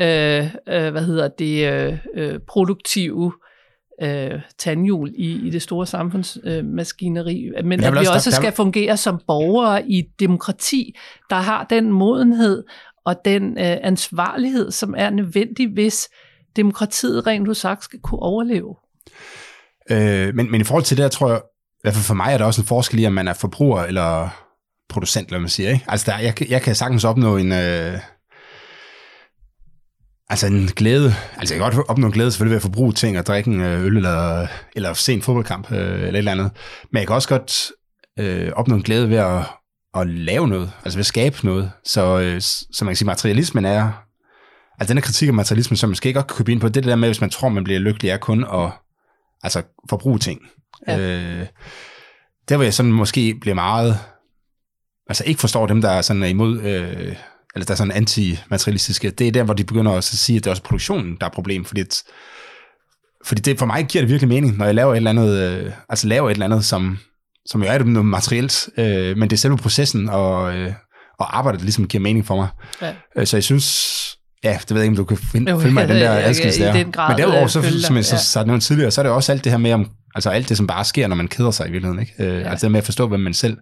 øh, 0.00 0.44
øh, 0.68 0.90
hvad 0.90 1.04
hedder 1.04 1.28
det, 1.28 1.72
øh, 1.72 1.98
øh 2.14 2.40
produktive 2.48 3.32
øh, 4.02 4.40
tandhjul 4.58 5.12
i, 5.14 5.46
i 5.46 5.50
det 5.50 5.62
store 5.62 5.86
samfundsmaskineri, 5.86 7.44
øh, 7.44 7.52
men, 7.56 7.68
men 7.68 7.84
at 7.84 7.92
vi 7.92 8.06
også- 8.06 8.30
skal 8.30 8.52
fungere 8.52 8.96
som 8.96 9.20
borgere 9.26 9.88
i 9.88 9.98
et 9.98 10.08
demokrati, 10.20 10.96
der 11.30 11.36
har 11.36 11.66
den 11.70 11.92
modenhed 11.92 12.64
og 13.04 13.16
den 13.24 13.42
øh, 13.58 13.76
ansvarlighed, 13.82 14.70
som 14.70 14.94
er 14.98 15.10
nødvendig, 15.10 15.68
hvis 15.72 16.08
demokratiet 16.56 17.26
rent 17.26 17.48
udsagt 17.48 17.84
skal 17.84 17.98
kunne 18.02 18.22
overleve. 18.22 18.76
Øh, 19.90 20.34
men, 20.34 20.50
men 20.50 20.60
i 20.60 20.64
forhold 20.64 20.84
til 20.84 20.96
det, 20.96 21.02
jeg 21.02 21.10
tror 21.10 21.28
jeg, 21.30 21.38
i 21.38 21.80
hvert 21.82 21.94
fald 21.94 22.04
for 22.04 22.14
mig 22.14 22.32
er 22.32 22.38
der 22.38 22.44
også 22.44 22.60
en 22.60 22.66
forskel 22.66 22.98
i, 22.98 23.06
om 23.06 23.12
man 23.12 23.28
er 23.28 23.34
forbruger 23.34 23.82
eller 23.84 24.28
producent, 24.88 25.30
lad 25.30 25.40
man 25.40 25.48
sige. 25.48 25.68
Ikke? 25.72 25.84
Altså, 25.88 26.10
der, 26.10 26.18
jeg, 26.18 26.34
kan- 26.34 26.50
jeg 26.50 26.62
kan 26.62 26.74
sagtens 26.74 27.04
opnå 27.04 27.36
en... 27.36 27.52
Øh, 27.52 27.92
altså 30.30 30.46
en 30.46 30.66
glæde. 30.66 31.14
Altså 31.36 31.54
jeg 31.54 31.62
kan 31.62 31.72
godt 31.72 31.88
opnå 31.88 32.06
en 32.06 32.12
glæde 32.12 32.30
selvfølgelig 32.30 32.50
ved 32.50 32.56
at 32.58 32.62
forbruge 32.62 32.92
ting 32.92 33.18
og 33.18 33.26
drikke 33.26 33.50
en 33.50 33.60
øh, 33.60 33.84
øl 33.84 33.96
eller, 33.96 34.46
eller 34.76 34.92
se 34.92 35.12
en 35.12 35.22
fodboldkamp 35.22 35.72
øh, 35.72 35.78
eller 35.78 36.08
et 36.08 36.16
eller 36.16 36.32
andet. 36.32 36.50
Men 36.92 36.98
jeg 36.98 37.06
kan 37.06 37.16
også 37.16 37.28
godt 37.28 37.72
øh, 38.18 38.52
opnå 38.52 38.76
en 38.76 38.82
glæde 38.82 39.10
ved 39.10 39.16
at, 39.16 39.42
at 39.94 40.06
lave 40.06 40.48
noget, 40.48 40.72
altså 40.84 40.96
ved 40.98 41.02
at 41.02 41.06
skabe 41.06 41.36
noget. 41.42 41.72
Så, 41.84 42.20
øh, 42.20 42.40
så 42.40 42.84
man 42.84 42.92
kan 42.92 42.96
sige, 42.96 43.06
materialismen 43.06 43.64
er... 43.64 44.04
Altså 44.80 44.94
den 44.94 44.98
her 44.98 45.02
kritik 45.02 45.28
af 45.28 45.34
materialismen, 45.34 45.76
som 45.76 45.90
man 45.90 45.96
skal 45.96 46.08
ikke 46.08 46.18
godt 46.18 46.36
købe 46.36 46.52
ind 46.52 46.60
på, 46.60 46.66
det 46.66 46.74
det 46.74 46.84
der 46.84 46.96
med, 46.96 47.08
hvis 47.08 47.20
man 47.20 47.30
tror, 47.30 47.48
man 47.48 47.64
bliver 47.64 47.80
lykkelig, 47.80 48.10
er 48.10 48.16
kun 48.16 48.44
at 48.44 48.70
altså, 49.42 49.62
forbruge 49.90 50.18
ting. 50.18 50.40
Ja. 50.88 50.98
Øh, 50.98 51.46
der 52.48 52.56
hvor 52.56 52.64
jeg 52.64 52.74
sådan 52.74 52.92
måske 52.92 53.34
bliver 53.40 53.54
meget, 53.54 53.98
altså 55.08 55.24
ikke 55.24 55.40
forstår 55.40 55.66
dem, 55.66 55.80
der 55.80 55.90
er 55.90 56.02
sådan 56.02 56.22
er 56.22 56.26
imod, 56.26 56.60
øh, 56.60 57.16
eller 57.58 57.66
der 57.66 57.72
er 57.72 57.76
sådan 57.76 57.92
anti-materialistiske, 57.92 59.10
det 59.10 59.28
er 59.28 59.32
der, 59.32 59.42
hvor 59.42 59.54
de 59.54 59.64
begynder 59.64 59.92
også 59.92 60.10
at 60.14 60.18
sige, 60.18 60.36
at 60.36 60.44
det 60.44 60.50
er 60.50 60.52
også 60.52 60.62
produktionen, 60.62 61.16
der 61.20 61.26
er 61.26 61.30
problem, 61.30 61.64
fordi, 61.64 61.80
at, 61.80 62.02
fordi 63.24 63.40
det, 63.40 63.58
for 63.58 63.66
mig 63.66 63.86
giver 63.86 64.02
det 64.02 64.10
virkelig 64.10 64.28
mening, 64.28 64.56
når 64.56 64.64
jeg 64.64 64.74
laver 64.74 64.92
et 64.92 64.96
eller 64.96 65.10
andet, 65.10 65.38
øh, 65.38 65.72
altså 65.88 66.06
laver 66.06 66.30
et 66.30 66.34
eller 66.34 66.46
andet, 66.46 66.64
som, 66.64 66.98
som 67.46 67.62
jo 67.62 67.68
er 67.68 67.78
noget 67.78 68.06
materielt, 68.06 68.68
øh, 68.78 69.16
men 69.16 69.30
det 69.30 69.36
er 69.36 69.38
selve 69.38 69.56
processen 69.56 70.08
og, 70.08 70.56
øh, 70.56 70.72
og 71.18 71.38
arbejdet, 71.38 71.60
der 71.60 71.64
ligesom 71.64 71.88
giver 71.88 72.02
mening 72.02 72.26
for 72.26 72.36
mig. 72.36 72.48
Ja. 72.82 72.94
Øh, 73.16 73.26
Så 73.26 73.36
jeg 73.36 73.44
synes, 73.44 74.07
ja, 74.44 74.58
det 74.60 74.70
ved 74.70 74.76
jeg 74.76 74.84
ikke, 74.84 74.92
om 74.92 74.96
du 74.96 75.04
kan 75.04 75.16
finde, 75.16 75.50
Jo, 75.52 75.58
følge 75.58 75.74
mig 75.74 75.84
i 75.84 75.88
den 75.88 75.96
der 75.96 76.10
adskillelse 76.10 76.62
der. 76.64 76.72
den 76.72 76.92
grad, 76.92 77.08
Men 77.10 77.18
derudover, 77.18 77.42
øh, 77.42 77.48
så, 77.48 77.62
som 77.86 77.96
jeg 77.96 78.04
ja. 78.12 78.16
så 78.16 78.44
nævnt 78.44 78.62
tidligere, 78.62 78.90
så 78.90 79.00
er 79.00 79.02
det 79.02 79.12
også 79.12 79.32
alt 79.32 79.44
det 79.44 79.52
her 79.52 79.58
med, 79.58 79.72
om, 79.72 79.90
altså 80.14 80.30
alt 80.30 80.48
det, 80.48 80.56
som 80.56 80.66
bare 80.66 80.84
sker, 80.84 81.06
når 81.06 81.16
man 81.16 81.28
keder 81.28 81.50
sig 81.50 81.68
i 81.68 81.70
virkeligheden. 81.72 82.00
Ikke? 82.00 82.14
Øh, 82.18 82.40
Ja. 82.40 82.50
Altså 82.50 82.66
det 82.66 82.70
med 82.72 82.78
at 82.78 82.84
forstå, 82.84 83.06
hvem 83.08 83.20
man 83.20 83.34
selv, 83.34 83.56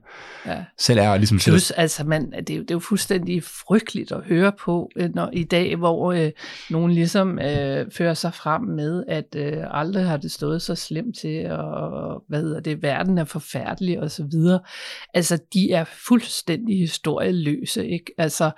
Ja. 0.47 0.57
selv 0.79 0.99
er, 1.01 1.09
og 1.11 1.19
ligesom 1.19 1.39
selv 1.39 1.53
Plus, 1.53 1.71
altså, 1.71 2.05
man, 2.05 2.33
det, 2.33 2.51
er 2.51 2.55
jo, 2.57 2.63
det 2.63 2.71
er 2.71 2.75
jo 2.75 2.79
fuldstændig 2.79 3.43
frygteligt 3.45 4.13
at 4.13 4.21
høre 4.29 4.53
på 4.61 4.91
øh, 4.97 5.11
når, 5.15 5.31
i 5.33 5.45
dag, 5.45 5.77
hvor 5.77 6.13
øh, 6.13 6.31
nogen 6.71 6.93
ligesom 6.93 7.39
øh, 7.39 7.87
fører 7.93 8.15
sig 8.15 8.35
frem 8.35 8.63
med, 8.63 9.05
at 9.09 9.25
øh, 9.37 9.53
aldrig 9.71 10.05
har 10.05 10.17
det 10.17 10.33
stået 10.33 10.63
så 10.63 10.75
slemt 10.75 11.19
til, 11.21 11.47
og 11.51 12.23
hvad 12.29 12.41
hedder 12.41 12.61
det, 12.61 12.83
verden 12.83 13.19
er 13.19 13.25
forfærdelig 13.25 14.01
og 14.01 14.11
så 14.11 14.25
videre. 14.31 14.61
Altså, 15.15 15.39
de 15.55 15.73
er 15.73 15.85
fuldstændig 16.09 16.79
historieløse, 16.79 17.89
ikke? 17.89 18.13
Altså, 18.19 18.51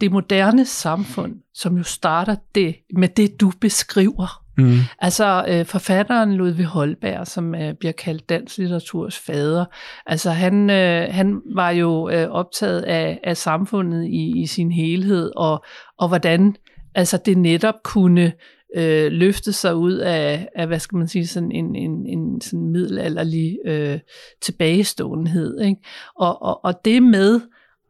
det 0.00 0.12
moderne 0.12 0.64
samfund, 0.64 1.36
som 1.54 1.76
jo 1.76 1.82
starter 1.82 2.36
det 2.54 2.76
med 2.96 3.08
det, 3.08 3.40
du 3.40 3.52
beskriver, 3.60 4.48
Mm. 4.58 4.78
Altså 4.98 5.44
øh, 5.48 5.64
forfatteren 5.64 6.34
Ludvig 6.34 6.66
Holberg, 6.66 7.26
som 7.26 7.54
øh, 7.54 7.74
bliver 7.74 7.92
kaldt 7.92 8.28
dansk 8.28 8.58
litteraturs 8.58 9.18
fader, 9.18 9.64
altså 10.06 10.30
han, 10.30 10.70
øh, 10.70 11.08
han 11.10 11.40
var 11.54 11.70
jo 11.70 12.10
øh, 12.10 12.28
optaget 12.28 12.82
af, 12.82 13.20
af 13.24 13.36
samfundet 13.36 14.04
i, 14.04 14.40
i 14.40 14.46
sin 14.46 14.72
helhed, 14.72 15.32
og, 15.36 15.64
og 15.98 16.08
hvordan 16.08 16.56
altså 16.94 17.18
det 17.26 17.38
netop 17.38 17.74
kunne 17.84 18.32
øh, 18.76 19.12
løfte 19.12 19.52
sig 19.52 19.76
ud 19.76 19.92
af, 19.92 20.48
af, 20.54 20.66
hvad 20.66 20.78
skal 20.78 20.98
man 20.98 21.08
sige, 21.08 21.26
sådan 21.26 21.52
en, 21.52 21.76
en, 21.76 22.06
en 22.06 22.40
sådan 22.40 22.68
middelalderlig 22.68 23.58
øh, 23.66 23.98
tilbageståenhed. 24.42 25.60
Ikke? 25.60 25.80
Og, 26.16 26.42
og, 26.42 26.64
og 26.64 26.74
det 26.84 27.02
med 27.02 27.40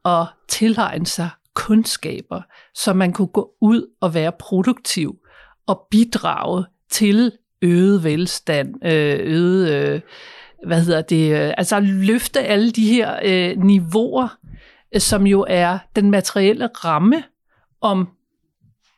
at 0.04 0.26
tilegne 0.48 1.06
sig 1.06 1.28
kundskaber, 1.58 2.42
så 2.74 2.92
man 2.92 3.12
kunne 3.12 3.28
gå 3.28 3.50
ud 3.60 3.86
og 4.00 4.14
være 4.14 4.32
produktiv, 4.38 5.18
og 5.66 5.86
bidrage 5.90 6.64
til 6.90 7.32
øget 7.62 8.04
velstand, 8.04 8.74
øh, 8.84 9.18
øget, 9.20 9.74
øh, 9.74 10.00
hvad 10.66 10.84
hedder 10.84 11.02
det, 11.02 11.32
øh, 11.32 11.54
altså 11.58 11.80
løfte 11.80 12.40
alle 12.40 12.70
de 12.70 12.86
her 12.86 13.18
øh, 13.24 13.64
niveauer, 13.64 14.28
øh, 14.94 15.00
som 15.00 15.26
jo 15.26 15.46
er 15.48 15.78
den 15.96 16.10
materielle 16.10 16.66
ramme 16.66 17.22
om 17.80 18.08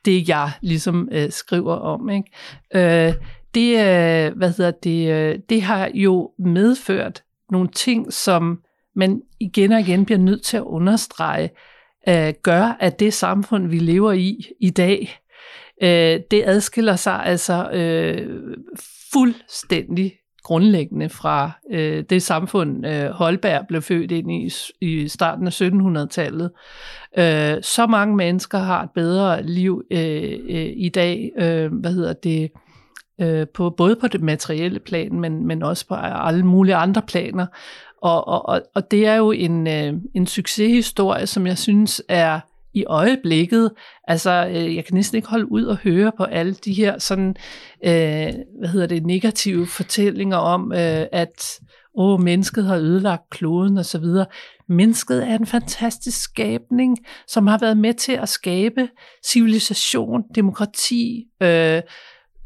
det, 0.04 0.28
jeg 0.28 0.50
ligesom 0.60 1.08
øh, 1.12 1.30
skriver 1.32 1.74
om. 1.74 2.10
Ikke? 2.10 2.30
Øh, 2.74 3.14
det, 3.54 3.70
øh, 3.72 4.36
hvad 4.36 4.56
hedder 4.56 4.70
det, 4.70 5.10
øh, 5.12 5.38
det 5.48 5.62
har 5.62 5.90
jo 5.94 6.30
medført 6.38 7.22
nogle 7.50 7.68
ting, 7.68 8.12
som 8.12 8.62
man 8.96 9.22
igen 9.40 9.72
og 9.72 9.80
igen 9.80 10.04
bliver 10.04 10.18
nødt 10.18 10.42
til 10.42 10.56
at 10.56 10.62
understrege, 10.62 11.50
øh, 12.08 12.32
gør, 12.42 12.76
at 12.80 13.00
det 13.00 13.14
samfund, 13.14 13.68
vi 13.68 13.78
lever 13.78 14.12
i 14.12 14.46
i 14.60 14.70
dag, 14.70 15.18
øh, 15.82 16.20
det 16.30 16.42
adskiller 16.44 16.96
sig 16.96 17.24
altså 17.24 17.70
øh, 17.70 18.54
fuldstændig 19.12 20.12
grundlæggende 20.42 21.08
fra 21.08 21.50
øh, 21.70 22.04
det 22.10 22.22
samfund, 22.22 22.86
øh, 22.86 23.10
Holberg 23.10 23.66
blev 23.68 23.82
født 23.82 24.12
ind 24.12 24.32
i 24.32 24.52
i 24.80 25.08
starten 25.08 25.46
af 25.46 25.60
1700-tallet. 25.60 26.50
Øh, 27.18 27.62
så 27.62 27.86
mange 27.86 28.16
mennesker 28.16 28.58
har 28.58 28.82
et 28.82 28.90
bedre 28.94 29.42
liv 29.42 29.82
øh, 29.90 30.38
øh, 30.48 30.72
i 30.76 30.90
dag, 30.94 31.30
øh, 31.38 31.72
hvad 31.72 31.92
hedder 31.92 32.12
det, 32.12 32.50
øh, 33.20 33.46
på, 33.54 33.70
både 33.70 33.96
på 33.96 34.08
det 34.08 34.20
materielle 34.20 34.80
plan, 34.80 35.20
men, 35.20 35.46
men 35.46 35.62
også 35.62 35.86
på 35.88 35.94
alle 35.94 36.46
mulige 36.46 36.74
andre 36.74 37.02
planer. 37.02 37.46
Og, 38.02 38.28
og, 38.28 38.48
og, 38.48 38.62
og 38.74 38.90
det 38.90 39.06
er 39.06 39.14
jo 39.14 39.30
en, 39.30 39.66
øh, 39.66 39.94
en 40.14 40.26
succeshistorie, 40.26 41.26
som 41.26 41.46
jeg 41.46 41.58
synes 41.58 42.02
er 42.08 42.40
i 42.74 42.84
øjeblikket, 42.84 43.70
altså 44.08 44.46
øh, 44.50 44.76
jeg 44.76 44.84
kan 44.84 44.94
næsten 44.94 45.16
ikke 45.16 45.28
holde 45.28 45.52
ud 45.52 45.64
og 45.64 45.76
høre 45.76 46.12
på 46.16 46.24
alle 46.24 46.54
de 46.54 46.72
her 46.72 46.98
sådan, 46.98 47.36
øh, 47.84 48.34
hvad 48.58 48.68
hedder 48.68 48.86
det, 48.86 49.06
negative 49.06 49.66
fortællinger 49.66 50.36
om, 50.36 50.72
øh, 50.72 51.06
at 51.12 51.60
åh, 51.94 52.20
mennesket 52.20 52.64
har 52.64 52.76
ødelagt 52.76 53.30
kloden 53.30 53.78
og 53.78 53.84
så 53.84 53.98
videre. 53.98 54.26
Mennesket 54.68 55.28
er 55.28 55.38
en 55.38 55.46
fantastisk 55.46 56.22
skabning, 56.22 56.98
som 57.26 57.46
har 57.46 57.58
været 57.58 57.76
med 57.76 57.94
til 57.94 58.12
at 58.12 58.28
skabe 58.28 58.88
civilisation, 59.26 60.22
demokrati, 60.34 61.26
øh, 61.42 61.82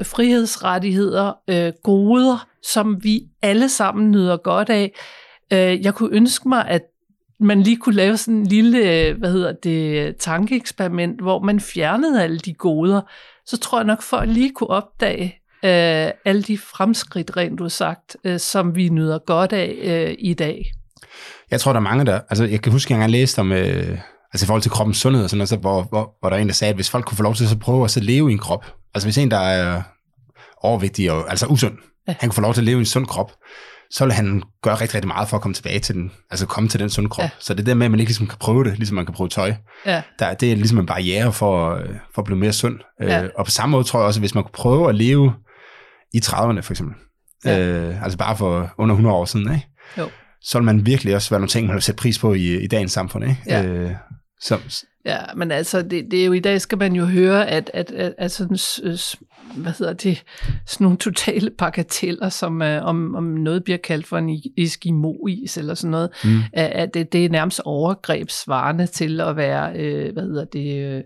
frihedsrettigheder, 0.02 1.32
øh, 1.50 1.72
goder, 1.82 2.46
som 2.62 3.05
vi 3.05 3.22
alle 3.42 3.68
sammen 3.68 4.11
nyder 4.11 4.36
godt 4.36 4.70
af. 4.70 4.94
Øh, 5.53 5.84
jeg 5.84 5.95
kunne 5.95 6.16
ønske 6.16 6.49
mig, 6.49 6.68
at 6.68 6.82
man 7.40 7.62
lige 7.62 7.76
kunne 7.76 7.95
lave 7.95 8.16
sådan 8.16 8.34
en 8.34 8.47
lille, 8.47 9.12
hvad 9.12 9.32
hedder 9.32 9.53
det, 9.53 10.16
tankeeksperiment, 10.16 11.20
hvor 11.20 11.38
man 11.38 11.61
fjernede 11.61 12.22
alle 12.22 12.38
de 12.38 12.55
goder, 12.55 13.01
så 13.47 13.59
tror 13.59 13.78
jeg 13.78 13.86
nok, 13.86 14.03
for 14.03 14.16
at 14.16 14.28
lige 14.28 14.53
kunne 14.53 14.70
opdage 14.70 15.24
øh, 15.64 16.11
alle 16.24 16.42
de 16.42 16.59
fremskridt, 16.59 17.36
rent 17.36 17.59
du 17.59 17.64
har 17.64 17.68
sagt, 17.68 18.16
øh, 18.24 18.40
som 18.40 18.76
vi 18.76 18.88
nyder 18.88 19.18
godt 19.18 19.53
af 19.53 19.74
øh, 19.82 20.14
i 20.18 20.34
dag. 20.34 20.72
Jeg 21.51 21.61
tror, 21.61 21.72
der 21.72 21.80
er 21.80 21.84
mange, 21.84 22.07
der... 22.07 22.20
Altså, 22.30 22.45
jeg 22.45 22.61
kan 22.61 22.72
huske, 22.72 22.86
at 22.86 22.90
jeg 22.90 22.97
engang 22.97 23.12
læste 23.12 23.38
om... 23.38 23.53
Øh, 23.53 23.99
altså 24.32 24.45
i 24.45 24.47
forhold 24.47 24.62
til 24.62 24.70
kroppens 24.70 24.97
sundhed 24.97 25.24
og 25.24 25.30
sådan 25.30 25.38
noget, 25.38 25.49
så, 25.49 25.57
hvor, 25.57 25.82
hvor, 25.82 26.16
hvor 26.20 26.30
der 26.30 26.36
er 26.36 26.40
en, 26.40 26.47
der 26.47 26.55
sagde, 26.55 26.70
at 26.70 26.76
hvis 26.76 26.90
folk 26.90 27.05
kunne 27.05 27.16
få 27.16 27.22
lov 27.22 27.34
til 27.34 27.45
at 27.45 27.51
så 27.51 27.59
prøve 27.59 27.84
at 27.84 27.90
så 27.90 28.01
leve 28.01 28.30
i 28.30 28.32
en 28.32 28.38
krop, 28.38 28.64
altså 28.95 29.07
hvis 29.07 29.18
en, 29.18 29.30
der 29.30 29.38
er 29.38 29.82
overvægtig 30.62 31.12
og 31.12 31.30
altså 31.30 31.47
usund, 31.47 31.78
ja. 32.09 32.14
han 32.20 32.28
kunne 32.28 32.34
få 32.34 32.40
lov 32.40 32.55
til 32.55 32.61
at 32.61 32.64
leve 32.64 32.78
i 32.78 32.80
en 32.80 32.86
sund 32.86 33.07
krop, 33.07 33.32
så 33.91 34.05
vil 34.05 34.12
han 34.12 34.43
gøre 34.62 34.74
rigtig, 34.74 34.95
rigtig 34.95 35.09
meget 35.09 35.28
for 35.28 35.37
at 35.37 35.43
komme 35.43 35.55
tilbage 35.55 35.78
til 35.78 35.95
den, 35.95 36.12
altså 36.30 36.47
komme 36.47 36.68
til 36.68 36.80
den 36.80 36.91
sunde 36.91 37.09
krop. 37.11 37.22
Ja. 37.24 37.30
Så 37.41 37.55
det 37.55 37.61
er 37.61 37.64
det 37.64 37.76
med, 37.76 37.85
at 37.87 37.91
man 37.91 38.01
ikke 38.01 38.11
ligesom 38.11 38.26
kan 38.26 38.39
prøve 38.39 38.64
det, 38.64 38.78
ligesom 38.78 38.95
man 38.95 39.07
kan 39.07 39.14
prøve 39.14 39.28
tøj. 39.28 39.55
Ja, 39.87 40.03
Der, 40.18 40.35
det 40.35 40.53
er 40.53 40.57
ligesom 40.57 40.78
en 40.78 40.87
barriere 40.87 41.32
for, 41.32 41.74
øh, 41.74 41.89
for 42.14 42.22
at 42.22 42.24
blive 42.24 42.39
mere 42.39 42.53
sund. 42.53 42.78
Ja. 43.01 43.22
Øh, 43.24 43.30
og 43.39 43.45
på 43.45 43.51
samme 43.51 43.70
måde 43.72 43.85
tror 43.85 43.99
jeg 44.01 44.07
også, 44.07 44.18
at 44.18 44.22
hvis 44.22 44.35
man 44.35 44.45
kunne 44.45 44.53
prøve 44.55 44.89
at 44.89 44.95
leve 44.95 45.35
i 46.14 46.18
30'erne 46.24 46.61
for 46.61 46.72
eksempel, 46.72 46.95
Ja. 47.45 47.61
øh, 47.68 48.03
altså 48.05 48.18
bare 48.18 48.37
for 48.37 48.74
under 48.78 48.95
100 48.95 49.16
år 49.16 49.24
siden, 49.24 49.55
ikke? 49.55 49.66
Jo. 49.99 50.11
så 50.43 50.59
vil 50.59 50.64
man 50.64 50.87
virkelig 50.87 51.14
også 51.14 51.30
være 51.30 51.41
nogle 51.41 51.49
ting, 51.49 51.66
man 51.66 51.74
vil 51.74 51.82
sætte 51.82 52.01
pris 52.01 52.18
på 52.18 52.35
i, 52.35 52.57
i 52.64 52.66
dagens 52.66 52.93
samfund. 52.93 53.24
Ikke? 53.24 53.37
Ja. 53.47 53.64
Øh, 53.64 53.91
som, 54.41 54.61
Ja, 55.07 55.18
men 55.36 55.50
altså, 55.50 55.82
det, 55.82 56.11
det 56.11 56.20
er 56.20 56.24
jo 56.24 56.32
i 56.32 56.40
dag, 56.40 56.61
skal 56.61 56.78
man 56.78 56.92
jo 56.92 57.05
høre, 57.05 57.48
at, 57.48 57.70
at, 57.74 57.90
at, 57.90 58.14
at 58.18 58.30
sådan, 58.30 58.59
hvad 59.57 59.72
hedder 59.78 59.92
det, 59.92 60.24
sådan 60.66 60.84
nogle 60.84 60.98
totale 60.98 61.50
bagateller, 61.50 62.28
som 62.28 62.61
uh, 62.61 62.82
om, 62.82 63.14
om 63.14 63.24
noget 63.24 63.64
bliver 63.64 63.76
kaldt 63.76 64.07
for 64.07 64.18
en 64.18 64.42
eskimo-is 64.59 65.59
eller 65.59 65.74
sådan 65.74 65.90
noget, 65.90 66.11
mm, 66.24 66.38
at, 66.52 66.70
at 66.70 66.94
det, 66.94 67.12
det 67.12 67.24
er 67.24 67.28
nærmest 67.28 67.61
overgrebsvarende 67.64 68.86
til 68.86 69.20
at 69.20 69.36
være, 69.36 69.76
øh, 69.76 70.12
hvad 70.12 70.22
hedder 70.22 70.44
det, 70.44 70.84
øh, 70.84 71.02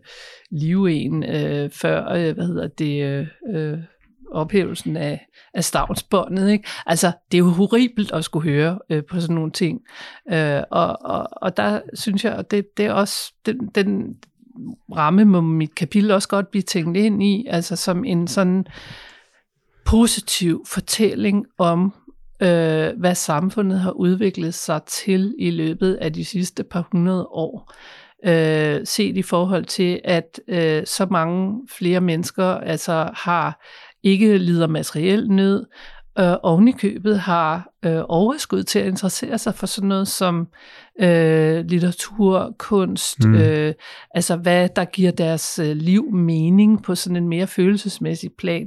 liven 0.50 1.24
øh, 1.24 1.70
før, 1.70 2.12
øh, 2.12 2.34
hvad 2.34 2.46
hedder 2.46 2.68
det, 2.68 3.04
øh, 3.04 3.26
øh, 3.54 3.78
ophævelsen 4.32 4.96
af, 4.96 5.26
af 5.54 5.64
stavnsbåndet. 5.64 6.50
Ikke? 6.50 6.68
Altså, 6.86 7.12
det 7.32 7.38
er 7.38 7.42
jo 7.42 7.48
horribelt 7.48 8.12
at 8.12 8.24
skulle 8.24 8.50
høre 8.50 8.78
øh, 8.90 9.02
på 9.10 9.20
sådan 9.20 9.34
nogle 9.34 9.50
ting. 9.50 9.80
Øh, 10.32 10.62
og, 10.70 10.96
og, 11.00 11.28
og 11.32 11.56
der 11.56 11.80
synes 11.94 12.24
jeg, 12.24 12.32
at 12.32 12.50
det, 12.50 12.76
det 12.76 12.86
er 12.86 12.92
også, 12.92 13.32
den, 13.46 13.66
den 13.74 14.16
ramme 14.96 15.24
må 15.24 15.40
mit 15.40 15.74
kapitel 15.74 16.10
også 16.10 16.28
godt 16.28 16.50
blive 16.50 16.62
tænkt 16.62 16.96
ind 16.96 17.22
i, 17.22 17.46
altså 17.48 17.76
som 17.76 18.04
en 18.04 18.28
sådan 18.28 18.66
positiv 19.86 20.64
fortælling 20.66 21.46
om, 21.58 21.94
øh, 22.42 22.88
hvad 22.98 23.14
samfundet 23.14 23.80
har 23.80 23.90
udviklet 23.90 24.54
sig 24.54 24.80
til 24.86 25.34
i 25.38 25.50
løbet 25.50 25.94
af 25.94 26.12
de 26.12 26.24
sidste 26.24 26.64
par 26.64 26.88
hundrede 26.92 27.26
år. 27.26 27.72
Øh, 28.24 28.86
set 28.86 29.16
i 29.16 29.22
forhold 29.22 29.64
til, 29.64 30.00
at 30.04 30.40
øh, 30.48 30.86
så 30.86 31.06
mange 31.10 31.60
flere 31.70 32.00
mennesker 32.00 32.44
altså 32.44 33.10
har 33.14 33.64
ikke 34.02 34.38
lider 34.38 34.66
materiel 34.66 35.30
nød, 35.30 35.66
øh, 36.18 36.36
oven 36.42 36.68
i 36.68 36.72
købet 36.72 37.20
har 37.20 37.68
øh, 37.84 38.02
overskud 38.08 38.62
til 38.62 38.78
at 38.78 38.86
interessere 38.86 39.38
sig 39.38 39.54
for 39.54 39.66
sådan 39.66 39.88
noget 39.88 40.08
som 40.08 40.48
øh, 41.00 41.64
litteratur, 41.64 42.54
kunst, 42.58 43.24
mm. 43.24 43.34
øh, 43.34 43.74
altså 44.14 44.36
hvad 44.36 44.68
der 44.76 44.84
giver 44.84 45.10
deres 45.10 45.58
øh, 45.58 45.76
liv 45.76 46.12
mening 46.12 46.82
på 46.82 46.94
sådan 46.94 47.16
en 47.16 47.28
mere 47.28 47.46
følelsesmæssig 47.46 48.30
plan. 48.38 48.66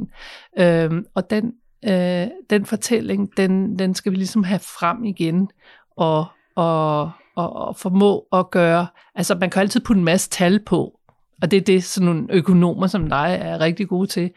Øh, 0.60 0.92
og 1.16 1.30
den, 1.30 1.52
øh, 1.88 2.28
den 2.50 2.66
fortælling, 2.66 3.30
den, 3.38 3.80
den 3.80 3.96
skal 3.96 4.12
vi 4.12 4.18
ligesom 4.18 4.44
have 4.44 4.60
frem 4.60 5.04
igen 5.04 5.50
og, 5.98 6.26
og, 6.56 7.12
og, 7.36 7.54
og 7.54 7.76
formå 7.76 8.26
at 8.34 8.52
gøre, 8.52 8.88
altså 9.16 9.36
man 9.36 9.50
kan 9.50 9.62
altid 9.62 9.82
putte 9.82 10.00
en 10.00 10.06
masse 10.06 10.30
tal 10.30 10.60
på, 10.60 11.00
og 11.42 11.52
det 11.52 11.58
er 11.58 11.62
det, 11.62 11.84
sådan 11.84 12.06
nogle 12.06 12.28
økonomer 12.30 12.88
som 12.88 13.10
dig 13.10 13.38
er 13.42 13.60
rigtig 13.60 13.88
gode 13.88 14.08
til 14.08 14.32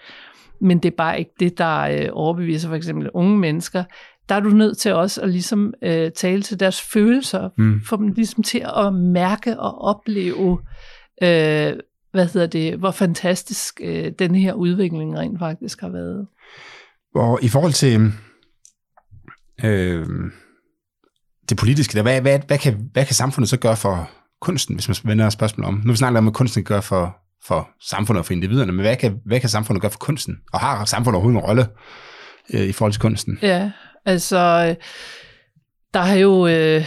men 0.61 0.79
det 0.79 0.91
er 0.91 0.97
bare 0.97 1.19
ikke 1.19 1.31
det, 1.41 1.59
der 1.59 1.81
øh, 1.81 2.09
overbeviser 2.13 2.69
for 2.69 2.77
eksempel 2.77 3.11
unge 3.15 3.39
mennesker. 3.39 3.85
Der 4.29 4.35
er 4.35 4.41
du 4.41 4.49
nødt 4.49 4.79
til 4.79 4.93
også 4.93 5.21
at 5.21 5.29
ligesom 5.29 5.75
øh, 5.83 6.11
tale 6.11 6.43
til 6.43 6.61
deres 6.61 6.81
følelser, 6.81 7.49
mm. 7.59 7.81
for 7.87 7.97
dem 7.97 8.09
ligesom 8.09 8.43
til 8.43 8.67
at 8.77 8.95
mærke 8.95 9.61
og 9.61 9.79
opleve, 9.79 10.59
øh, 11.23 11.73
hvad 12.13 12.27
hedder 12.33 12.47
det, 12.47 12.79
hvor 12.79 12.91
fantastisk 12.91 13.81
øh, 13.85 14.13
den 14.19 14.35
her 14.35 14.53
udvikling 14.53 15.19
rent 15.19 15.39
faktisk 15.39 15.81
har 15.81 15.89
været. 15.89 16.27
Og 17.15 17.39
i 17.43 17.49
forhold 17.49 17.73
til 17.73 18.13
øh, 19.65 20.07
det 21.49 21.57
politiske, 21.57 21.97
der, 21.97 22.03
hvad, 22.03 22.21
hvad, 22.21 22.39
hvad, 22.47 22.59
kan, 22.59 22.89
hvad 22.93 23.07
kan 23.07 23.15
samfundet 23.15 23.49
så 23.49 23.59
gøre 23.59 23.77
for 23.77 24.11
kunsten, 24.41 24.75
hvis 24.75 24.89
man 24.89 24.97
vender 25.05 25.31
spørgsmål 25.31 25.67
om? 25.67 25.83
Nu 25.85 25.93
vi 25.93 25.97
snakker 25.97 26.19
om, 26.19 26.25
hvad 26.25 26.33
kunsten 26.33 26.65
kan 26.65 26.75
gøre 26.75 26.83
for 26.83 27.17
for 27.47 27.69
samfundet 27.81 28.19
og 28.19 28.27
for 28.27 28.33
individerne, 28.33 28.73
men 28.73 28.81
hvad 28.81 28.97
kan, 28.97 29.21
hvad 29.27 29.41
kan 29.41 29.49
samfundet 29.49 29.81
gøre 29.81 29.91
for 29.91 29.99
kunsten? 29.99 30.37
Og 30.53 30.61
har 30.61 30.85
samfundet 30.85 31.17
overhovedet 31.17 31.41
en 31.41 31.47
rolle 31.47 31.67
øh, 32.55 32.69
i 32.69 32.73
forhold 32.73 32.93
til 32.93 33.01
kunsten? 33.01 33.39
Ja, 33.43 33.71
altså, 34.05 34.75
der 35.95 36.01
har 36.01 36.17
jo 36.17 36.47
øh, 36.47 36.87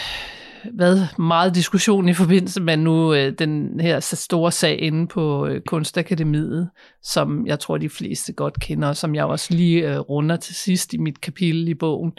været 0.73 1.09
meget 1.19 1.55
diskussion 1.55 2.09
i 2.09 2.13
forbindelse 2.13 2.61
med 2.61 2.77
nu 2.77 3.13
øh, 3.13 3.33
den 3.39 3.79
her 3.79 3.99
store 3.99 4.51
sag 4.51 4.81
inde 4.81 5.07
på 5.07 5.47
øh, 5.47 5.61
Kunstakademiet, 5.67 6.69
som 7.03 7.47
jeg 7.47 7.59
tror, 7.59 7.77
de 7.77 7.89
fleste 7.89 8.33
godt 8.33 8.59
kender, 8.59 8.93
som 8.93 9.15
jeg 9.15 9.25
også 9.25 9.53
lige 9.53 9.93
øh, 9.93 9.99
runder 9.99 10.35
til 10.35 10.55
sidst 10.55 10.93
i 10.93 10.97
mit 10.97 11.21
kapitel 11.21 11.67
i 11.67 11.73
bogen. 11.73 12.11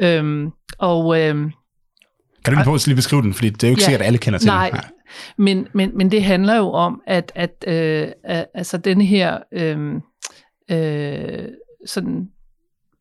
Øhm, 0.00 0.50
og... 0.78 1.20
Øh, 1.20 1.50
kan 2.44 2.64
du 2.64 2.72
lige 2.72 2.86
lige 2.86 2.96
beskrive 2.96 3.22
den, 3.22 3.34
fordi 3.34 3.50
det 3.50 3.64
er 3.64 3.68
jo 3.68 3.72
ikke 3.72 3.82
ja, 3.82 3.84
sikkert, 3.84 4.00
at 4.00 4.06
alle 4.06 4.18
kender 4.18 4.38
til 4.38 4.46
nej, 4.46 4.70
den. 4.70 4.80
Nej, 4.80 4.90
men, 5.36 5.68
men, 5.72 5.90
men 5.96 6.10
det 6.10 6.24
handler 6.24 6.56
jo 6.56 6.72
om, 6.72 7.02
at, 7.06 7.32
at 7.34 7.64
øh, 7.66 8.08
altså 8.54 8.78
denne 8.78 9.04
her 9.04 9.38
øh, 9.52 9.94
øh, 10.70 11.48
sådan 11.86 12.28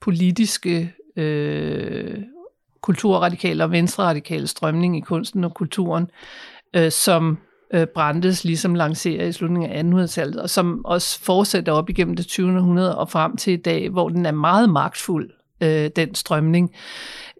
politiske 0.02 0.94
øh, 1.18 2.18
kulturradikale 2.82 3.64
og 3.64 3.72
venstreradikale 3.72 4.48
strømning 4.48 4.98
i 4.98 5.02
kunsten 5.02 5.44
og 5.44 5.54
kulturen, 5.54 6.08
øh, 6.76 6.92
som 6.92 7.38
øh, 7.74 7.88
Brandes 7.88 8.44
ligesom 8.44 8.76
lancerer 8.76 9.28
i 9.28 9.32
slutningen 9.32 9.96
af 9.96 10.04
1800-tallet, 10.04 10.42
og 10.42 10.50
som 10.50 10.86
også 10.86 11.24
fortsætter 11.24 11.74
op 11.74 11.90
igennem 11.90 12.16
det 12.16 12.28
20. 12.28 12.58
århundrede 12.58 12.98
og 12.98 13.10
frem 13.10 13.38
til 13.38 13.54
i 13.54 13.62
dag, 13.62 13.90
hvor 13.90 14.10
den 14.10 14.26
er 14.26 14.32
meget 14.32 14.70
magtfuld, 14.70 15.30
øh, 15.64 15.90
den 15.96 16.16
strømning. 16.16 16.72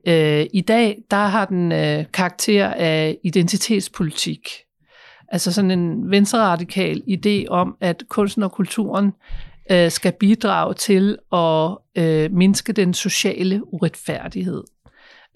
Øh, 0.08 0.46
I 0.54 0.62
dag, 0.62 0.98
der 1.12 1.18
har 1.28 1.46
den 1.46 1.72
øh, 1.72 2.06
karakter 2.14 2.68
af 2.68 3.18
identitetspolitik. 3.24 4.50
Altså 5.28 5.52
sådan 5.52 5.72
en 5.72 6.12
venstreradikal 6.12 7.02
idé 7.10 7.48
om, 7.48 7.78
at 7.82 8.04
kunsten 8.10 8.44
og 8.44 8.52
kulturen 8.52 9.12
øh, 9.72 9.92
skal 9.92 10.14
bidrage 10.20 10.74
til 10.74 11.18
at 11.34 11.78
øh, 12.04 12.32
mindske 12.32 12.74
den 12.74 12.94
sociale 12.94 13.74
uretfærdighed. 13.74 14.64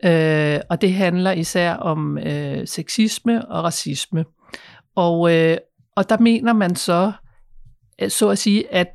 Øh, 0.06 0.60
og 0.70 0.82
det 0.82 0.94
handler 0.94 1.32
især 1.32 1.74
om 1.74 2.18
øh, 2.18 2.68
sexisme 2.68 3.48
og 3.48 3.64
racisme. 3.64 4.26
Og, 4.96 5.34
øh, 5.34 5.58
og 5.96 6.10
der 6.10 6.18
mener 6.18 6.54
man 6.54 6.76
så, 6.76 7.12
øh, 8.02 8.10
så 8.10 8.30
at 8.30 8.38
sige, 8.38 8.74
at 8.74 8.88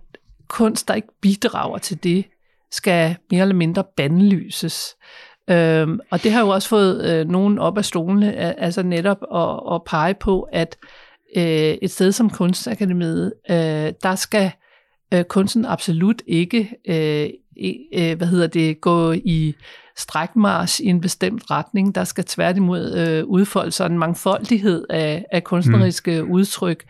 kunst, 0.49 0.89
der 0.89 0.95
ikke 0.95 1.21
bidrager 1.23 1.79
til 1.79 2.05
det, 2.05 2.25
skal 2.71 3.17
mere 3.31 3.43
eller 3.43 3.55
mindre 3.55 3.85
bandlyses. 3.97 4.97
Øhm, 5.51 6.01
og 6.11 6.23
det 6.23 6.33
har 6.33 6.41
jo 6.41 6.49
også 6.49 6.69
fået 6.69 7.11
øh, 7.11 7.29
nogen 7.29 7.59
op 7.59 7.79
af 7.79 7.85
stolene, 7.85 8.35
altså 8.35 8.83
netop 8.83 9.19
at, 9.35 9.75
at 9.75 9.85
pege 9.87 10.15
på, 10.15 10.49
at 10.53 10.77
øh, 11.37 11.77
et 11.83 11.91
sted 11.91 12.13
som 12.13 12.31
Kunstakademiet, 12.31 13.33
øh, 13.51 13.93
der 14.03 14.15
skal 14.15 14.51
øh, 15.15 15.25
kunsten 15.25 15.65
absolut 15.65 16.23
ikke 16.27 16.71
øh, 16.89 17.31
øh, 17.95 18.17
hvad 18.17 18.27
hedder 18.27 18.47
det, 18.47 18.81
gå 18.81 19.13
i 19.13 19.55
strækmars 19.97 20.81
i 20.81 20.87
en 20.87 21.01
bestemt 21.01 21.51
retning. 21.51 21.95
Der 21.95 22.05
skal 22.05 22.25
tværtimod 22.25 22.95
øh, 22.95 23.25
udfolde 23.25 23.73
sig 23.73 23.87
en 23.87 23.99
mangfoldighed 23.99 24.85
af, 24.91 25.25
af 25.33 25.45
kunstneriske 25.45 26.23
mm. 26.23 26.31
udtryk. 26.31 26.85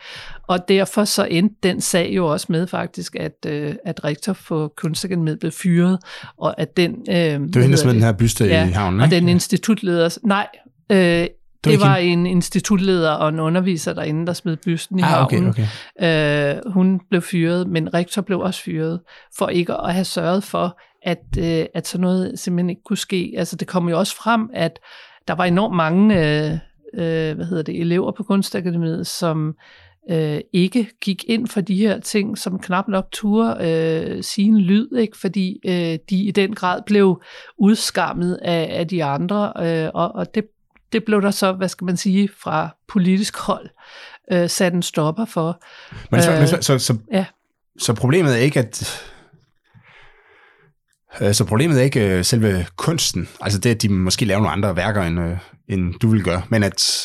Og 0.48 0.68
derfor 0.68 1.04
så 1.04 1.24
endte 1.24 1.56
den 1.62 1.80
sag 1.80 2.10
jo 2.16 2.26
også 2.26 2.46
med 2.48 2.66
faktisk, 2.66 3.16
at, 3.16 3.46
øh, 3.46 3.74
at 3.84 4.04
rektor 4.04 4.32
for 4.32 4.72
Kunstakademiet 4.76 5.38
blev 5.38 5.52
fyret, 5.52 5.98
og 6.38 6.60
at 6.60 6.76
den... 6.76 6.92
Øh, 7.08 7.14
det 7.14 7.54
var 7.54 7.62
hende, 7.62 7.76
som 7.76 7.90
den 7.90 8.02
her 8.02 8.12
byste 8.12 8.44
ja, 8.44 8.68
i 8.68 8.70
havnen, 8.70 9.00
ikke? 9.00 9.06
og 9.16 9.20
den 9.20 9.28
institutleder... 9.28 10.18
Nej, 10.22 10.46
øh, 10.92 11.26
det, 11.64 11.80
var 11.80 11.96
en 11.96 12.26
institutleder 12.26 13.10
og 13.10 13.28
en 13.28 13.40
underviser 13.40 13.92
derinde, 13.92 14.26
der 14.26 14.32
smed 14.32 14.56
bysten 14.56 14.98
i 14.98 15.02
ah, 15.02 15.08
havnen. 15.08 15.48
Okay, 15.48 15.64
okay. 15.98 16.56
Øh, 16.56 16.72
hun 16.72 17.00
blev 17.10 17.22
fyret, 17.22 17.66
men 17.68 17.94
rektor 17.94 18.22
blev 18.22 18.40
også 18.40 18.62
fyret, 18.62 19.00
for 19.38 19.48
ikke 19.48 19.74
at 19.74 19.94
have 19.94 20.04
sørget 20.04 20.44
for, 20.44 20.78
at, 21.02 21.24
øh, 21.38 21.66
at 21.74 21.88
sådan 21.88 22.02
noget 22.02 22.38
simpelthen 22.38 22.70
ikke 22.70 22.82
kunne 22.84 22.96
ske. 22.96 23.34
Altså 23.36 23.56
det 23.56 23.68
kom 23.68 23.88
jo 23.88 23.98
også 23.98 24.16
frem, 24.16 24.50
at 24.54 24.78
der 25.28 25.34
var 25.34 25.44
enormt 25.44 25.76
mange 25.76 26.14
øh, 26.14 26.58
øh, 26.94 27.36
hvad 27.36 27.46
hedder 27.46 27.62
det, 27.62 27.80
elever 27.80 28.12
på 28.12 28.22
Kunstakademiet, 28.22 29.06
som 29.06 29.54
øh, 30.10 30.40
ikke 30.52 30.90
gik 31.00 31.24
ind 31.28 31.48
for 31.48 31.60
de 31.60 31.76
her 31.76 32.00
ting, 32.00 32.38
som 32.38 32.58
knap 32.58 32.88
nok 32.88 33.04
turde 33.12 33.68
øh, 33.68 34.24
sige 34.24 34.48
en 34.48 34.60
lyd, 34.60 34.96
ikke? 34.96 35.18
fordi 35.18 35.60
øh, 35.64 35.98
de 36.10 36.24
i 36.24 36.30
den 36.30 36.54
grad 36.54 36.80
blev 36.86 37.22
udskammet 37.58 38.38
af, 38.42 38.68
af 38.70 38.88
de 38.88 39.04
andre, 39.04 39.52
øh, 39.58 39.90
og, 39.94 40.14
og 40.14 40.34
det 40.34 40.44
det 40.92 41.04
blev 41.04 41.22
der 41.22 41.30
så, 41.30 41.52
hvad 41.52 41.68
skal 41.68 41.84
man 41.84 41.96
sige, 41.96 42.28
fra 42.38 42.76
politisk 42.88 43.36
hold 43.36 43.68
øh, 44.32 44.50
sat 44.50 44.72
en 44.72 44.82
stopper 44.82 45.24
for. 45.24 45.62
Men 46.10 46.22
så, 46.22 46.32
øh, 46.32 46.48
så, 46.48 46.58
så, 46.60 46.78
så, 46.78 46.98
ja. 47.12 47.24
så 47.78 47.94
problemet 47.94 48.32
er 48.32 48.38
ikke, 48.38 48.60
at 48.60 49.02
øh, 51.20 51.34
så 51.34 51.44
problemet 51.44 51.78
er 51.78 51.82
ikke 51.82 52.18
øh, 52.18 52.24
selve 52.24 52.66
kunsten, 52.76 53.28
altså 53.40 53.58
det, 53.58 53.70
at 53.70 53.82
de 53.82 53.88
måske 53.88 54.24
laver 54.24 54.40
nogle 54.40 54.52
andre 54.52 54.76
værker, 54.76 55.02
end, 55.02 55.20
øh, 55.20 55.38
end 55.68 55.94
du 55.94 56.08
vil 56.08 56.24
gøre, 56.24 56.42
men 56.48 56.62
at, 56.62 57.02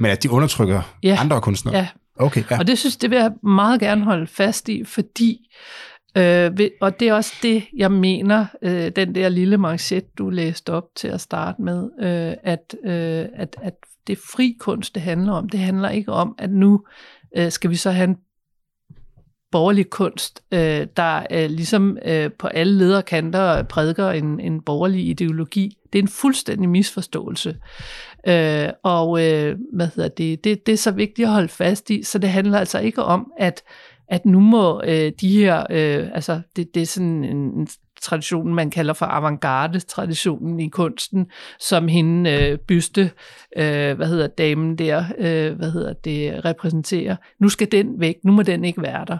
men 0.00 0.10
at 0.10 0.22
de 0.22 0.30
undertrykker 0.30 0.82
ja. 1.02 1.16
andre 1.20 1.40
kunstnere. 1.40 1.76
Ja. 1.76 1.88
Okay, 2.18 2.42
ja. 2.50 2.58
Og 2.58 2.66
det 2.66 2.78
synes 2.78 2.96
det 2.96 3.10
vil 3.10 3.18
jeg 3.18 3.32
meget 3.42 3.80
gerne 3.80 4.04
holde 4.04 4.26
fast 4.26 4.68
i, 4.68 4.84
fordi 4.84 5.48
Øh, 6.16 6.50
og 6.80 7.00
det 7.00 7.08
er 7.08 7.14
også 7.14 7.34
det, 7.42 7.64
jeg 7.76 7.92
mener, 7.92 8.46
øh, 8.62 8.90
den 8.96 9.14
der 9.14 9.28
lille 9.28 9.58
manchet, 9.58 10.18
du 10.18 10.30
læste 10.30 10.72
op 10.72 10.84
til 10.96 11.08
at 11.08 11.20
starte 11.20 11.62
med, 11.62 11.90
øh, 12.00 12.36
at, 12.42 12.76
øh, 12.84 13.26
at, 13.34 13.56
at 13.62 13.74
det 14.06 14.18
fri 14.18 14.56
kunst, 14.60 14.94
det 14.94 15.02
handler 15.02 15.32
om. 15.32 15.48
Det 15.48 15.60
handler 15.60 15.88
ikke 15.88 16.12
om, 16.12 16.34
at 16.38 16.50
nu 16.50 16.84
øh, 17.36 17.50
skal 17.50 17.70
vi 17.70 17.76
så 17.76 17.90
have 17.90 18.04
en 18.04 18.16
borgerlig 19.52 19.90
kunst, 19.90 20.42
øh, 20.52 20.86
der 20.96 21.26
øh, 21.30 21.50
ligesom 21.50 21.98
øh, 22.04 22.30
på 22.38 22.46
alle 22.46 22.78
lederkanter 22.78 23.62
prædiker 23.62 24.10
en, 24.10 24.40
en 24.40 24.62
borgerlig 24.62 25.08
ideologi. 25.08 25.76
Det 25.92 25.98
er 25.98 26.02
en 26.02 26.08
fuldstændig 26.08 26.68
misforståelse. 26.68 27.56
Øh, 28.28 28.68
og 28.82 29.24
øh, 29.24 29.56
hvad 29.72 29.88
hedder 29.94 30.08
det? 30.08 30.44
det? 30.44 30.66
Det 30.66 30.72
er 30.72 30.76
så 30.76 30.90
vigtigt 30.90 31.26
at 31.26 31.32
holde 31.32 31.48
fast 31.48 31.90
i, 31.90 32.02
så 32.02 32.18
det 32.18 32.30
handler 32.30 32.58
altså 32.58 32.78
ikke 32.78 33.02
om, 33.02 33.32
at 33.38 33.62
at 34.08 34.26
nu 34.26 34.40
må 34.40 34.82
øh, 34.84 35.12
de 35.20 35.28
her, 35.28 35.66
øh, 35.70 36.08
altså 36.14 36.40
det, 36.56 36.74
det 36.74 36.82
er 36.82 36.86
sådan 36.86 37.24
en, 37.24 37.36
en 37.36 37.68
tradition, 38.02 38.54
man 38.54 38.70
kalder 38.70 38.94
for 38.94 39.06
avantgarde-traditionen 39.06 40.60
i 40.60 40.68
kunsten, 40.68 41.26
som 41.60 41.88
hende 41.88 42.30
øh, 42.30 42.58
byste, 42.58 43.10
øh, 43.56 43.96
hvad 43.96 44.06
hedder 44.06 44.26
damen 44.26 44.78
der, 44.78 45.04
øh, 45.18 45.56
hvad 45.56 45.70
hedder 45.70 45.92
det, 45.92 46.44
repræsenterer. 46.44 47.16
Nu 47.40 47.48
skal 47.48 47.72
den 47.72 48.00
væk, 48.00 48.16
nu 48.24 48.32
må 48.32 48.42
den 48.42 48.64
ikke 48.64 48.82
være 48.82 49.04
der. 49.06 49.18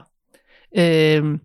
Øh, 0.78 1.38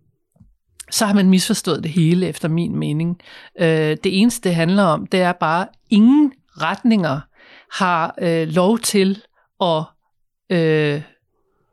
så 0.91 1.05
har 1.05 1.14
man 1.14 1.30
misforstået 1.30 1.84
det 1.84 1.91
hele, 1.91 2.28
efter 2.28 2.47
min 2.49 2.76
mening. 2.76 3.20
Øh, 3.59 3.68
det 4.03 4.20
eneste, 4.22 4.49
det 4.49 4.55
handler 4.55 4.84
om, 4.84 5.07
det 5.07 5.22
er 5.22 5.32
bare, 5.32 5.68
ingen 5.89 6.34
retninger 6.47 7.20
har 7.72 8.15
øh, 8.22 8.47
lov 8.47 8.80
til 8.80 9.24
at 9.61 9.84
øh, 10.49 11.01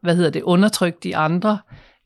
hvad 0.03 0.17
hedder 0.17 0.31
det, 0.31 0.43
undertrykke 0.43 0.99
de 1.03 1.17
andre, 1.17 1.59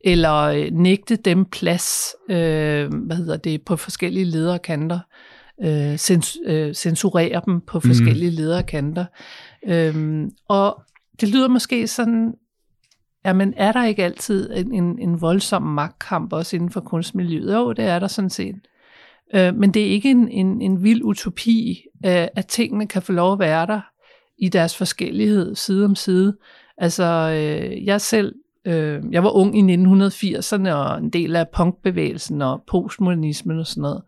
eller 0.05 0.35
øh, 0.35 0.71
nægte 0.73 1.17
dem 1.17 1.45
plads, 1.45 2.15
øh, 2.31 2.95
hvad 2.95 3.17
hedder 3.17 3.37
det, 3.37 3.63
på 3.63 3.77
forskellige 3.77 4.25
lederkanter, 4.25 5.01
øh, 5.65 5.97
cens, 5.97 6.39
øh, 6.47 6.75
censurere 6.75 7.43
dem 7.47 7.61
på 7.61 7.81
forskellige 7.81 8.31
mm. 8.31 8.37
lederkanter. 8.37 9.05
Øh, 9.67 10.25
og 10.49 10.83
det 11.21 11.29
lyder 11.29 11.49
måske 11.49 11.87
sådan, 11.87 12.35
ja, 13.25 13.33
men 13.33 13.55
er 13.57 13.73
der 13.73 13.85
ikke 13.85 14.05
altid 14.05 14.51
en, 14.57 14.75
en, 14.75 14.99
en 14.99 15.21
voldsom 15.21 15.63
magtkamp 15.63 16.33
også 16.33 16.57
inden 16.57 16.71
for 16.71 16.81
kunstmiljøet? 16.81 17.55
Jo, 17.55 17.73
det 17.73 17.85
er 17.85 17.99
der 17.99 18.07
sådan 18.07 18.31
set. 18.31 18.57
Øh, 19.35 19.55
men 19.55 19.75
det 19.75 19.83
er 19.83 19.91
ikke 19.91 20.11
en, 20.11 20.29
en, 20.29 20.63
en 20.63 20.83
vild 20.83 21.03
utopi, 21.03 21.85
øh, 22.07 22.27
at 22.37 22.47
tingene 22.47 22.87
kan 22.87 23.03
få 23.03 23.13
lov 23.13 23.33
at 23.33 23.39
være 23.39 23.67
der 23.67 23.81
i 24.39 24.49
deres 24.49 24.77
forskellighed 24.77 25.55
side 25.55 25.85
om 25.85 25.95
side. 25.95 26.37
Altså, 26.79 27.05
øh, 27.05 27.85
jeg 27.85 28.01
selv 28.01 28.35
Øh, 28.67 29.03
jeg 29.11 29.25
var 29.25 29.31
ung 29.31 29.59
i 29.59 29.77
1980'erne 29.77 30.73
og 30.73 30.99
en 30.99 31.11
del 31.11 31.37
af 31.37 31.49
punkbevægelsen 31.49 32.43
og 32.43 32.63
postmodernismen 32.67 33.59
og 33.59 33.67
sådan 33.67 33.81
noget. 33.81 34.03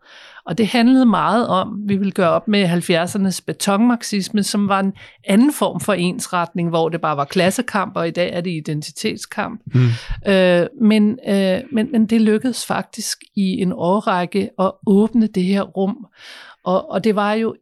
Og 0.45 0.57
det 0.57 0.67
handlede 0.67 1.05
meget 1.05 1.47
om, 1.47 1.81
vi 1.85 1.95
ville 1.97 2.11
gøre 2.11 2.29
op 2.29 2.47
med 2.47 2.89
70'ernes 2.89 3.43
betonmarxisme, 3.45 4.43
som 4.43 4.67
var 4.67 4.79
en 4.79 4.93
anden 5.23 5.53
form 5.53 5.79
for 5.79 5.93
ensretning, 5.93 6.69
hvor 6.69 6.89
det 6.89 7.01
bare 7.01 7.17
var 7.17 7.25
klassekamp, 7.25 7.95
og 7.95 8.07
i 8.07 8.11
dag 8.11 8.33
er 8.33 8.41
det 8.41 8.51
identitetskamp. 8.51 9.61
Mm. 9.65 9.81
Øh, 10.27 10.67
men, 10.81 11.19
øh, 11.27 11.59
men, 11.71 11.91
men 11.91 12.05
det 12.05 12.21
lykkedes 12.21 12.65
faktisk 12.65 13.17
i 13.35 13.61
en 13.61 13.73
årrække 13.73 14.49
at 14.59 14.71
åbne 14.87 15.27
det 15.27 15.43
her 15.43 15.61
rum. 15.61 16.05
Og, 16.63 16.91
og 16.91 17.03
det 17.03 17.15
var 17.15 17.33
jo, 17.33 17.55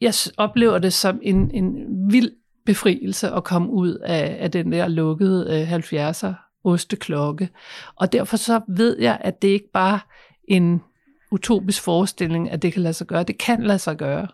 jeg 0.00 0.14
oplever 0.36 0.78
det 0.78 0.92
som 0.92 1.20
en, 1.22 1.50
en 1.54 1.74
vild 2.10 2.30
befrielse 2.66 3.30
at 3.30 3.44
komme 3.44 3.70
ud 3.70 3.94
af, 3.94 4.36
af 4.40 4.50
den 4.50 4.72
der 4.72 4.88
lukkede 4.88 5.68
øh, 5.72 5.72
70'er 5.72 6.32
osteklokke. 6.64 7.48
Og 7.96 8.12
derfor 8.12 8.36
så 8.36 8.60
ved 8.68 8.96
jeg, 9.00 9.18
at 9.20 9.42
det 9.42 9.48
ikke 9.48 9.70
bare 9.72 10.00
en 10.48 10.82
utopisk 11.30 11.82
forestilling, 11.82 12.50
at 12.50 12.62
det 12.62 12.72
kan 12.72 12.82
lade 12.82 12.94
sig 12.94 13.06
gøre. 13.06 13.22
Det 13.22 13.38
kan 13.38 13.62
lade 13.62 13.78
sig 13.78 13.96
gøre. 13.96 14.28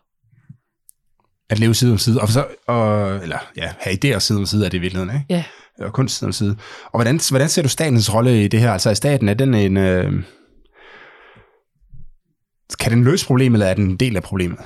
At 1.50 1.58
leve 1.58 1.74
side 1.74 1.92
om 1.92 1.98
side, 1.98 2.20
og 2.20 2.28
så, 2.28 2.46
og, 2.66 3.16
eller 3.16 3.38
ja, 3.56 3.72
have 3.80 3.96
idéer 4.04 4.18
side 4.18 4.38
om 4.38 4.46
side 4.46 4.66
er 4.66 4.68
det 4.68 4.78
i 4.78 4.80
virkeligheden, 4.80 5.14
ikke? 5.14 5.26
Ja. 5.28 5.44
Og 5.78 5.92
kunst 5.92 6.18
side 6.18 6.28
om 6.28 6.32
side. 6.32 6.56
Og 6.84 6.98
hvordan, 6.98 7.20
hvordan 7.30 7.48
ser 7.48 7.62
du 7.62 7.68
statens 7.68 8.14
rolle 8.14 8.44
i 8.44 8.48
det 8.48 8.60
her? 8.60 8.72
Altså 8.72 8.90
er 8.90 8.94
staten, 8.94 9.28
er 9.28 9.34
den 9.34 9.54
en... 9.54 9.76
Øh, 9.76 10.12
kan 12.80 12.92
den 12.92 13.04
løse 13.04 13.26
problemet, 13.26 13.56
eller 13.56 13.66
er 13.66 13.74
den 13.74 13.84
en 13.84 13.96
del 13.96 14.16
af 14.16 14.22
problemet? 14.22 14.58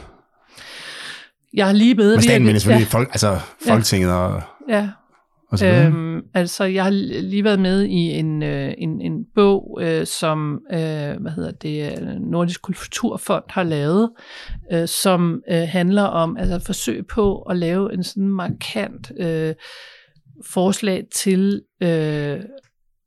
Jeg 1.55 1.66
har 1.66 1.72
lige 1.72 1.95
bedre... 1.95 2.16
Men 2.16 2.22
staten 2.22 2.47
mener 2.47 2.59
selvfølgelig 2.59 2.89
ja. 2.93 2.99
folk, 2.99 3.09
altså 3.09 3.41
Folketinget 3.66 4.09
ja. 4.09 4.14
og... 4.14 4.43
Ja, 4.68 4.89
Øhm, 5.65 6.23
altså, 6.35 6.65
jeg 6.65 6.85
har 6.85 6.91
lige 7.21 7.45
været 7.45 7.61
med 7.61 7.83
i 7.85 8.19
en, 8.19 8.43
øh, 8.43 8.75
en, 8.79 9.01
en 9.01 9.25
bog, 9.35 9.79
øh, 9.83 10.07
som 10.07 10.61
øh, 10.73 10.79
hvad 11.21 11.31
hedder 11.31 11.51
det, 11.51 11.93
øh, 11.93 12.21
Nordisk 12.21 12.63
Kulturfond 12.63 13.45
har 13.49 13.63
lavet, 13.63 14.11
øh, 14.73 14.89
som 14.89 15.43
øh, 15.51 15.63
handler 15.69 16.03
om 16.03 16.37
altså 16.37 16.67
forsøg 16.67 17.07
på 17.07 17.39
at 17.39 17.57
lave 17.57 17.95
en 17.95 18.05
sådan 18.05 18.29
markant 18.29 19.13
øh, 19.19 19.55
forslag 20.45 21.05
til, 21.15 21.63
øh, 21.83 22.41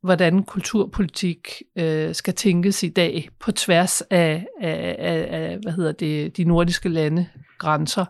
hvordan 0.02 0.42
kulturpolitik 0.42 1.48
øh, 1.78 2.14
skal 2.14 2.34
tænkes 2.34 2.82
i 2.82 2.88
dag 2.88 3.28
på 3.40 3.52
tværs 3.52 4.00
af, 4.00 4.46
af, 4.60 4.96
af, 4.98 5.26
af 5.30 5.58
hvad 5.62 5.72
hedder 5.72 5.92
det, 5.92 6.36
de 6.36 6.44
nordiske 6.44 6.88
lande 6.88 7.26
grænser. 7.58 8.04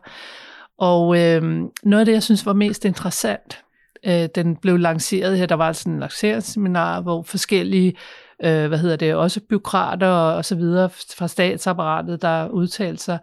Og 0.78 1.18
øh, 1.18 1.42
noget 1.82 2.00
af 2.00 2.06
det, 2.06 2.12
jeg 2.12 2.22
synes 2.22 2.46
var 2.46 2.52
mest 2.52 2.84
interessant, 2.84 3.60
øh, 4.06 4.28
den 4.34 4.56
blev 4.56 4.76
lanceret 4.76 5.38
her, 5.38 5.46
der 5.46 5.54
var 5.54 5.72
sådan 5.72 5.92
en 5.92 6.00
lanceringsseminar, 6.00 7.00
hvor 7.00 7.22
forskellige 7.22 7.96
øh, 8.44 8.68
hvad 8.68 8.78
hedder 8.78 8.96
det, 8.96 9.14
også 9.14 9.40
byråkrater 9.48 10.08
og, 10.08 10.44
så 10.44 10.54
videre 10.54 10.90
fra 10.90 11.28
statsapparatet, 11.28 12.22
der 12.22 12.48
udtalte 12.48 13.02
sig. 13.02 13.18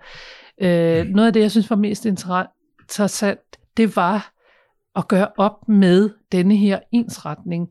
Øh, 0.61 1.05
mm. 1.05 1.11
noget 1.11 1.27
af 1.27 1.33
det, 1.33 1.41
jeg 1.41 1.51
synes 1.51 1.69
var 1.69 1.75
mest 1.75 2.05
interessant, 2.05 3.39
det 3.77 3.95
var 3.95 4.31
at 4.95 5.07
gøre 5.07 5.27
op 5.37 5.67
med 5.67 6.09
denne 6.31 6.55
her 6.55 6.79
ensretning. 6.91 7.67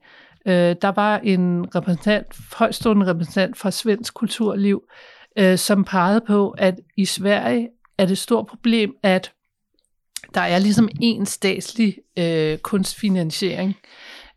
Øh, 0.47 0.77
der 0.83 0.89
var 0.89 1.19
en 1.19 1.67
repræsentant, 1.75 2.27
højstående 2.57 3.07
repræsentant 3.07 3.57
fra 3.57 3.71
svensk 3.71 4.15
kulturliv, 4.15 4.83
øh, 5.39 5.59
som 5.59 5.85
pegede 5.85 6.21
på, 6.27 6.51
at 6.51 6.75
i 6.97 7.05
Sverige 7.05 7.69
er 7.99 8.05
det 8.05 8.13
et 8.13 8.19
stort 8.19 8.47
problem, 8.47 8.95
at 9.03 9.33
der 10.37 10.43
er 10.43 10.59
ligesom 10.59 10.89
en 11.01 11.27
statslig 11.27 11.97
øh, 12.19 12.59
kunstfinansiering, 12.59 13.77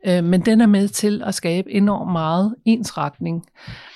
øh, 0.07 0.23
men 0.23 0.41
den 0.41 0.61
er 0.61 0.67
med 0.67 0.87
til 0.87 1.23
at 1.25 1.35
skabe 1.35 1.71
enormt 1.71 2.11
meget 2.11 2.55
ensretning. 2.65 3.45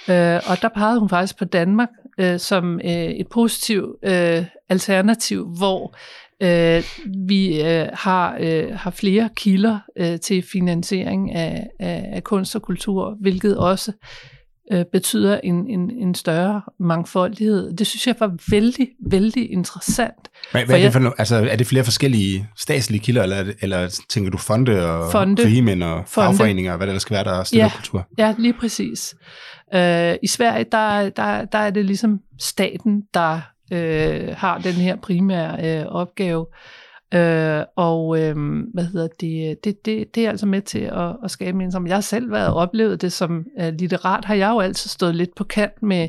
Øh, 0.10 0.40
og 0.50 0.62
der 0.62 0.70
pegede 0.76 1.00
hun 1.00 1.10
faktisk 1.10 1.38
på 1.38 1.46
Danmark 1.46 1.90
øh, 2.18 2.40
som 2.40 2.80
øh, 2.84 2.92
et 2.92 3.28
positivt 3.28 3.96
øh, 4.04 4.46
alternativ, 4.70 5.48
hvor 5.58 5.96
øh, 6.42 6.84
vi 7.28 7.62
øh, 7.62 7.88
har, 7.94 8.38
øh, 8.40 8.76
har 8.76 8.92
flere 8.92 9.30
kilder 9.36 9.80
øh, 9.98 10.20
til 10.20 10.44
finansiering 10.52 11.36
af, 11.36 11.68
af, 11.80 12.10
af 12.14 12.24
kunst 12.24 12.56
og 12.56 12.62
kultur, 12.62 13.18
hvilket 13.22 13.58
også 13.58 13.92
øh, 13.92 14.33
betyder 14.92 15.40
en, 15.44 15.70
en, 15.70 15.92
en 15.92 16.16
større 16.16 16.62
mangfoldighed. 16.80 17.74
Det 17.74 17.88
synes 17.88 18.08
jeg 18.08 18.16
var 18.20 18.36
vældig, 18.52 18.90
vældig 19.10 19.52
interessant. 19.52 20.30
Hvad, 20.52 20.66
hvad 20.66 20.80
er, 20.80 20.84
det 20.84 20.94
for, 20.94 21.00
no, 21.00 21.12
altså, 21.18 21.36
er 21.36 21.56
det 21.56 21.68
flere 21.68 21.84
forskellige 21.84 22.48
statslige 22.58 23.00
kilder, 23.00 23.24
eller, 23.24 23.54
eller 23.62 24.02
tænker 24.10 24.32
du 24.32 24.38
fonde 24.38 24.92
og 24.92 25.12
fonde, 25.12 25.42
fagforeninger 25.42 25.88
og 25.88 26.04
fonde. 26.08 26.28
fagforeninger, 26.28 26.78
hvad 26.78 26.88
der 26.88 27.00
skal 27.00 27.14
være, 27.14 27.24
der 27.24 27.44
støtter 27.44 27.66
ja, 27.66 27.72
kultur? 27.76 28.08
Ja, 28.18 28.36
lige 28.38 28.54
præcis. 28.54 29.16
Øh, 29.76 30.16
I 30.24 30.28
Sverige, 30.28 30.66
der, 30.72 31.10
der, 31.10 31.46
der 31.46 31.58
er 31.58 31.70
det 31.70 31.86
ligesom 31.86 32.20
staten, 32.40 33.04
der 33.14 33.42
øh, 33.72 34.36
har 34.38 34.58
den 34.58 34.74
her 34.74 34.96
primære 34.96 35.80
øh, 35.80 35.86
opgave. 35.86 36.46
Øh, 36.50 36.83
Øh, 37.16 37.64
og 37.76 38.20
øh, 38.22 38.36
hvad 38.74 38.84
hedder 38.84 39.08
det, 39.20 39.64
det, 39.64 39.86
det, 39.86 40.16
det 40.16 40.26
er 40.26 40.30
altså 40.30 40.46
med 40.46 40.62
til 40.62 40.80
at, 40.80 41.16
at 41.24 41.32
skabe 41.32 41.64
en 41.64 41.72
som 41.72 41.88
jeg 41.88 41.96
har 41.96 42.02
selv 42.02 42.32
været 42.32 42.54
oplevet 42.54 43.02
det 43.02 43.12
som 43.12 43.46
uh, 43.60 43.68
litterat, 43.68 44.26
har 44.26 44.36
jeg 44.36 44.50
jo 44.50 44.60
altid 44.60 44.90
stået 44.90 45.16
lidt 45.16 45.36
på 45.36 45.44
kant 45.44 45.84
med, 45.84 46.08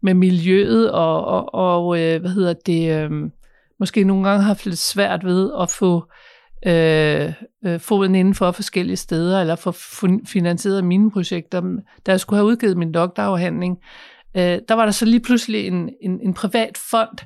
med 0.00 0.14
miljøet, 0.14 0.90
og, 0.90 1.24
og, 1.24 1.54
og 1.54 2.00
øh, 2.00 2.20
hvad 2.20 2.30
hedder 2.30 2.52
det, 2.66 2.96
øh, 2.96 3.10
måske 3.80 4.04
nogle 4.04 4.28
gange 4.28 4.40
har 4.42 4.48
haft 4.48 4.66
lidt 4.66 4.78
svært 4.78 5.24
ved 5.24 5.50
at 5.60 5.70
få 5.70 6.04
øh, 6.66 7.32
øh, 7.66 7.80
foden 7.80 8.14
inden 8.14 8.34
for 8.34 8.50
forskellige 8.50 8.96
steder, 8.96 9.40
eller 9.40 9.56
få 9.56 9.72
finansieret 10.26 10.84
mine 10.84 11.10
projekter. 11.10 11.60
Da 12.06 12.10
jeg 12.10 12.20
skulle 12.20 12.38
have 12.38 12.46
udgivet 12.46 12.76
min 12.76 12.92
doktorafhandling, 12.92 13.78
øh, 14.36 14.58
der 14.68 14.74
var 14.74 14.84
der 14.84 14.92
så 14.92 15.04
lige 15.04 15.20
pludselig 15.20 15.66
en, 15.66 15.90
en, 16.00 16.20
en 16.22 16.34
privat 16.34 16.78
fond, 16.90 17.18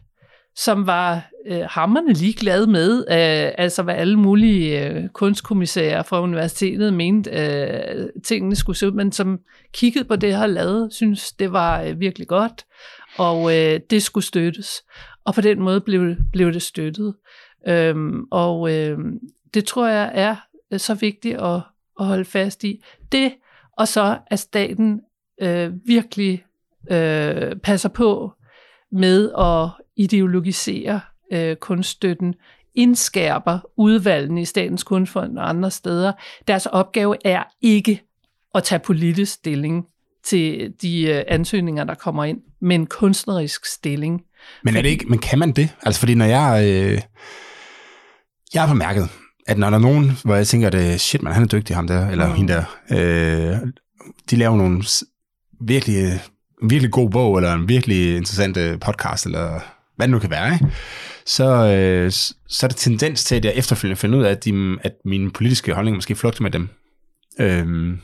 som 0.57 0.87
var 0.87 1.31
øh, 1.47 1.63
hammerne 1.69 2.13
ligeglade 2.13 2.67
med, 2.67 2.99
øh, 2.99 3.53
altså 3.59 3.83
hvad 3.83 3.95
alle 3.95 4.17
mulige 4.17 4.89
øh, 4.89 5.09
kunstkommissærer 5.09 6.03
fra 6.03 6.23
universitetet 6.23 6.95
mente, 6.95 7.31
øh, 7.31 8.09
tingene 8.25 8.57
skulle 8.57 8.77
se 8.77 8.87
ud, 8.87 8.93
men 8.93 9.13
som 9.13 9.39
kiggede 9.73 10.05
på 10.05 10.17
det, 10.17 10.37
her 10.37 10.47
lavet, 10.47 10.93
synes 10.93 11.33
det 11.33 11.53
var 11.53 11.83
øh, 11.83 12.01
virkelig 12.01 12.29
godt, 12.29 12.67
og 13.19 13.57
øh, 13.57 13.81
det 13.91 14.03
skulle 14.03 14.25
støttes. 14.25 14.83
Og 15.25 15.35
på 15.35 15.41
den 15.41 15.63
måde 15.63 15.81
blev, 15.81 16.15
blev 16.33 16.53
det 16.53 16.63
støttet. 16.63 17.15
Øhm, 17.69 18.25
og 18.31 18.75
øh, 18.75 18.99
det 19.55 19.65
tror 19.65 19.87
jeg 19.87 20.11
er 20.15 20.37
øh, 20.73 20.81
så 20.81 20.95
vigtigt 20.95 21.37
at, 21.37 21.61
at 22.01 22.07
holde 22.07 22.25
fast 22.25 22.65
i. 22.65 22.85
Det, 23.13 23.33
og 23.79 23.89
så 23.89 24.19
at 24.27 24.39
staten 24.39 25.01
øh, 25.43 25.73
virkelig 25.87 26.45
øh, 26.91 27.57
passer 27.57 27.89
på 27.89 28.33
med 28.93 29.33
at 29.39 29.85
ideologisere 29.97 31.01
øh, 31.33 31.57
kunststøtten, 31.57 32.35
indskærper 32.75 33.59
udvalgene 33.77 34.41
i 34.41 34.45
Statens 34.45 34.83
Kunstfond 34.83 35.39
og 35.39 35.49
andre 35.49 35.71
steder. 35.71 36.13
Deres 36.49 36.67
opgave 36.67 37.17
er 37.25 37.43
ikke 37.61 38.03
at 38.55 38.65
tage 38.65 38.79
politisk 38.79 39.33
stilling 39.33 39.87
til 40.25 40.73
de 40.83 41.03
øh, 41.03 41.25
ansøgninger, 41.29 41.85
der 41.85 41.95
kommer 41.95 42.25
ind, 42.25 42.39
men 42.61 42.87
kunstnerisk 42.87 43.67
stilling. 43.67 44.23
Men 44.65 44.77
er 44.77 44.83
det 44.83 44.89
ikke, 44.89 45.07
men 45.09 45.19
kan 45.19 45.39
man 45.39 45.53
det? 45.53 45.75
Altså 45.83 46.01
fordi 46.01 46.15
når 46.15 46.25
jeg, 46.25 46.65
øh, 46.65 47.01
jeg 48.55 48.63
har 48.63 48.75
bemærket, 48.75 49.09
at 49.47 49.59
når 49.59 49.71
der 49.71 49.77
er 49.77 49.81
nogen, 49.81 50.13
hvor 50.25 50.35
jeg 50.35 50.47
tænker, 50.47 50.71
at 50.73 51.01
shit 51.01 51.23
man, 51.23 51.33
han 51.33 51.43
er 51.43 51.47
dygtig 51.47 51.77
ham 51.77 51.87
der, 51.87 52.09
eller 52.09 52.29
mm. 52.29 52.35
hende 52.35 52.53
der, 52.53 52.65
øh, 52.91 53.69
de 54.31 54.37
laver 54.37 54.57
nogle 54.57 54.83
virkelig, 55.61 55.97
en 56.05 56.21
virkelig 56.63 56.93
god 56.93 57.11
bog, 57.11 57.37
eller 57.37 57.55
en 57.55 57.69
virkelig 57.69 58.17
interessant 58.17 58.57
øh, 58.57 58.81
podcast, 58.81 59.27
eller 59.27 59.61
hvad 59.97 60.07
det 60.07 60.11
nu 60.11 60.19
kan 60.19 60.31
være, 60.31 60.53
ikke? 60.53 60.67
Så, 61.27 61.45
øh, 61.45 62.11
så 62.49 62.67
er 62.67 62.69
der 62.69 62.77
tendens 62.77 63.25
til, 63.25 63.35
at 63.35 63.45
jeg 63.45 63.53
efterfølgende 63.57 63.97
finder 63.97 64.19
ud 64.19 64.25
af, 64.25 64.31
at, 64.31 64.45
de, 64.45 64.79
at 64.83 64.93
mine 65.05 65.31
politiske 65.31 65.75
holdninger 65.75 65.97
måske 65.97 66.15
flugter 66.15 66.43
med 66.43 66.51
dem. 66.51 66.69
Øhm, 67.41 68.01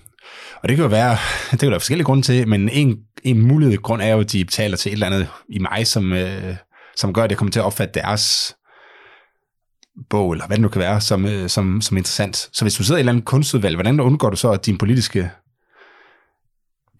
og 0.62 0.68
det 0.68 0.76
kan 0.76 0.82
jo 0.82 0.88
være, 0.88 1.10
det 1.50 1.60
kan 1.60 1.66
der 1.66 1.70
være 1.70 1.80
forskellige 1.80 2.04
grunde 2.04 2.22
til, 2.22 2.48
men 2.48 2.68
en, 2.68 2.98
en 3.22 3.40
mulighed 3.40 3.78
grund 3.78 4.02
er 4.02 4.08
jo, 4.08 4.20
at 4.20 4.32
de 4.32 4.44
taler 4.44 4.76
til 4.76 4.90
et 4.90 4.92
eller 4.92 5.06
andet 5.06 5.28
i 5.48 5.58
mig, 5.58 5.86
som, 5.86 6.12
øh, 6.12 6.56
som 6.96 7.12
gør, 7.12 7.22
at 7.22 7.30
jeg 7.30 7.38
kommer 7.38 7.52
til 7.52 7.60
at 7.60 7.66
opfatte 7.66 8.00
deres 8.00 8.56
bog, 10.10 10.32
eller 10.32 10.46
hvad 10.46 10.56
det 10.56 10.62
nu 10.62 10.68
kan 10.68 10.80
være, 10.80 11.00
som, 11.00 11.26
øh, 11.26 11.48
som, 11.48 11.80
som 11.80 11.96
interessant. 11.96 12.36
Så 12.36 12.64
hvis 12.64 12.74
du 12.74 12.84
sidder 12.84 12.98
i 12.98 13.00
et 13.00 13.02
eller 13.02 13.12
andet 13.12 13.24
kunstudvalg, 13.24 13.76
hvordan 13.76 14.00
undgår 14.00 14.30
du 14.30 14.36
så, 14.36 14.50
at 14.50 14.66
dine 14.66 14.78
politiske 14.78 15.30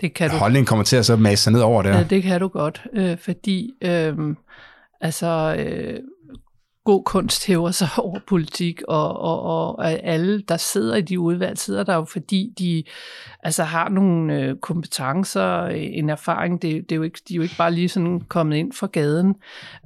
det 0.03 0.15
kan 0.15 0.31
du. 0.31 0.37
Holdningen 0.37 0.67
kommer 0.67 0.85
til 0.85 0.97
at 0.97 1.07
så 1.07 1.17
mase 1.17 1.43
sig 1.43 1.53
ned 1.53 1.61
over 1.61 1.83
det. 1.83 1.91
Ja, 1.91 2.03
det 2.03 2.23
kan 2.23 2.41
du 2.41 2.49
godt, 2.49 2.83
øh, 2.93 3.19
fordi 3.19 3.71
øh, 3.85 4.17
altså, 5.01 5.57
øh, 5.59 6.01
god 6.85 7.05
kunst 7.05 7.47
hæver 7.47 7.71
sig 7.71 7.89
over 8.05 8.19
politik, 8.29 8.83
og, 8.89 9.21
og, 9.21 9.43
og 9.43 9.91
alle, 9.91 10.43
der 10.43 10.57
sidder 10.57 10.97
i 10.97 11.01
de 11.01 11.21
udvalg, 11.21 11.59
sidder 11.59 11.83
der 11.83 11.95
jo, 11.95 12.05
fordi 12.05 12.55
de 12.59 12.85
altså, 13.43 13.65
har 13.65 13.89
nogle 13.89 14.41
øh, 14.41 14.57
kompetencer, 14.57 15.67
en 15.67 16.11
erfaring. 16.11 16.63
Det, 16.63 16.75
det 16.89 16.93
er 16.93 16.97
jo 16.97 17.03
ikke, 17.03 17.21
de 17.29 17.35
er 17.35 17.37
jo 17.37 17.43
ikke 17.43 17.57
bare 17.59 17.73
lige 17.73 17.89
sådan 17.89 18.21
kommet 18.21 18.57
ind 18.57 18.73
fra 18.73 18.89
gaden. 18.93 19.35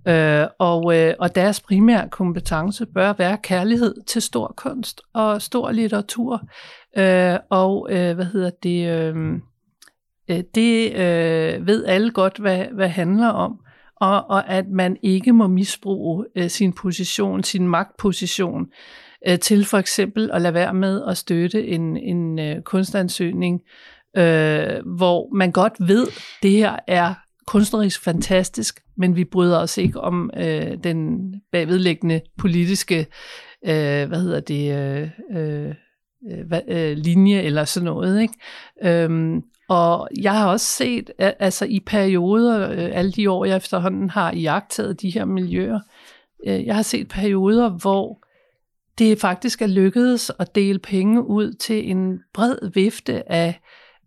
Øh, 0.09 0.47
og, 0.59 0.97
øh, 0.97 1.15
og 1.19 1.35
deres 1.35 1.61
primære 1.61 2.09
kompetence 2.09 2.87
bør 2.87 3.13
være 3.13 3.39
kærlighed 3.43 3.95
til 4.07 4.23
stor 4.23 4.55
kunst 4.57 5.01
og 5.15 5.43
stor 5.43 5.71
litteratur. 5.71 6.49
Øh, 6.99 7.39
og 7.51 7.89
øh, 7.91 8.15
hvad 8.15 8.25
hedder 8.25 8.51
det... 8.63 8.89
Øh, 8.89 9.17
øh 9.17 9.39
Øh, 10.31 10.43
det 10.55 10.93
øh, 10.93 11.67
ved 11.67 11.85
alle 11.85 12.11
godt, 12.11 12.39
hvad, 12.39 12.65
hvad 12.75 12.89
handler 12.89 13.29
om 13.29 13.61
og, 13.97 14.31
og 14.31 14.49
at 14.49 14.69
man 14.69 14.97
ikke 15.03 15.33
må 15.33 15.47
misbruge 15.47 16.27
øh, 16.37 16.51
sin 16.51 16.73
position, 16.73 17.43
sin 17.43 17.69
magtposition, 17.69 18.67
øh, 19.29 19.39
til 19.39 19.65
for 19.65 19.79
eksempel 19.79 20.31
at 20.33 20.43
lade 20.43 20.55
være 20.55 20.75
med 20.75 21.03
at 21.09 21.17
støtte 21.17 21.67
en, 21.67 21.97
en 21.97 22.39
øh, 22.39 22.63
kunstansøgning, 22.63 23.61
øh, 24.17 24.97
hvor 24.97 25.35
man 25.35 25.53
godt 25.53 25.73
ved, 25.79 26.07
at 26.07 26.23
det 26.43 26.51
her 26.51 26.77
er 26.87 27.15
kunstnerisk 27.47 28.03
fantastisk, 28.05 28.81
men 28.97 29.17
vi 29.17 29.25
bryder 29.25 29.59
os 29.59 29.79
ikke 29.79 30.01
om 30.01 30.31
øh, 30.37 30.77
den 30.85 31.19
bagvedliggende 31.53 32.21
politiske, 32.39 32.99
øh, 33.65 34.09
hvad 34.09 34.21
hedder 34.21 34.41
det, 34.41 34.77
øh, 34.77 35.11
øh, 35.39 35.75
øh, 36.31 36.61
øh 36.69 36.97
linje 36.97 37.41
eller 37.41 37.65
sådan 37.65 37.85
noget. 37.85 38.23
Ikke? 38.23 38.35
Øhm, 38.85 39.43
og 39.69 40.09
jeg 40.21 40.33
har 40.33 40.49
også 40.49 40.67
set, 40.67 41.11
altså 41.19 41.65
i 41.65 41.81
perioder, 41.81 42.71
øh, 42.71 42.91
alle 42.93 43.13
de 43.13 43.31
år 43.31 43.45
jeg 43.45 43.57
efterhånden 43.57 44.11
har 44.11 44.33
iagtaget 44.33 45.03
de 45.03 45.11
her 45.11 45.25
miljøer, 45.25 45.81
øh, 46.47 46.67
jeg 46.67 46.75
har 46.75 46.83
set 46.83 47.09
perioder, 47.09 47.69
hvor 47.69 48.19
det 48.99 49.21
faktisk 49.21 49.63
er 49.63 49.67
lykkedes 49.67 50.33
at 50.39 50.55
dele 50.55 50.79
penge 50.79 51.27
ud 51.27 51.53
til 51.53 51.91
en 51.91 52.19
bred 52.35 52.57
vifte 52.75 53.33
af 53.33 53.61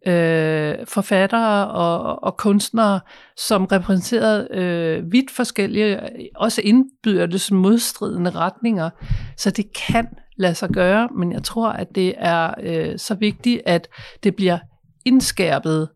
øh, 0.07 0.87
forfattere 0.87 1.67
og, 1.67 2.23
og 2.23 2.37
kunstnere, 2.37 2.99
som 3.37 3.65
repræsenterede 3.65 4.47
øh, 4.51 5.11
vidt 5.11 5.31
forskellige, 5.31 5.99
også 6.35 6.61
indbyrdes 6.61 7.51
modstridende 7.51 8.29
retninger. 8.29 8.89
Så 9.37 9.51
det 9.51 9.65
kan 9.73 10.07
lade 10.37 10.55
sig 10.55 10.69
gøre, 10.69 11.09
men 11.15 11.31
jeg 11.31 11.43
tror, 11.43 11.69
at 11.69 11.95
det 11.95 12.13
er 12.17 12.53
øh, 12.63 12.99
så 12.99 13.15
vigtigt, 13.15 13.61
at 13.65 13.87
det 14.23 14.35
bliver 14.35 14.57
indskærpet, 15.09 15.89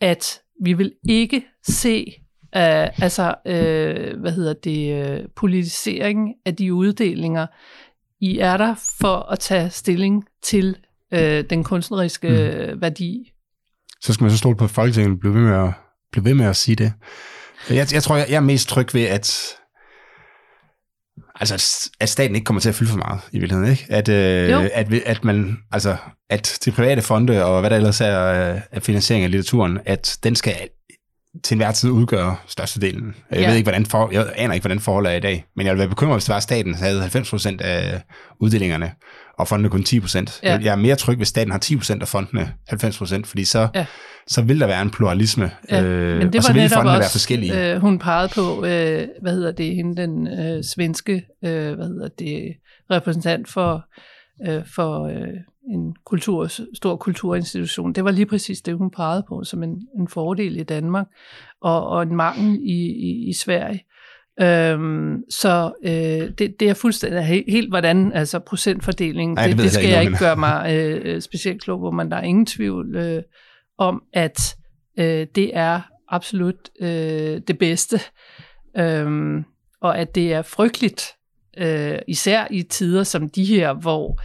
at 0.00 0.40
vi 0.64 0.72
vil 0.72 0.92
ikke 1.08 1.44
se 1.66 2.04
uh, 2.42 3.02
altså, 3.04 3.34
uh, 3.44 4.20
hvad 4.20 4.32
hedder 4.32 4.52
det, 4.52 5.18
uh, 5.20 5.26
politisering 5.36 6.34
af 6.46 6.56
de 6.56 6.74
uddelinger. 6.74 7.46
I 8.20 8.38
er 8.38 8.56
der 8.56 8.74
for 9.00 9.32
at 9.32 9.38
tage 9.38 9.70
stilling 9.70 10.24
til 10.42 10.76
uh, 11.12 11.18
den 11.50 11.64
kunstneriske 11.64 12.28
mm. 12.28 12.80
værdi. 12.80 13.32
Så 14.00 14.12
skal 14.12 14.24
man 14.24 14.30
så 14.30 14.38
stole 14.38 14.56
på, 14.56 14.64
at 14.64 14.70
Folketinget 14.70 15.20
bliver 15.20 15.34
ved 15.34 15.42
med 15.42 15.56
at, 15.56 15.72
bliver 16.12 16.24
ved 16.24 16.34
med 16.34 16.46
at 16.46 16.56
sige 16.56 16.76
det. 16.76 16.92
Jeg, 17.70 17.86
jeg 17.92 18.02
tror, 18.02 18.16
jeg, 18.16 18.26
jeg 18.28 18.36
er 18.36 18.40
mest 18.40 18.68
tryg 18.68 18.94
ved, 18.94 19.04
at 19.04 19.56
altså, 21.40 21.90
at 22.00 22.08
staten 22.08 22.34
ikke 22.34 22.44
kommer 22.44 22.60
til 22.60 22.68
at 22.68 22.74
fylde 22.74 22.90
for 22.90 22.98
meget 22.98 23.20
i 23.32 23.38
virkeligheden, 23.38 23.70
ikke? 23.70 23.86
At, 23.88 24.08
øh, 24.08 24.68
at, 24.74 24.92
at, 24.92 25.24
man, 25.24 25.58
altså, 25.72 25.96
at 26.30 26.58
de 26.64 26.70
private 26.70 27.02
fonde 27.02 27.44
og 27.44 27.60
hvad 27.60 27.70
der 27.70 27.76
ellers 27.76 28.00
er 28.00 28.16
af 28.72 28.82
finansiering 28.82 29.24
af 29.24 29.30
litteraturen, 29.30 29.78
at 29.84 30.18
den 30.22 30.36
skal 30.36 30.54
til 31.44 31.54
enhver 31.54 31.72
tid 31.72 31.90
udgøre 31.90 32.36
størstedelen. 32.46 33.14
Jeg 33.30 33.40
ja. 33.40 33.48
ved 33.48 33.56
ikke, 33.56 33.70
hvordan 33.70 33.86
for, 33.86 34.10
jeg 34.12 34.32
aner 34.36 34.54
ikke, 34.54 34.62
hvordan 34.62 34.80
forholdet 34.80 35.12
er 35.12 35.16
i 35.16 35.20
dag, 35.20 35.44
men 35.56 35.66
jeg 35.66 35.72
ville 35.72 35.80
være 35.80 35.88
bekymret, 35.88 36.14
hvis 36.14 36.24
det 36.24 36.28
var, 36.30 36.36
at 36.36 36.42
staten 36.42 36.74
havde 36.74 37.04
90% 37.04 37.62
af 37.62 38.02
uddelingerne, 38.40 38.92
og 39.40 39.48
fondene 39.48 39.68
kun 39.68 39.80
10%. 39.88 40.40
Ja. 40.42 40.58
Jeg 40.62 40.72
er 40.72 40.76
mere 40.76 40.96
tryg, 40.96 41.16
hvis 41.16 41.28
staten 41.28 41.52
har 41.52 41.58
10% 41.64 42.00
af 42.00 42.08
fondene 42.08 42.52
90%, 42.72 43.24
fordi 43.24 43.44
så, 43.44 43.68
ja. 43.74 43.86
så 44.26 44.42
vil 44.42 44.60
der 44.60 44.66
være 44.66 44.82
en 44.82 44.90
pluralisme, 44.90 45.50
ja. 45.70 45.82
øh, 45.82 46.18
men 46.18 46.26
det 46.26 46.36
og 46.36 46.42
så 46.42 46.52
vil 46.52 46.68
fondene 46.68 46.90
også, 46.90 47.00
være 47.00 47.10
forskellige. 47.10 47.74
Øh, 47.74 47.80
hun 47.80 47.98
pegede 47.98 48.28
på, 48.34 48.64
øh, 48.64 49.08
hvad 49.22 49.32
hedder 49.32 49.52
det, 49.52 49.74
hende 49.74 50.02
den 50.02 50.28
øh, 50.28 50.64
svenske 50.64 51.26
øh, 51.44 51.74
hvad 51.74 51.86
hedder 51.86 52.08
det, 52.18 52.56
repræsentant 52.90 53.48
for, 53.48 53.84
øh, 54.48 54.62
for 54.74 55.06
øh, 55.06 55.28
en 55.70 55.94
kultur, 56.06 56.48
stor 56.74 56.96
kulturinstitution. 56.96 57.92
Det 57.92 58.04
var 58.04 58.10
lige 58.10 58.26
præcis 58.26 58.60
det, 58.60 58.74
hun 58.76 58.90
pegede 58.90 59.24
på 59.28 59.44
som 59.44 59.62
en, 59.62 59.76
en 59.98 60.08
fordel 60.08 60.56
i 60.56 60.62
Danmark, 60.62 61.06
og, 61.60 61.86
og 61.86 62.02
en 62.02 62.16
mangel 62.16 62.60
i, 62.62 62.86
i, 62.86 63.28
i 63.28 63.32
Sverige. 63.32 63.84
Øhm, 64.40 65.24
så 65.30 65.72
øh, 65.84 65.92
det, 66.38 66.60
det 66.60 66.62
er 66.62 66.74
fuldstændig 66.74 67.44
helt, 67.48 67.70
hvordan 67.70 68.12
altså 68.12 68.38
procentfordelingen, 68.38 69.38
Ej, 69.38 69.46
det, 69.46 69.56
det, 69.56 69.64
det 69.64 69.72
skal 69.72 69.84
jeg, 69.84 69.92
jeg 69.92 70.02
ikke 70.02 70.18
gøre 70.18 70.36
mig 70.36 70.74
øh, 70.74 71.22
specielt 71.22 71.62
klog 71.62 71.80
på, 71.80 71.90
men 71.90 72.10
der 72.10 72.16
er 72.16 72.22
ingen 72.22 72.46
tvivl 72.46 72.96
øh, 72.96 73.22
om, 73.78 74.02
at 74.12 74.56
øh, 74.98 75.26
det 75.34 75.56
er 75.56 75.80
absolut 76.08 76.70
øh, 76.80 77.40
det 77.48 77.58
bedste, 77.58 78.00
øhm, 78.76 79.44
og 79.80 79.98
at 79.98 80.14
det 80.14 80.32
er 80.32 80.42
frygteligt, 80.42 81.06
øh, 81.58 81.98
især 82.08 82.46
i 82.50 82.62
tider 82.62 83.04
som 83.04 83.28
de 83.28 83.44
her, 83.44 83.72
hvor 83.72 84.20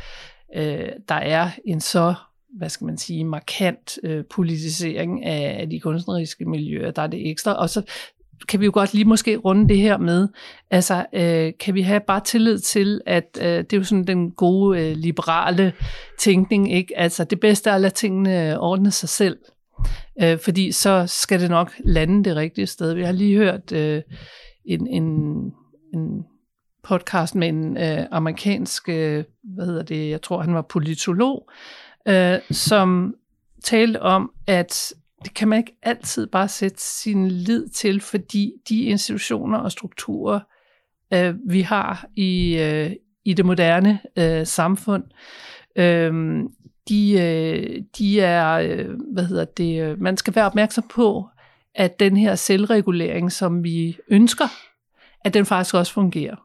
øh, 0.55 0.89
der 1.09 1.15
er 1.15 1.49
en 1.65 1.81
så 1.81 2.13
hvad 2.57 2.69
skal 2.69 2.85
man 2.85 2.97
sige, 2.97 3.25
markant 3.25 3.99
øh, 4.03 4.23
politisering 4.25 5.25
af, 5.25 5.61
af 5.61 5.69
de 5.69 5.79
kunstneriske 5.79 6.45
miljøer, 6.45 6.91
der 6.91 7.01
er 7.01 7.07
det 7.07 7.29
ekstra. 7.29 7.53
Og 7.53 7.69
så 7.69 7.81
kan 8.47 8.59
vi 8.59 8.65
jo 8.65 8.71
godt 8.73 8.93
lige 8.93 9.05
måske 9.05 9.37
runde 9.37 9.69
det 9.69 9.77
her 9.77 9.97
med, 9.97 10.27
altså 10.71 11.05
øh, 11.13 11.53
kan 11.59 11.75
vi 11.75 11.81
have 11.81 12.01
bare 12.07 12.19
tillid 12.19 12.59
til, 12.59 13.01
at 13.05 13.37
øh, 13.41 13.47
det 13.47 13.73
er 13.73 13.77
jo 13.77 13.83
sådan 13.83 14.07
den 14.07 14.31
gode 14.31 14.79
øh, 14.79 14.95
liberale 14.95 15.73
tænkning, 16.19 16.73
ikke? 16.73 16.99
Altså 16.99 17.23
det 17.23 17.39
bedste 17.39 17.69
er 17.69 17.75
at 17.75 17.81
lade 17.81 17.93
tingene 17.93 18.51
øh, 18.51 18.57
ordne 18.59 18.91
sig 18.91 19.09
selv, 19.09 19.37
øh, 20.21 20.39
fordi 20.39 20.71
så 20.71 21.03
skal 21.07 21.39
det 21.39 21.49
nok 21.49 21.71
lande 21.85 22.23
det 22.23 22.35
rigtige 22.35 22.67
sted. 22.67 22.93
Vi 22.93 23.03
har 23.03 23.11
lige 23.11 23.37
hørt 23.37 23.71
øh, 23.71 24.01
en, 24.65 24.87
en, 24.87 25.03
en 25.93 26.23
podcast 26.83 27.35
med 27.35 27.47
en 27.47 27.77
øh, 27.77 28.05
amerikansk, 28.11 28.89
øh, 28.89 29.23
hvad 29.43 29.65
hedder 29.65 29.83
det, 29.83 30.09
jeg 30.09 30.21
tror 30.21 30.41
han 30.41 30.53
var 30.53 30.65
politolog, 30.69 31.49
øh, 32.07 32.39
som 32.51 33.13
talte 33.63 34.01
om, 34.01 34.31
at 34.47 34.93
det 35.23 35.33
kan 35.33 35.47
man 35.47 35.57
ikke 35.57 35.77
altid 35.83 36.27
bare 36.27 36.47
sætte 36.47 36.81
sin 36.81 37.27
lid 37.27 37.69
til, 37.69 38.01
fordi 38.01 38.53
de 38.69 38.83
institutioner 38.83 39.57
og 39.57 39.71
strukturer, 39.71 40.39
øh, 41.13 41.35
vi 41.49 41.61
har 41.61 42.05
i, 42.15 42.57
øh, 42.57 42.91
i 43.25 43.33
det 43.33 43.45
moderne 43.45 43.99
øh, 44.17 44.47
samfund, 44.47 45.03
øh, 45.75 46.43
de, 46.89 47.11
øh, 47.11 47.81
de 47.97 48.21
er, 48.21 48.51
øh, 48.51 48.89
hvad 49.13 49.25
hedder 49.25 49.45
det, 49.45 49.81
øh, 49.81 50.01
man 50.01 50.17
skal 50.17 50.35
være 50.35 50.45
opmærksom 50.45 50.83
på, 50.89 51.29
at 51.75 51.99
den 51.99 52.17
her 52.17 52.35
selvregulering, 52.35 53.31
som 53.31 53.63
vi 53.63 53.97
ønsker, 54.07 54.47
at 55.25 55.33
den 55.33 55.45
faktisk 55.45 55.75
også 55.75 55.93
fungerer. 55.93 56.35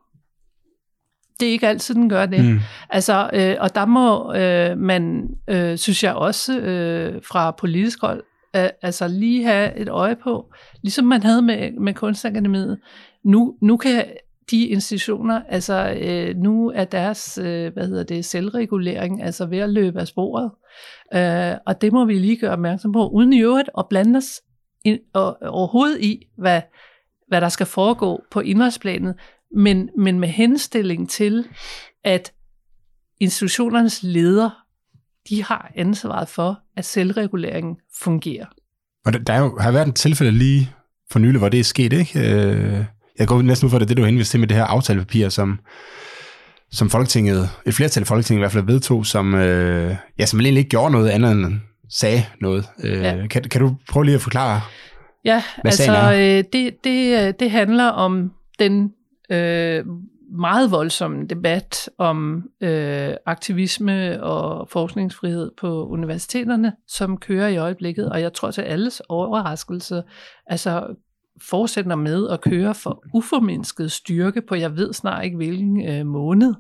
Det 1.41 1.49
er 1.49 1.53
ikke 1.53 1.69
altid, 1.69 1.95
den 1.95 2.09
gør 2.09 2.27
det. 2.27 2.45
Mm. 2.45 2.61
Altså, 2.91 3.31
øh, 3.33 3.57
og 3.61 3.75
der 3.75 3.87
må 3.87 4.35
øh, 4.35 4.79
man, 4.79 5.29
øh, 5.49 5.79
synes 5.79 6.05
jeg 6.05 6.15
også, 6.15 6.59
øh, 6.59 7.23
fra 7.25 7.51
politisk 7.51 8.01
hold, 8.01 8.23
øh, 8.57 8.69
altså 8.83 9.09
lige 9.09 9.45
have 9.45 9.77
et 9.77 9.89
øje 9.89 10.17
på, 10.17 10.53
ligesom 10.83 11.05
man 11.05 11.23
havde 11.23 11.43
med, 11.43 11.73
med 11.73 11.95
Kunstakademiet. 11.95 12.79
Nu, 13.25 13.57
nu 13.63 13.77
kan 13.77 14.05
de 14.51 14.67
institutioner, 14.67 15.43
altså 15.49 15.97
øh, 16.01 16.37
nu 16.37 16.73
er 16.75 16.85
deres, 16.85 17.39
øh, 17.39 17.73
hvad 17.73 17.87
hedder 17.87 18.05
det, 18.05 18.25
selvregulering, 18.25 19.23
altså 19.23 19.47
ved 19.47 19.59
at 19.59 19.71
løbe 19.71 20.01
af 20.01 20.07
sporet. 20.07 20.51
Øh, 21.15 21.57
og 21.67 21.81
det 21.81 21.93
må 21.93 22.05
vi 22.05 22.19
lige 22.19 22.37
gøre 22.37 22.53
opmærksom 22.53 22.93
på, 22.93 23.09
uden 23.09 23.33
i 23.33 23.41
øvrigt 23.41 23.71
at 23.79 23.89
blande 23.89 24.17
os 24.17 24.41
ind, 24.85 25.01
og, 25.13 25.39
overhovedet 25.43 26.01
i, 26.01 26.27
hvad, 26.39 26.63
hvad 27.29 27.41
der 27.41 27.49
skal 27.49 27.67
foregå 27.67 28.23
på 28.31 28.41
indholdsplanet, 28.41 29.15
men, 29.57 29.91
men 29.99 30.21
med 30.21 30.29
henstilling 30.29 31.11
til, 31.11 31.49
at 32.05 32.33
institutionernes 33.21 34.03
leder, 34.03 34.51
de 35.29 35.45
har 35.45 35.73
ansvaret 35.75 36.29
for, 36.29 36.61
at 36.81 36.85
selvreguleringen 36.85 37.77
fungerer. 38.03 38.47
Og 39.07 39.13
der, 39.13 39.19
der 39.19 39.33
er 39.33 39.39
jo, 39.39 39.59
har 39.61 39.71
været 39.71 39.89
et 39.89 39.95
tilfælde 39.95 40.33
lige 40.33 40.71
for 41.11 41.19
nylig, 41.19 41.39
hvor 41.39 41.49
det 41.49 41.61
er 41.61 41.65
sket, 41.65 41.93
ikke? 41.93 42.21
Øh, 42.21 42.85
jeg 43.19 43.29
går 43.29 43.43
næsten 43.43 43.67
ud 43.67 43.71
for 43.71 43.79
det, 43.79 43.89
det 43.89 43.97
du 43.97 44.05
henviste 44.05 44.33
til 44.33 44.41
med 44.41 44.49
det 44.49 44.57
her 44.57 44.65
aftalepapir, 44.65 45.29
som, 45.29 45.59
som 46.71 46.91
Folketinget, 46.91 47.51
et 47.67 47.75
flertal 47.75 48.03
i 48.03 48.07
Folketinget 48.07 48.39
i 48.39 48.43
hvert 48.43 48.53
fald 48.53 48.65
vedtog, 48.65 49.07
som, 49.07 49.35
øh, 49.35 49.97
ja, 50.19 50.27
som 50.27 50.41
egentlig 50.41 50.61
ikke 50.61 50.71
gjorde 50.71 50.93
noget 50.93 51.09
andet 51.09 51.33
end 51.33 51.61
sagde 51.91 52.25
noget. 52.41 52.65
Øh, 52.85 53.03
ja. 53.03 53.27
kan, 53.27 53.43
kan 53.43 53.61
du 53.61 53.77
prøve 53.89 54.05
lige 54.05 54.15
at 54.15 54.23
forklare, 54.23 54.61
Ja, 55.25 55.43
hvad 55.63 55.73
altså 55.73 56.13
øh, 56.13 56.45
det, 56.53 56.85
det, 56.85 57.41
det 57.41 57.51
handler 57.51 57.87
om 57.87 58.33
den 58.59 58.93
øh, 59.33 59.85
meget 60.31 60.71
voldsom 60.71 61.29
debat 61.29 61.91
om 61.99 62.45
øh, 62.61 63.15
aktivisme 63.27 64.23
og 64.23 64.69
forskningsfrihed 64.69 65.51
på 65.61 65.87
universiteterne, 65.87 66.73
som 66.89 67.19
kører 67.19 67.49
i 67.49 67.57
øjeblikket, 67.57 68.13
og 68.13 68.21
jeg 68.21 68.33
tror 68.33 68.51
til 68.51 68.63
alles 68.63 69.03
overraskelse, 69.09 70.03
altså 70.47 70.87
fortsætter 71.43 71.97
med 71.97 72.29
at 72.29 72.41
køre 72.41 72.75
for 72.75 73.05
uformindsket 73.15 73.93
styrke 73.93 74.43
på, 74.43 74.55
jeg 74.55 74.77
ved 74.77 74.93
snart 74.93 75.25
ikke 75.25 75.37
hvilken 75.37 75.89
øh, 75.89 76.07
måned, 76.07 76.55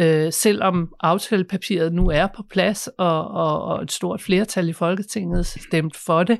øh, 0.00 0.32
selvom 0.32 0.94
aftalepapiret 1.00 1.92
nu 1.92 2.10
er 2.10 2.26
på 2.26 2.42
plads, 2.50 2.88
og, 2.98 3.28
og, 3.28 3.62
og 3.62 3.82
et 3.82 3.92
stort 3.92 4.20
flertal 4.20 4.68
i 4.68 4.72
Folketinget 4.72 5.46
stemt 5.46 5.96
for 5.96 6.22
det, 6.22 6.38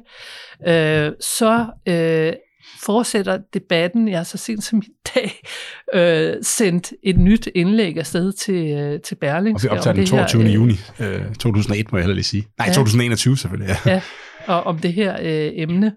øh, 0.66 1.12
så 1.20 1.66
øh, 1.88 2.32
fortsætter 2.80 3.38
debatten. 3.54 4.08
Jeg 4.08 4.18
har 4.18 4.24
så 4.24 4.38
sent 4.38 4.64
som 4.64 4.82
i 4.86 4.90
dag 5.14 5.40
øh, 5.94 6.36
sendt 6.42 6.92
et 7.02 7.18
nyt 7.18 7.48
indlæg 7.54 7.96
afsted 7.96 8.32
til, 8.32 8.66
øh, 8.78 9.00
til 9.00 9.14
Berling. 9.14 9.54
Og 9.54 9.62
vi 9.62 9.68
optager 9.68 9.94
den 9.94 10.06
22. 10.06 10.42
Her, 10.42 10.50
øh, 10.50 10.54
juni 10.54 10.74
øh, 11.00 11.34
2001, 11.34 11.92
må 11.92 11.98
jeg 11.98 12.02
heller 12.02 12.14
lige 12.14 12.24
sige. 12.24 12.46
Nej, 12.58 12.66
ja. 12.68 12.72
2021 12.72 13.36
selvfølgelig. 13.36 13.76
Ja. 13.86 13.92
ja 13.92 14.00
og 14.48 14.62
om 14.62 14.78
det 14.78 14.92
her 14.92 15.16
øh, 15.20 15.52
emne. 15.54 15.92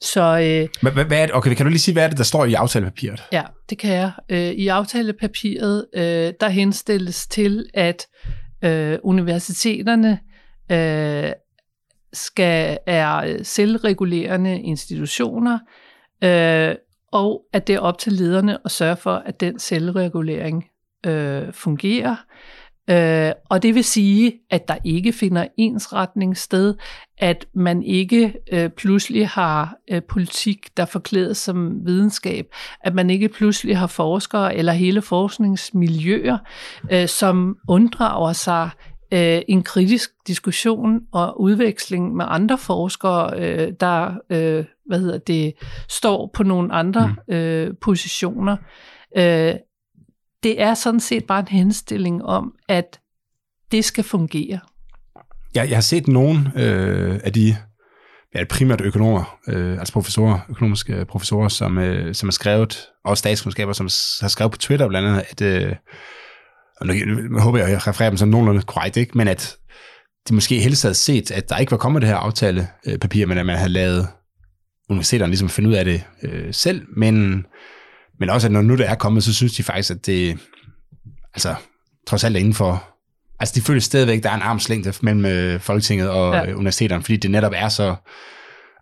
Så, 0.00 0.20
øh, 0.22 0.92
hvad, 0.92 1.04
hvad 1.04 1.18
er 1.18 1.26
det? 1.26 1.34
Okay, 1.34 1.54
kan 1.54 1.66
du 1.66 1.70
lige 1.70 1.80
sige, 1.80 1.92
hvad 1.92 2.04
er 2.04 2.08
det, 2.08 2.18
der 2.18 2.24
står 2.24 2.44
i 2.44 2.54
aftalepapiret? 2.54 3.22
Ja, 3.32 3.42
det 3.70 3.78
kan 3.78 3.92
jeg. 3.94 4.12
Øh, 4.28 4.38
I 4.38 4.68
aftalepapiret, 4.68 5.86
øh, 5.94 6.32
der 6.40 6.48
henstilles 6.48 7.26
til, 7.26 7.66
at 7.74 8.06
øh, 8.64 8.98
universiteterne 9.02 10.18
øh, 10.72 11.32
skal 12.12 12.78
er 12.86 13.42
selvregulerende 13.42 14.60
institutioner, 14.60 15.58
øh, 16.24 16.74
og 17.12 17.44
at 17.52 17.66
det 17.66 17.74
er 17.74 17.80
op 17.80 17.98
til 17.98 18.12
lederne 18.12 18.58
at 18.64 18.70
sørge 18.70 18.96
for, 18.96 19.14
at 19.14 19.40
den 19.40 19.58
selvregulering 19.58 20.68
øh, 21.06 21.52
fungerer. 21.52 22.16
Øh, 22.90 23.32
og 23.48 23.62
det 23.62 23.74
vil 23.74 23.84
sige, 23.84 24.40
at 24.50 24.68
der 24.68 24.76
ikke 24.84 25.12
finder 25.12 25.46
ensretning 25.56 26.36
sted, 26.36 26.74
at 27.18 27.46
man 27.54 27.82
ikke 27.82 28.34
øh, 28.52 28.70
pludselig 28.70 29.28
har 29.28 29.76
øh, 29.90 30.02
politik, 30.02 30.76
der 30.76 30.84
forklædes 30.84 31.38
som 31.38 31.86
videnskab, 31.86 32.46
at 32.80 32.94
man 32.94 33.10
ikke 33.10 33.28
pludselig 33.28 33.78
har 33.78 33.86
forskere 33.86 34.56
eller 34.56 34.72
hele 34.72 35.02
forskningsmiljøer, 35.02 36.38
øh, 36.92 37.08
som 37.08 37.56
unddrager 37.68 38.32
sig 38.32 38.70
øh, 39.12 39.42
en 39.48 39.62
kritisk 39.62 40.10
diskussion 40.26 41.00
og 41.12 41.40
udveksling 41.40 42.16
med 42.16 42.24
andre 42.28 42.58
forskere, 42.58 43.40
øh, 43.40 43.72
der 43.80 44.14
øh, 44.30 44.64
hvad 44.92 45.00
hedder 45.00 45.18
det, 45.18 45.52
står 45.88 46.30
på 46.34 46.42
nogle 46.42 46.72
andre 46.72 47.14
mm. 47.28 47.34
øh, 47.34 47.74
positioner. 47.80 48.56
Øh, 49.16 49.54
det 50.42 50.62
er 50.62 50.74
sådan 50.74 51.00
set 51.00 51.24
bare 51.24 51.40
en 51.40 51.48
henstilling 51.48 52.24
om, 52.24 52.52
at 52.68 53.00
det 53.72 53.84
skal 53.84 54.04
fungere. 54.04 54.60
Ja, 55.54 55.62
jeg 55.68 55.76
har 55.76 55.80
set 55.80 56.08
nogle 56.08 56.52
øh, 56.56 57.20
af 57.24 57.32
de 57.32 57.56
ja, 58.34 58.44
primært 58.44 58.80
økonomer, 58.80 59.38
øh, 59.48 59.78
altså 59.78 59.92
professorer, 59.92 60.38
økonomiske 60.50 61.04
professorer, 61.04 61.48
som, 61.48 61.78
øh, 61.78 62.14
som 62.14 62.28
har 62.28 62.32
skrevet, 62.32 62.86
og 63.04 63.18
statskundskaber, 63.18 63.72
som 63.72 63.88
har 64.20 64.28
skrevet 64.28 64.52
på 64.52 64.58
Twitter 64.58 64.88
blandt 64.88 65.08
andet, 65.08 65.24
at, 65.30 65.40
øh, 65.40 65.76
og 66.80 66.86
nu, 66.86 66.94
nu 67.30 67.38
håber 67.40 67.58
jeg, 67.58 67.66
at 67.66 67.72
jeg 67.72 67.86
refererer 67.86 68.10
dem 68.10 68.16
som 68.16 68.28
nogenlunde 68.28 68.62
korrekt, 68.62 68.96
ikke? 68.96 69.18
men 69.18 69.28
at 69.28 69.56
de 70.28 70.34
måske 70.34 70.60
helst 70.60 70.82
havde 70.82 70.94
set, 70.94 71.30
at 71.30 71.48
der 71.48 71.58
ikke 71.58 71.70
var 71.70 71.78
kommet 71.78 72.02
det 72.02 72.08
her 72.08 72.16
aftalepapir, 72.16 73.26
men 73.26 73.38
at 73.38 73.46
man 73.46 73.56
havde 73.56 73.72
lavet 73.72 74.08
universiteterne 74.92 75.30
ligesom 75.30 75.48
finde 75.48 75.68
ud 75.68 75.74
af 75.74 75.84
det 75.84 76.04
øh, 76.22 76.54
selv, 76.54 76.86
men 76.96 77.46
men 78.22 78.30
også, 78.30 78.46
at 78.46 78.52
når 78.52 78.62
nu 78.62 78.76
det 78.76 78.88
er 78.88 78.94
kommet, 78.94 79.24
så 79.24 79.34
synes 79.34 79.52
de 79.52 79.62
faktisk, 79.62 79.90
at 79.90 80.06
det, 80.06 80.38
altså, 81.34 81.54
trods 82.06 82.24
alt 82.24 82.36
er 82.36 82.40
inden 82.40 82.54
for, 82.54 82.84
altså 83.40 83.54
de 83.54 83.60
føler 83.60 83.80
stadigvæk, 83.80 84.16
at 84.18 84.22
der 84.22 84.30
er 84.30 84.34
en 84.34 84.42
armslængde 84.42 84.92
mellem 85.00 85.24
øh, 85.24 85.60
Folketinget 85.60 86.10
og 86.10 86.34
ja. 86.34 86.52
universiteterne, 86.54 87.02
fordi 87.02 87.16
det 87.16 87.30
netop 87.30 87.52
er 87.56 87.68
så, 87.68 87.94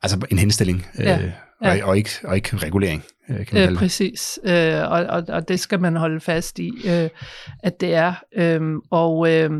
altså 0.02 0.26
en 0.30 0.38
henstilling, 0.38 0.86
øh, 0.98 1.06
ja. 1.06 1.18
Ja. 1.64 1.82
Og, 1.82 1.88
og, 1.88 1.96
ikke, 1.96 2.10
og 2.24 2.36
ikke 2.36 2.56
regulering. 2.56 3.04
Øh, 3.30 3.46
kan 3.46 3.60
man 3.60 3.70
øh, 3.70 3.76
præcis, 3.76 4.38
øh, 4.44 4.74
og, 4.74 5.06
og, 5.06 5.24
og 5.28 5.48
det 5.48 5.60
skal 5.60 5.80
man 5.80 5.96
holde 5.96 6.20
fast 6.20 6.58
i, 6.58 6.70
øh, 6.84 7.08
at 7.62 7.80
det 7.80 7.94
er. 7.94 8.14
Øh, 8.36 8.60
og 8.90 9.30
øh, 9.32 9.50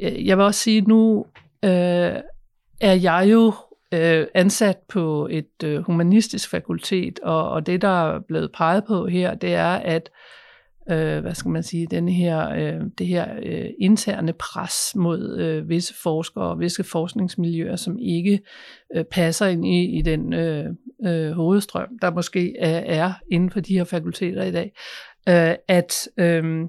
jeg 0.00 0.38
vil 0.38 0.44
også 0.44 0.60
sige, 0.60 0.80
nu 0.80 1.26
øh, 1.64 1.70
er 2.80 2.92
jeg 2.92 3.28
jo 3.32 3.52
øh, 3.94 4.26
ansat 4.34 4.76
på 4.88 5.28
et 5.30 5.64
øh, 5.64 5.78
humanistisk 5.78 6.50
fakultet, 6.50 7.18
og, 7.18 7.50
og 7.50 7.66
det, 7.66 7.82
der 7.82 8.14
er 8.14 8.20
blevet 8.28 8.50
peget 8.52 8.84
på 8.84 9.06
her, 9.06 9.34
det 9.34 9.54
er, 9.54 9.74
at 9.74 10.10
øh, 10.90 11.20
hvad 11.20 11.34
skal 11.34 11.50
man 11.50 11.62
sige, 11.62 11.86
denne 11.86 12.12
her, 12.12 12.48
øh, 12.48 12.80
det 12.98 13.06
her 13.06 13.26
øh, 13.42 13.70
interne 13.80 14.32
pres 14.32 14.94
mod 14.96 15.38
øh, 15.38 15.68
visse 15.68 15.94
forskere 16.02 16.44
og 16.44 16.60
visse 16.60 16.84
forskningsmiljøer, 16.84 17.76
som 17.76 17.98
ikke 17.98 18.40
øh, 18.96 19.04
passer 19.04 19.46
ind 19.46 19.66
i, 19.66 19.98
i 19.98 20.02
den 20.02 20.32
øh, 20.32 20.66
øh, 21.06 21.30
hovedstrøm, 21.30 21.98
der 22.02 22.10
måske 22.10 22.58
er, 22.58 22.78
er 22.78 23.12
inden 23.32 23.50
for 23.50 23.60
de 23.60 23.76
her 23.76 23.84
fakulteter 23.84 24.42
i 24.42 24.52
dag, 24.52 24.72
øh, 25.28 25.54
at, 25.68 26.08
øh, 26.18 26.64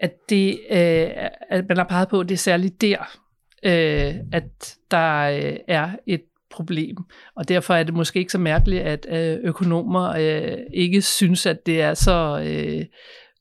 at, 0.00 0.12
det, 0.28 0.60
øh, 0.70 1.10
at 1.50 1.68
man 1.68 1.76
har 1.76 1.86
peget 1.88 2.08
på, 2.08 2.20
at 2.20 2.28
det 2.28 2.34
er 2.34 2.38
særligt 2.38 2.80
der, 2.80 2.98
øh, 3.64 4.14
at 4.32 4.76
der 4.90 5.18
øh, 5.18 5.56
er 5.68 5.90
et 6.06 6.22
problem. 6.50 6.96
Og 7.36 7.48
derfor 7.48 7.74
er 7.74 7.82
det 7.82 7.94
måske 7.94 8.18
ikke 8.18 8.32
så 8.32 8.38
mærkeligt, 8.38 8.82
at 8.82 9.06
øh, 9.10 9.38
økonomer 9.44 10.08
øh, 10.08 10.58
ikke 10.74 11.02
synes, 11.02 11.46
at 11.46 11.66
det 11.66 11.80
er 11.80 11.94
så 11.94 12.44
øh, 12.46 12.84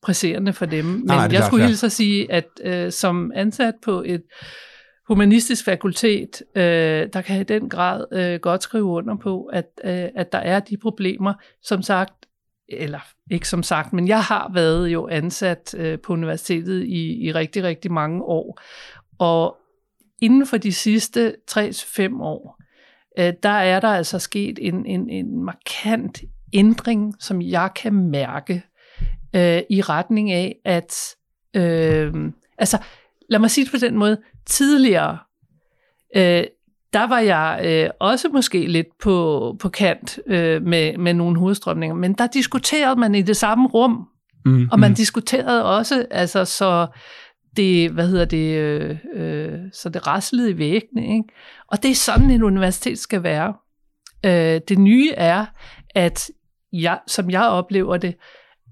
presserende 0.02 0.54
for 0.54 0.66
dem. 0.66 0.86
Men 0.86 1.04
nej, 1.06 1.30
jeg 1.32 1.44
skulle 1.44 1.66
hilse 1.66 1.86
at 1.86 1.92
sige, 1.92 2.32
at 2.32 2.48
øh, 2.64 2.92
som 2.92 3.32
ansat 3.36 3.74
på 3.84 4.04
et 4.06 4.24
humanistisk 5.08 5.66
fakultet, 5.66 6.42
øh, 6.56 7.08
der 7.14 7.22
kan 7.22 7.42
i 7.42 7.44
den 7.44 7.70
grad 7.70 8.06
øh, 8.12 8.40
godt 8.40 8.64
skrive 8.64 8.84
under 8.84 9.16
på, 9.16 9.44
at, 9.44 9.66
øh, 9.84 10.10
at 10.16 10.32
der 10.32 10.38
er 10.38 10.60
de 10.60 10.78
problemer, 10.78 11.34
som 11.64 11.82
sagt, 11.82 12.14
eller 12.70 13.00
ikke 13.32 13.48
som 13.48 13.64
sagt, 13.64 13.94
men 13.94 14.08
jeg 14.08 14.24
har 14.24 14.52
været 14.54 14.88
jo 14.88 15.08
ansat 15.08 15.76
øh, 15.78 16.00
på 16.00 16.14
universitetet 16.14 16.84
i, 16.84 17.26
i 17.26 17.32
rigtig, 17.32 17.64
rigtig 17.64 17.92
mange 17.92 18.24
år. 18.24 18.62
Og 19.20 19.58
inden 20.22 20.46
for 20.46 20.58
de 20.58 20.74
sidste 20.74 21.36
3-5 21.52 22.22
år, 22.22 22.57
øh, 23.18 23.34
der 23.44 23.50
er 23.50 23.80
der 23.80 23.88
altså 23.88 24.20
sket 24.20 24.60
en, 24.62 24.86
en, 24.86 25.10
en 25.10 25.44
markant 25.44 26.22
ændring, 26.54 27.16
som 27.20 27.42
jeg 27.42 27.70
kan 27.76 27.94
mærke 27.94 28.64
øh, 29.36 29.62
i 29.70 29.82
retning 29.82 30.32
af, 30.32 30.56
at 30.66 31.16
øh, 31.56 32.14
altså, 32.58 32.78
lad 33.30 33.40
mig 33.40 33.52
sige 33.52 33.66
det 33.66 33.72
på 33.72 33.78
den 33.78 33.98
måde, 33.98 34.18
tidligere, 34.46 35.18
øh, 36.16 36.44
der 36.94 37.08
var 37.08 37.20
jeg 37.20 37.62
øh, 37.66 37.90
også 38.00 38.30
måske 38.30 38.68
lidt 38.68 38.88
på, 39.00 39.56
på 39.60 39.70
kant 39.70 40.20
øh, 40.28 40.62
med, 40.62 40.98
med 40.98 41.14
nogle 41.14 41.40
hovedstrømninger, 41.40 41.96
men 41.96 42.14
der 42.14 42.28
diskuterede 42.28 43.00
man 43.00 43.16
i 43.16 43.22
det 43.22 43.38
samme 43.38 43.68
rum, 43.68 44.08
mm, 44.46 44.70
og 44.72 44.80
man 44.80 44.92
mm. 44.92 44.96
diskuterede 44.96 45.66
også, 45.66 46.06
altså 46.12 46.46
så 46.46 46.88
det, 47.58 47.92
hvad 47.92 48.08
hedder 48.08 48.26
det, 48.26 48.58
øh, 48.58 48.98
øh, 49.14 49.60
så 49.74 49.90
det 49.90 50.08
raslede 50.08 50.52
i 50.52 50.58
væggene. 50.58 51.02
Ikke? 51.02 51.24
Og 51.68 51.84
det 51.84 51.92
er 51.92 51.96
sådan, 51.96 52.30
et 52.30 52.42
universitet 52.42 53.00
skal 53.00 53.24
være. 53.24 53.54
Øh, 54.26 54.62
det 54.68 54.80
nye 54.80 55.12
er, 55.12 55.46
at 55.96 56.30
jeg, 56.74 57.00
som 57.08 57.30
jeg 57.30 57.48
oplever 57.48 57.98
det, 57.98 58.16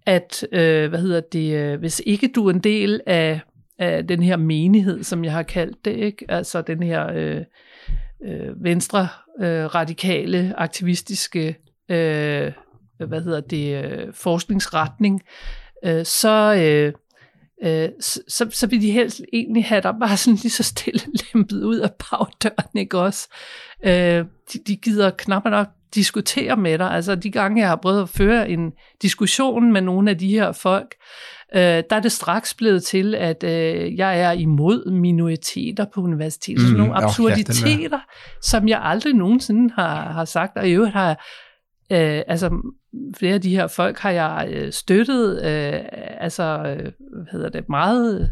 at 0.05 0.47
øh, 0.51 0.89
hvad 0.89 0.99
hedder 0.99 1.21
det, 1.21 1.55
øh, 1.55 1.79
hvis 1.79 2.01
ikke 2.05 2.31
du 2.35 2.47
er 2.47 2.53
en 2.53 2.59
del 2.59 3.01
af, 3.05 3.39
af 3.79 4.07
den 4.07 4.23
her 4.23 4.37
menighed, 4.37 5.03
som 5.03 5.23
jeg 5.23 5.33
har 5.33 5.43
kaldt 5.43 5.85
det, 5.85 5.95
ikke? 5.95 6.25
altså 6.29 6.61
den 6.61 6.83
her 6.83 7.07
øh, 7.13 7.41
øh, 8.25 8.63
venstre 8.63 9.07
øh, 9.41 9.65
radikale 9.65 10.53
aktivistiske 10.57 11.57
øh, 11.89 12.51
hvad 12.97 13.21
hedder 13.21 13.41
det, 13.41 13.83
øh, 13.83 14.13
forskningsretning, 14.13 15.21
øh, 15.85 16.05
så, 16.05 16.55
øh, 16.55 16.93
øh, 17.65 17.89
så, 18.27 18.47
så 18.51 18.67
vil 18.67 18.81
de 18.81 18.91
helst 18.91 19.21
egentlig 19.33 19.65
have 19.65 19.81
dig 19.81 19.93
bare 19.99 20.17
sådan 20.17 20.39
lige 20.43 20.51
så 20.51 20.63
stille 20.63 21.01
lempet 21.33 21.63
ud 21.63 21.77
af 21.77 21.89
bagdøren, 21.91 22.69
ikke 22.77 22.99
også? 22.99 23.27
Øh, 23.85 24.25
de, 24.53 24.59
de 24.67 24.75
gider 24.75 25.09
knap 25.09 25.45
nok 25.45 25.67
diskutere 25.95 26.57
med 26.57 26.77
dig. 26.77 26.91
Altså 26.91 27.15
de 27.15 27.31
gange, 27.31 27.61
jeg 27.61 27.69
har 27.69 27.75
prøvet 27.75 28.01
at 28.01 28.09
føre 28.09 28.49
en 28.49 28.71
diskussion 29.01 29.73
med 29.73 29.81
nogle 29.81 30.09
af 30.09 30.17
de 30.17 30.29
her 30.29 30.51
folk, 30.51 30.95
øh, 31.55 31.61
der 31.61 31.95
er 31.95 31.99
det 31.99 32.11
straks 32.11 32.53
blevet 32.53 32.83
til, 32.83 33.15
at 33.15 33.43
øh, 33.43 33.97
jeg 33.97 34.21
er 34.21 34.31
imod 34.31 34.91
minoriteter 34.91 35.85
på 35.93 36.01
universitetet. 36.01 36.61
Mm, 36.61 36.67
Sådan 36.67 36.77
nogle 36.77 37.03
absurditeter, 37.03 37.97
ja, 37.97 38.41
som 38.41 38.67
jeg 38.67 38.81
aldrig 38.83 39.13
nogensinde 39.13 39.73
har, 39.75 40.11
har 40.11 40.25
sagt, 40.25 40.57
og 40.57 40.69
i 40.69 40.71
øvrigt 40.71 40.93
har 40.93 41.25
Øh, 41.91 42.21
altså 42.27 42.71
flere 43.17 43.33
af 43.33 43.41
de 43.41 43.55
her 43.55 43.67
folk 43.67 43.97
har 43.97 44.11
jeg 44.11 44.49
øh, 44.51 44.71
støttet, 44.71 45.45
øh, 45.45 45.79
altså 46.19 46.43
øh, 46.43 46.91
hvad 47.23 47.31
hedder 47.31 47.49
det, 47.49 47.69
meget 47.69 48.31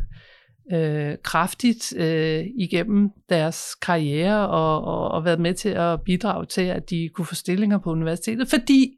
øh, 0.73 1.17
kraftigt 1.23 1.93
øh, 1.97 2.45
igennem 2.57 3.09
deres 3.29 3.75
karriere 3.75 4.49
og, 4.49 4.83
og, 4.83 5.11
og 5.11 5.25
været 5.25 5.39
med 5.39 5.53
til 5.53 5.69
at 5.69 6.01
bidrage 6.01 6.45
til, 6.45 6.61
at 6.61 6.89
de 6.89 7.09
kunne 7.13 7.25
få 7.25 7.35
stillinger 7.35 7.77
på 7.77 7.91
universitetet, 7.91 8.47
fordi, 8.47 8.91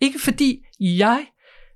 ikke 0.00 0.18
fordi 0.24 0.60
jeg 0.80 1.26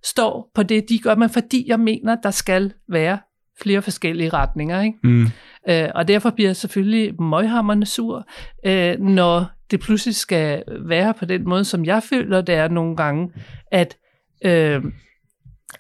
står 0.05 0.51
på 0.55 0.62
det, 0.62 0.89
de 0.89 0.99
gør, 0.99 1.14
men 1.14 1.30
fordi 1.30 1.64
jeg 1.68 1.80
mener, 1.80 2.16
der 2.22 2.30
skal 2.30 2.72
være 2.89 3.18
flere 3.62 3.83
forskellige 3.83 4.30
retninger. 4.30 4.83
Ikke? 4.83 4.99
Mm. 5.05 5.26
Øh, 5.68 5.89
og 5.95 6.09
derfor 6.09 6.30
bliver 6.30 6.49
jeg 6.49 6.57
selvfølgelig 6.57 7.22
møghammerne 7.22 7.87
sur, 7.87 8.28
øh, 8.66 9.01
når 9.01 9.47
det 9.72 9.80
pludselig 9.80 10.14
skal 10.14 10.64
være 10.88 11.14
på 11.14 11.24
den 11.24 11.48
måde, 11.48 11.64
som 11.64 11.84
jeg 11.84 12.02
føler, 12.02 12.40
det 12.40 12.54
er 12.54 12.68
nogle 12.68 12.96
gange, 12.96 13.32
at, 13.70 13.96
øh, 14.44 14.84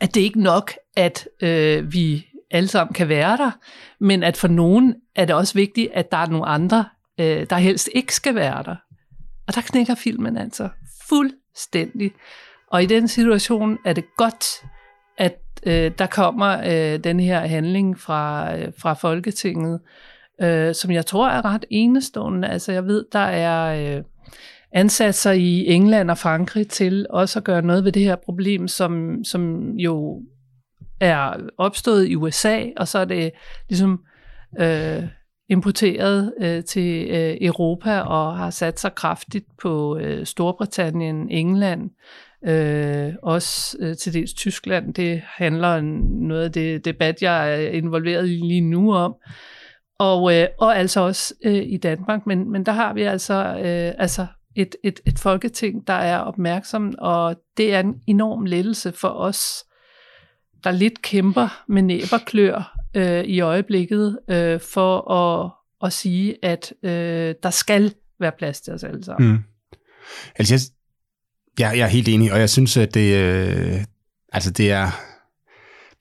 at 0.00 0.14
det 0.14 0.20
ikke 0.20 0.42
nok, 0.42 0.72
at 0.96 1.28
øh, 1.42 1.92
vi 1.92 2.26
alle 2.50 2.68
sammen 2.68 2.94
kan 2.94 3.08
være 3.08 3.36
der, 3.36 3.50
men 4.00 4.22
at 4.22 4.36
for 4.36 4.48
nogen 4.48 4.94
er 5.16 5.24
det 5.24 5.34
også 5.34 5.54
vigtigt, 5.54 5.88
at 5.94 6.12
der 6.12 6.18
er 6.18 6.26
nogle 6.26 6.46
andre, 6.46 6.84
øh, 7.20 7.46
der 7.50 7.56
helst 7.56 7.88
ikke 7.94 8.14
skal 8.14 8.34
være 8.34 8.62
der. 8.62 8.76
Og 9.48 9.54
der 9.54 9.60
knækker 9.60 9.94
filmen 9.94 10.36
altså 10.36 10.68
fuldstændig. 11.08 12.12
Og 12.70 12.82
i 12.82 12.86
den 12.86 13.08
situation 13.08 13.78
er 13.84 13.92
det 13.92 14.04
godt, 14.16 14.44
at 15.18 15.38
øh, 15.66 15.92
der 15.98 16.06
kommer 16.06 16.58
øh, 16.58 17.04
den 17.04 17.20
her 17.20 17.40
handling 17.40 18.00
fra, 18.00 18.54
øh, 18.56 18.72
fra 18.78 18.94
Folketinget, 18.94 19.80
øh, 19.84 20.11
øh, 20.42 20.74
som 20.74 20.90
jeg 20.90 21.06
tror 21.06 21.28
er 21.28 21.44
ret 21.44 21.64
enestående. 21.70 22.48
Altså 22.48 22.72
jeg 22.72 22.86
ved, 22.86 23.04
der 23.12 23.18
er 23.18 23.96
øh, 23.96 24.04
ansatser 24.72 25.32
i 25.32 25.66
England 25.66 26.10
og 26.10 26.18
Frankrig 26.18 26.68
til 26.68 27.06
også 27.10 27.38
at 27.38 27.44
gøre 27.44 27.62
noget 27.62 27.84
ved 27.84 27.92
det 27.92 28.02
her 28.02 28.16
problem, 28.16 28.68
som, 28.68 29.24
som 29.24 29.72
jo 29.76 30.22
er 31.00 31.32
opstået 31.58 32.08
i 32.08 32.16
USA, 32.16 32.64
og 32.76 32.88
så 32.88 32.98
er 32.98 33.04
det 33.04 33.30
ligesom 33.68 34.00
øh, 34.60 35.02
importeret 35.48 36.34
øh, 36.40 36.64
til 36.64 37.06
øh, 37.10 37.36
Europa 37.40 38.00
og 38.00 38.36
har 38.36 38.50
sat 38.50 38.80
sig 38.80 38.94
kraftigt 38.94 39.46
på 39.62 39.98
øh, 39.98 40.26
Storbritannien, 40.26 41.30
England, 41.30 41.90
øh, 42.44 43.14
også 43.22 43.76
øh, 43.80 43.96
til 43.96 44.14
dels 44.14 44.34
Tyskland. 44.34 44.94
Det 44.94 45.22
handler 45.26 45.80
noget 46.26 46.44
af 46.44 46.52
det 46.52 46.84
debat, 46.84 47.22
jeg 47.22 47.64
er 47.64 47.68
involveret 47.68 48.28
i 48.28 48.40
lige 48.44 48.60
nu 48.60 48.94
om. 48.94 49.14
Og, 50.02 50.34
øh, 50.34 50.48
og 50.58 50.78
altså 50.78 51.00
også 51.00 51.34
øh, 51.44 51.62
i 51.66 51.76
Danmark, 51.76 52.26
men, 52.26 52.52
men 52.52 52.66
der 52.66 52.72
har 52.72 52.92
vi 52.92 53.02
altså, 53.02 53.34
øh, 53.34 53.94
altså 53.98 54.26
et, 54.56 54.76
et, 54.84 55.00
et 55.06 55.18
folketing, 55.18 55.86
der 55.86 55.92
er 55.92 56.18
opmærksom, 56.18 56.94
og 56.98 57.36
det 57.56 57.74
er 57.74 57.80
en 57.80 57.94
enorm 58.06 58.44
lettelse 58.44 58.92
for 58.92 59.08
os, 59.08 59.64
der 60.64 60.70
lidt 60.70 61.02
kæmper 61.02 61.62
med 61.68 61.82
næb 61.82 62.04
og 62.12 62.20
klør 62.20 62.78
øh, 62.94 63.24
i 63.24 63.40
øjeblikket, 63.40 64.18
øh, 64.30 64.60
for 64.60 65.10
at, 65.10 65.50
at 65.86 65.92
sige, 65.92 66.36
at 66.42 66.72
øh, 66.82 67.34
der 67.42 67.50
skal 67.50 67.94
være 68.20 68.32
plads 68.38 68.60
til 68.60 68.72
os 68.72 68.84
alle 68.84 69.04
sammen. 69.04 69.30
Mm. 69.30 69.38
Altså, 70.36 70.54
jeg, 70.54 70.60
jeg, 71.58 71.78
jeg 71.78 71.84
er 71.84 71.88
helt 71.88 72.08
enig, 72.08 72.32
og 72.32 72.38
jeg 72.38 72.50
synes, 72.50 72.76
at 72.76 72.94
det, 72.94 73.16
øh, 73.16 73.84
altså 74.32 74.50
det 74.50 74.70
er 74.70 75.11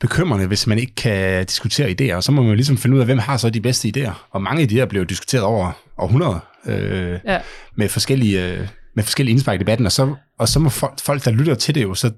bekymrende, 0.01 0.47
hvis 0.47 0.67
man 0.67 0.79
ikke 0.79 0.95
kan 0.95 1.45
diskutere 1.45 1.95
idéer, 1.99 2.15
og 2.15 2.23
så 2.23 2.31
må 2.31 2.41
man 2.41 2.49
jo 2.49 2.55
ligesom 2.55 2.77
finde 2.77 2.95
ud 2.95 2.99
af, 2.99 3.05
hvem 3.05 3.17
har 3.17 3.37
så 3.37 3.49
de 3.49 3.61
bedste 3.61 3.93
idéer. 3.97 4.11
Og 4.31 4.41
mange 4.41 4.63
idéer 4.63 4.85
blev 4.85 5.05
diskuteret 5.05 5.43
over 5.43 5.71
århundreder 5.97 6.39
øh, 6.65 7.19
ja. 7.25 7.39
med 7.75 7.89
forskellige, 7.89 8.47
øh, 8.47 8.67
med 8.95 9.03
forskellige 9.03 9.31
indspark 9.31 9.55
i 9.55 9.59
debatten, 9.59 9.85
og 9.85 9.91
så, 9.91 10.15
og 10.39 10.47
så 10.47 10.59
må 10.59 10.69
folk, 10.69 10.99
folk, 10.99 11.25
der 11.25 11.31
lytter 11.31 11.55
til 11.55 11.75
det 11.75 11.83
jo, 11.83 11.93
så 11.93 12.11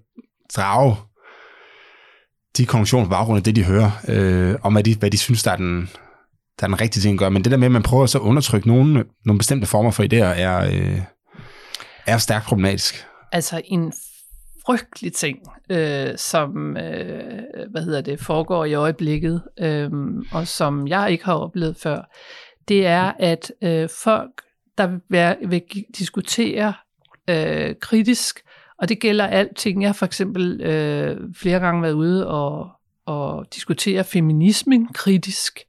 drage 0.56 0.96
de 2.58 2.66
konklusioner 2.66 3.06
på 3.06 3.10
baggrund 3.10 3.38
af 3.38 3.44
det, 3.44 3.56
de 3.56 3.64
hører, 3.64 3.92
øh, 4.08 4.56
om 4.62 4.74
hvad 4.74 4.84
de, 4.84 4.96
hvad 4.96 5.12
de 5.12 5.18
synes, 5.18 5.44
der 5.44 5.52
er, 5.52 5.56
den, 5.56 5.90
der 6.60 6.64
er 6.64 6.68
den 6.68 6.82
rigtige 6.82 7.02
ting 7.02 7.14
at 7.14 7.20
gøre. 7.20 7.32
Men 7.32 7.44
det 7.44 7.52
der 7.52 7.58
med, 7.58 7.66
at 7.66 7.72
man 7.72 7.84
prøver 7.84 8.06
så 8.06 8.18
at 8.18 8.22
undertrykke 8.22 8.68
nogle, 8.68 9.04
nogle 9.26 9.40
bestemte 9.40 9.68
former 9.68 9.92
for 9.92 10.04
idéer, 10.04 10.40
er, 10.42 10.58
øh, 10.58 11.00
er 12.06 12.18
stærkt 12.18 12.46
problematisk. 12.46 13.06
Altså 13.32 13.62
en 13.66 13.94
frygtelig 14.66 15.14
ting, 15.14 15.40
øh, 15.70 16.18
som 16.18 16.78
øh, 16.78 17.42
hvad 17.72 17.84
hedder 17.84 18.02
det, 18.02 18.20
foregår 18.20 18.66
i 18.66 18.74
øjeblikket, 18.74 19.44
øh, 19.60 19.90
og 20.32 20.48
som 20.48 20.88
jeg 20.88 21.12
ikke 21.12 21.26
har 21.26 21.36
oplevet 21.36 21.78
før, 21.78 22.02
det 22.68 22.86
er, 22.86 23.12
at 23.20 23.52
øh, 23.62 23.90
folk, 24.04 24.42
der 24.78 24.88
vil, 24.88 25.02
være, 25.10 25.36
vil 25.46 25.62
diskutere 25.98 26.74
øh, 27.30 27.76
kritisk, 27.82 28.40
og 28.78 28.90
det 28.90 29.00
gælder 29.00 29.28
alting. 29.28 29.82
Jeg 29.82 29.90
har 29.90 29.94
for 29.94 30.06
eksempel 30.06 30.62
øh, 30.62 31.18
flere 31.36 31.60
gange 31.60 31.82
været 31.82 31.94
ude 31.94 32.28
og, 32.28 32.70
og 33.06 33.46
diskutere 33.56 34.04
feminismen 34.04 34.88
kritisk, 34.94 35.60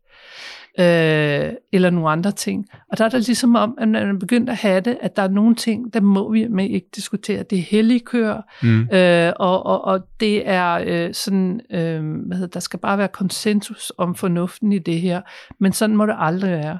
øh, 0.78 1.52
eller 1.72 1.90
nogle 1.90 2.10
andre 2.10 2.32
ting. 2.32 2.66
Og 2.92 2.98
der 2.98 3.04
er 3.04 3.08
det 3.08 3.26
ligesom 3.26 3.54
om, 3.54 3.74
at 3.78 3.88
man 3.88 4.08
er 4.08 4.18
begyndt 4.18 4.50
at 4.50 4.56
have 4.56 4.80
det, 4.80 4.98
at 5.00 5.16
der 5.16 5.22
er 5.22 5.28
nogle 5.28 5.54
ting, 5.54 5.94
der 5.94 6.00
må 6.00 6.32
vi 6.32 6.46
med 6.48 6.70
ikke 6.70 6.88
diskutere. 6.96 7.42
Det 7.42 7.58
er 7.58 7.62
helligkør, 7.62 8.40
mm. 8.62 8.88
øh, 8.92 9.32
og, 9.36 9.66
og, 9.66 9.84
og 9.84 10.00
det 10.20 10.48
er 10.48 10.84
øh, 10.86 11.14
sådan, 11.14 11.60
øh, 11.70 12.26
hvad 12.26 12.36
hedder, 12.36 12.52
der 12.52 12.60
skal 12.60 12.78
bare 12.78 12.98
være 12.98 13.08
konsensus 13.08 13.92
om 13.98 14.14
fornuften 14.14 14.72
i 14.72 14.78
det 14.78 15.00
her, 15.00 15.20
men 15.60 15.72
sådan 15.72 15.96
må 15.96 16.06
det 16.06 16.16
aldrig 16.18 16.50
være. 16.50 16.78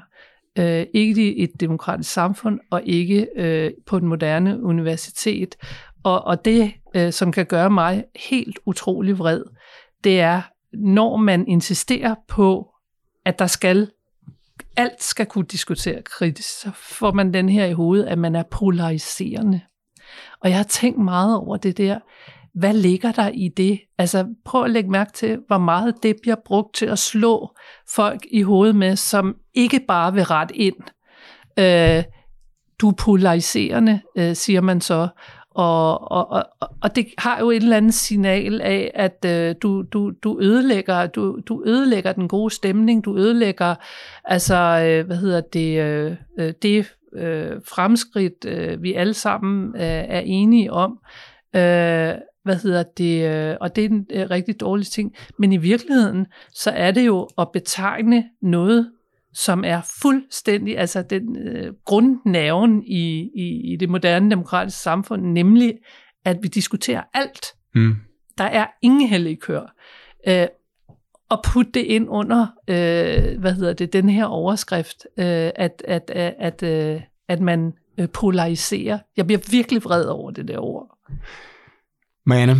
Øh, 0.59 0.85
ikke 0.93 1.35
i 1.35 1.43
et 1.43 1.51
demokratisk 1.59 2.13
samfund, 2.13 2.59
og 2.71 2.81
ikke 2.83 3.27
øh, 3.37 3.71
på 3.85 3.97
et 3.97 4.03
moderne 4.03 4.63
universitet. 4.63 5.55
Og, 6.03 6.25
og 6.25 6.45
det, 6.45 6.71
øh, 6.95 7.11
som 7.11 7.31
kan 7.31 7.45
gøre 7.45 7.69
mig 7.69 8.03
helt 8.29 8.59
utrolig 8.65 9.19
vred, 9.19 9.43
det 10.03 10.21
er, 10.21 10.41
når 10.73 11.17
man 11.17 11.47
insisterer 11.47 12.15
på, 12.27 12.74
at 13.25 13.39
der 13.39 13.47
skal 13.47 13.91
alt 14.77 15.03
skal 15.03 15.25
kunne 15.25 15.45
diskutere 15.45 16.01
kritisk, 16.01 16.59
så 16.59 16.71
får 16.75 17.11
man 17.11 17.33
den 17.33 17.49
her 17.49 17.65
i 17.65 17.73
hovedet, 17.73 18.05
at 18.05 18.17
man 18.17 18.35
er 18.35 18.43
polariserende. 18.43 19.61
Og 20.39 20.49
jeg 20.49 20.57
har 20.57 20.63
tænkt 20.63 20.99
meget 20.99 21.37
over 21.37 21.57
det 21.57 21.77
der. 21.77 21.99
Hvad 22.53 22.73
ligger 22.73 23.11
der 23.11 23.29
i 23.33 23.47
det? 23.47 23.79
Altså 23.97 24.27
prøv 24.45 24.63
at 24.63 24.71
lægge 24.71 24.89
mærke 24.89 25.11
til, 25.11 25.39
hvor 25.47 25.57
meget 25.57 25.95
det 26.03 26.15
bliver 26.21 26.35
brugt 26.45 26.75
til 26.75 26.85
at 26.85 26.99
slå 26.99 27.55
folk 27.95 28.25
i 28.31 28.41
hovedet 28.41 28.75
med, 28.75 28.95
som 28.95 29.35
ikke 29.53 29.79
bare 29.87 30.13
vil 30.13 30.23
ret 30.23 30.51
ind. 30.53 30.75
Øh, 31.59 32.03
du 32.79 32.89
er 32.89 32.93
polariserende, 32.93 34.01
øh, 34.17 34.35
siger 34.35 34.61
man 34.61 34.81
så. 34.81 35.07
Og, 35.55 36.11
og, 36.11 36.27
og, 36.29 36.69
og 36.81 36.95
det 36.95 37.07
har 37.17 37.39
jo 37.39 37.49
et 37.51 37.63
eller 37.63 37.77
andet 37.77 37.93
signal 37.93 38.61
af, 38.61 38.91
at 38.95 39.25
øh, 39.27 39.55
du, 39.61 39.81
du, 39.81 40.11
du, 40.23 40.39
ødelægger, 40.41 41.07
du, 41.07 41.39
du 41.45 41.63
ødelægger 41.65 42.13
den 42.13 42.27
gode 42.27 42.53
stemning, 42.53 43.05
du 43.05 43.17
ødelægger 43.17 43.75
altså, 44.25 44.55
øh, 44.55 45.05
hvad 45.05 45.17
hedder 45.17 45.41
det, 45.41 45.79
øh, 45.81 46.15
øh, 46.39 46.53
det 46.61 46.93
øh, 47.15 47.51
fremskridt, 47.67 48.45
øh, 48.45 48.83
vi 48.83 48.93
alle 48.93 49.13
sammen 49.13 49.75
øh, 49.75 49.81
er 49.81 50.21
enige 50.25 50.71
om. 50.71 50.99
Øh, 51.55 52.13
hvad 52.43 52.55
hedder 52.63 52.83
det, 52.83 53.29
øh, 53.29 53.55
og 53.61 53.75
det 53.75 53.85
er 53.85 53.89
en 53.89 54.07
øh, 54.11 54.29
rigtig 54.29 54.59
dårlig 54.59 54.87
ting. 54.87 55.15
Men 55.39 55.51
i 55.51 55.57
virkeligheden, 55.57 56.25
så 56.53 56.71
er 56.71 56.91
det 56.91 57.05
jo 57.05 57.27
at 57.37 57.51
betegne 57.53 58.23
noget, 58.41 58.91
som 59.35 59.63
er 59.63 59.81
fuldstændig, 60.01 60.77
altså 60.77 61.01
den 61.01 61.37
øh, 61.37 61.73
grundnerven 61.85 62.83
i, 62.83 63.29
i, 63.35 63.73
i 63.73 63.75
det 63.75 63.89
moderne 63.89 64.29
demokratiske 64.29 64.79
samfund, 64.79 65.21
nemlig 65.21 65.73
at 66.25 66.37
vi 66.41 66.47
diskuterer 66.47 67.03
alt. 67.13 67.45
Mm. 67.75 67.95
Der 68.37 68.43
er 68.43 68.67
ingen 68.81 69.09
hellige 69.09 69.35
kør. 69.35 69.75
Øh, 70.27 70.47
og 71.29 71.43
putte 71.43 71.71
det 71.71 71.79
ind 71.79 72.09
under, 72.09 72.47
øh, 72.67 73.39
hvad 73.39 73.53
hedder 73.53 73.73
det, 73.73 73.93
den 73.93 74.09
her 74.09 74.25
overskrift, 74.25 75.07
øh, 75.17 75.51
at, 75.55 75.83
at, 75.87 76.09
at, 76.09 76.35
at, 76.39 76.63
øh, 76.63 77.01
at 77.27 77.41
man 77.41 77.73
øh, 77.97 78.09
polariserer. 78.09 78.99
Jeg 79.17 79.25
bliver 79.25 79.39
virkelig 79.51 79.83
vred 79.83 80.05
over 80.05 80.31
det 80.31 80.47
der 80.47 80.57
ord. 80.57 80.97
Marianne, 82.25 82.55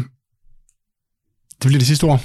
det 1.54 1.68
bliver 1.68 1.80
det 1.80 1.88
sidste 1.88 2.04
ord. 2.04 2.20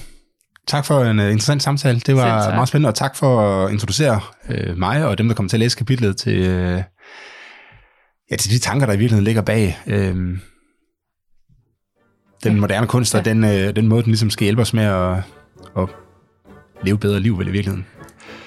Tak 0.71 0.85
for 0.85 1.05
en 1.05 1.19
uh, 1.19 1.25
interessant 1.25 1.63
samtale. 1.63 2.01
Det 2.01 2.17
var 2.17 2.55
meget 2.55 2.69
spændende, 2.69 2.89
og 2.89 2.95
tak 2.95 3.17
for 3.17 3.41
at 3.41 3.73
introducere 3.73 4.21
uh, 4.49 4.79
mig 4.79 5.07
og 5.07 5.19
dem, 5.19 5.29
der 5.29 5.35
kommer 5.35 5.49
til 5.49 5.57
at 5.57 5.61
læse 5.61 5.77
kapitlet 5.77 6.17
til, 6.17 6.41
uh, 6.41 6.83
ja, 8.31 8.37
til 8.39 8.51
de 8.51 8.59
tanker, 8.59 8.87
der 8.87 8.93
i 8.93 8.97
virkeligheden 8.97 9.25
ligger 9.25 9.43
bag 9.43 9.79
uh, 9.87 9.93
den 9.93 10.39
ja. 12.45 12.53
moderne 12.53 12.87
kunst, 12.87 13.15
og 13.15 13.23
ja. 13.27 13.31
den, 13.31 13.45
uh, 13.45 13.51
den 13.51 13.89
måde, 13.89 14.03
den 14.03 14.11
ligesom 14.11 14.31
skal 14.31 14.45
hjælpe 14.45 14.63
os 14.63 14.75
med 14.75 14.85
at, 14.85 15.17
at 15.77 15.89
leve 16.83 16.99
bedre 16.99 17.21
liv, 17.21 17.39
vel 17.39 17.49
i 17.49 17.51
virkeligheden. 17.51 17.87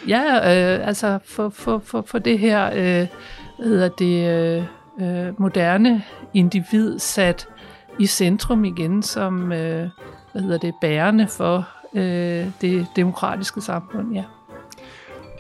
Ja, 0.08 0.36
øh, 0.36 0.88
altså 0.88 1.20
for, 1.26 1.50
for, 1.50 1.82
for, 1.86 2.04
for 2.08 2.20
det 2.20 2.40
her, 2.40 2.66
øh, 2.66 3.08
hvad 3.58 3.68
hedder 3.68 3.90
det, 3.90 4.28
øh, 5.02 5.40
moderne 5.40 6.04
individ 6.34 7.00
sat 7.00 7.48
i 8.00 8.06
centrum 8.06 8.66
igen, 8.66 9.04
som, 9.04 9.52
øh, 9.52 9.90
hvad 10.32 10.42
hedder 10.42 10.58
det, 10.58 10.74
bærende 10.82 11.28
for 11.28 11.68
øh, 11.94 12.48
det 12.62 12.88
demokratiske 12.96 13.62
samfund. 13.62 14.14
Ja. 14.14 14.24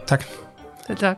Tak. 0.07 0.23
Selv 0.87 0.97
tak. 0.97 1.17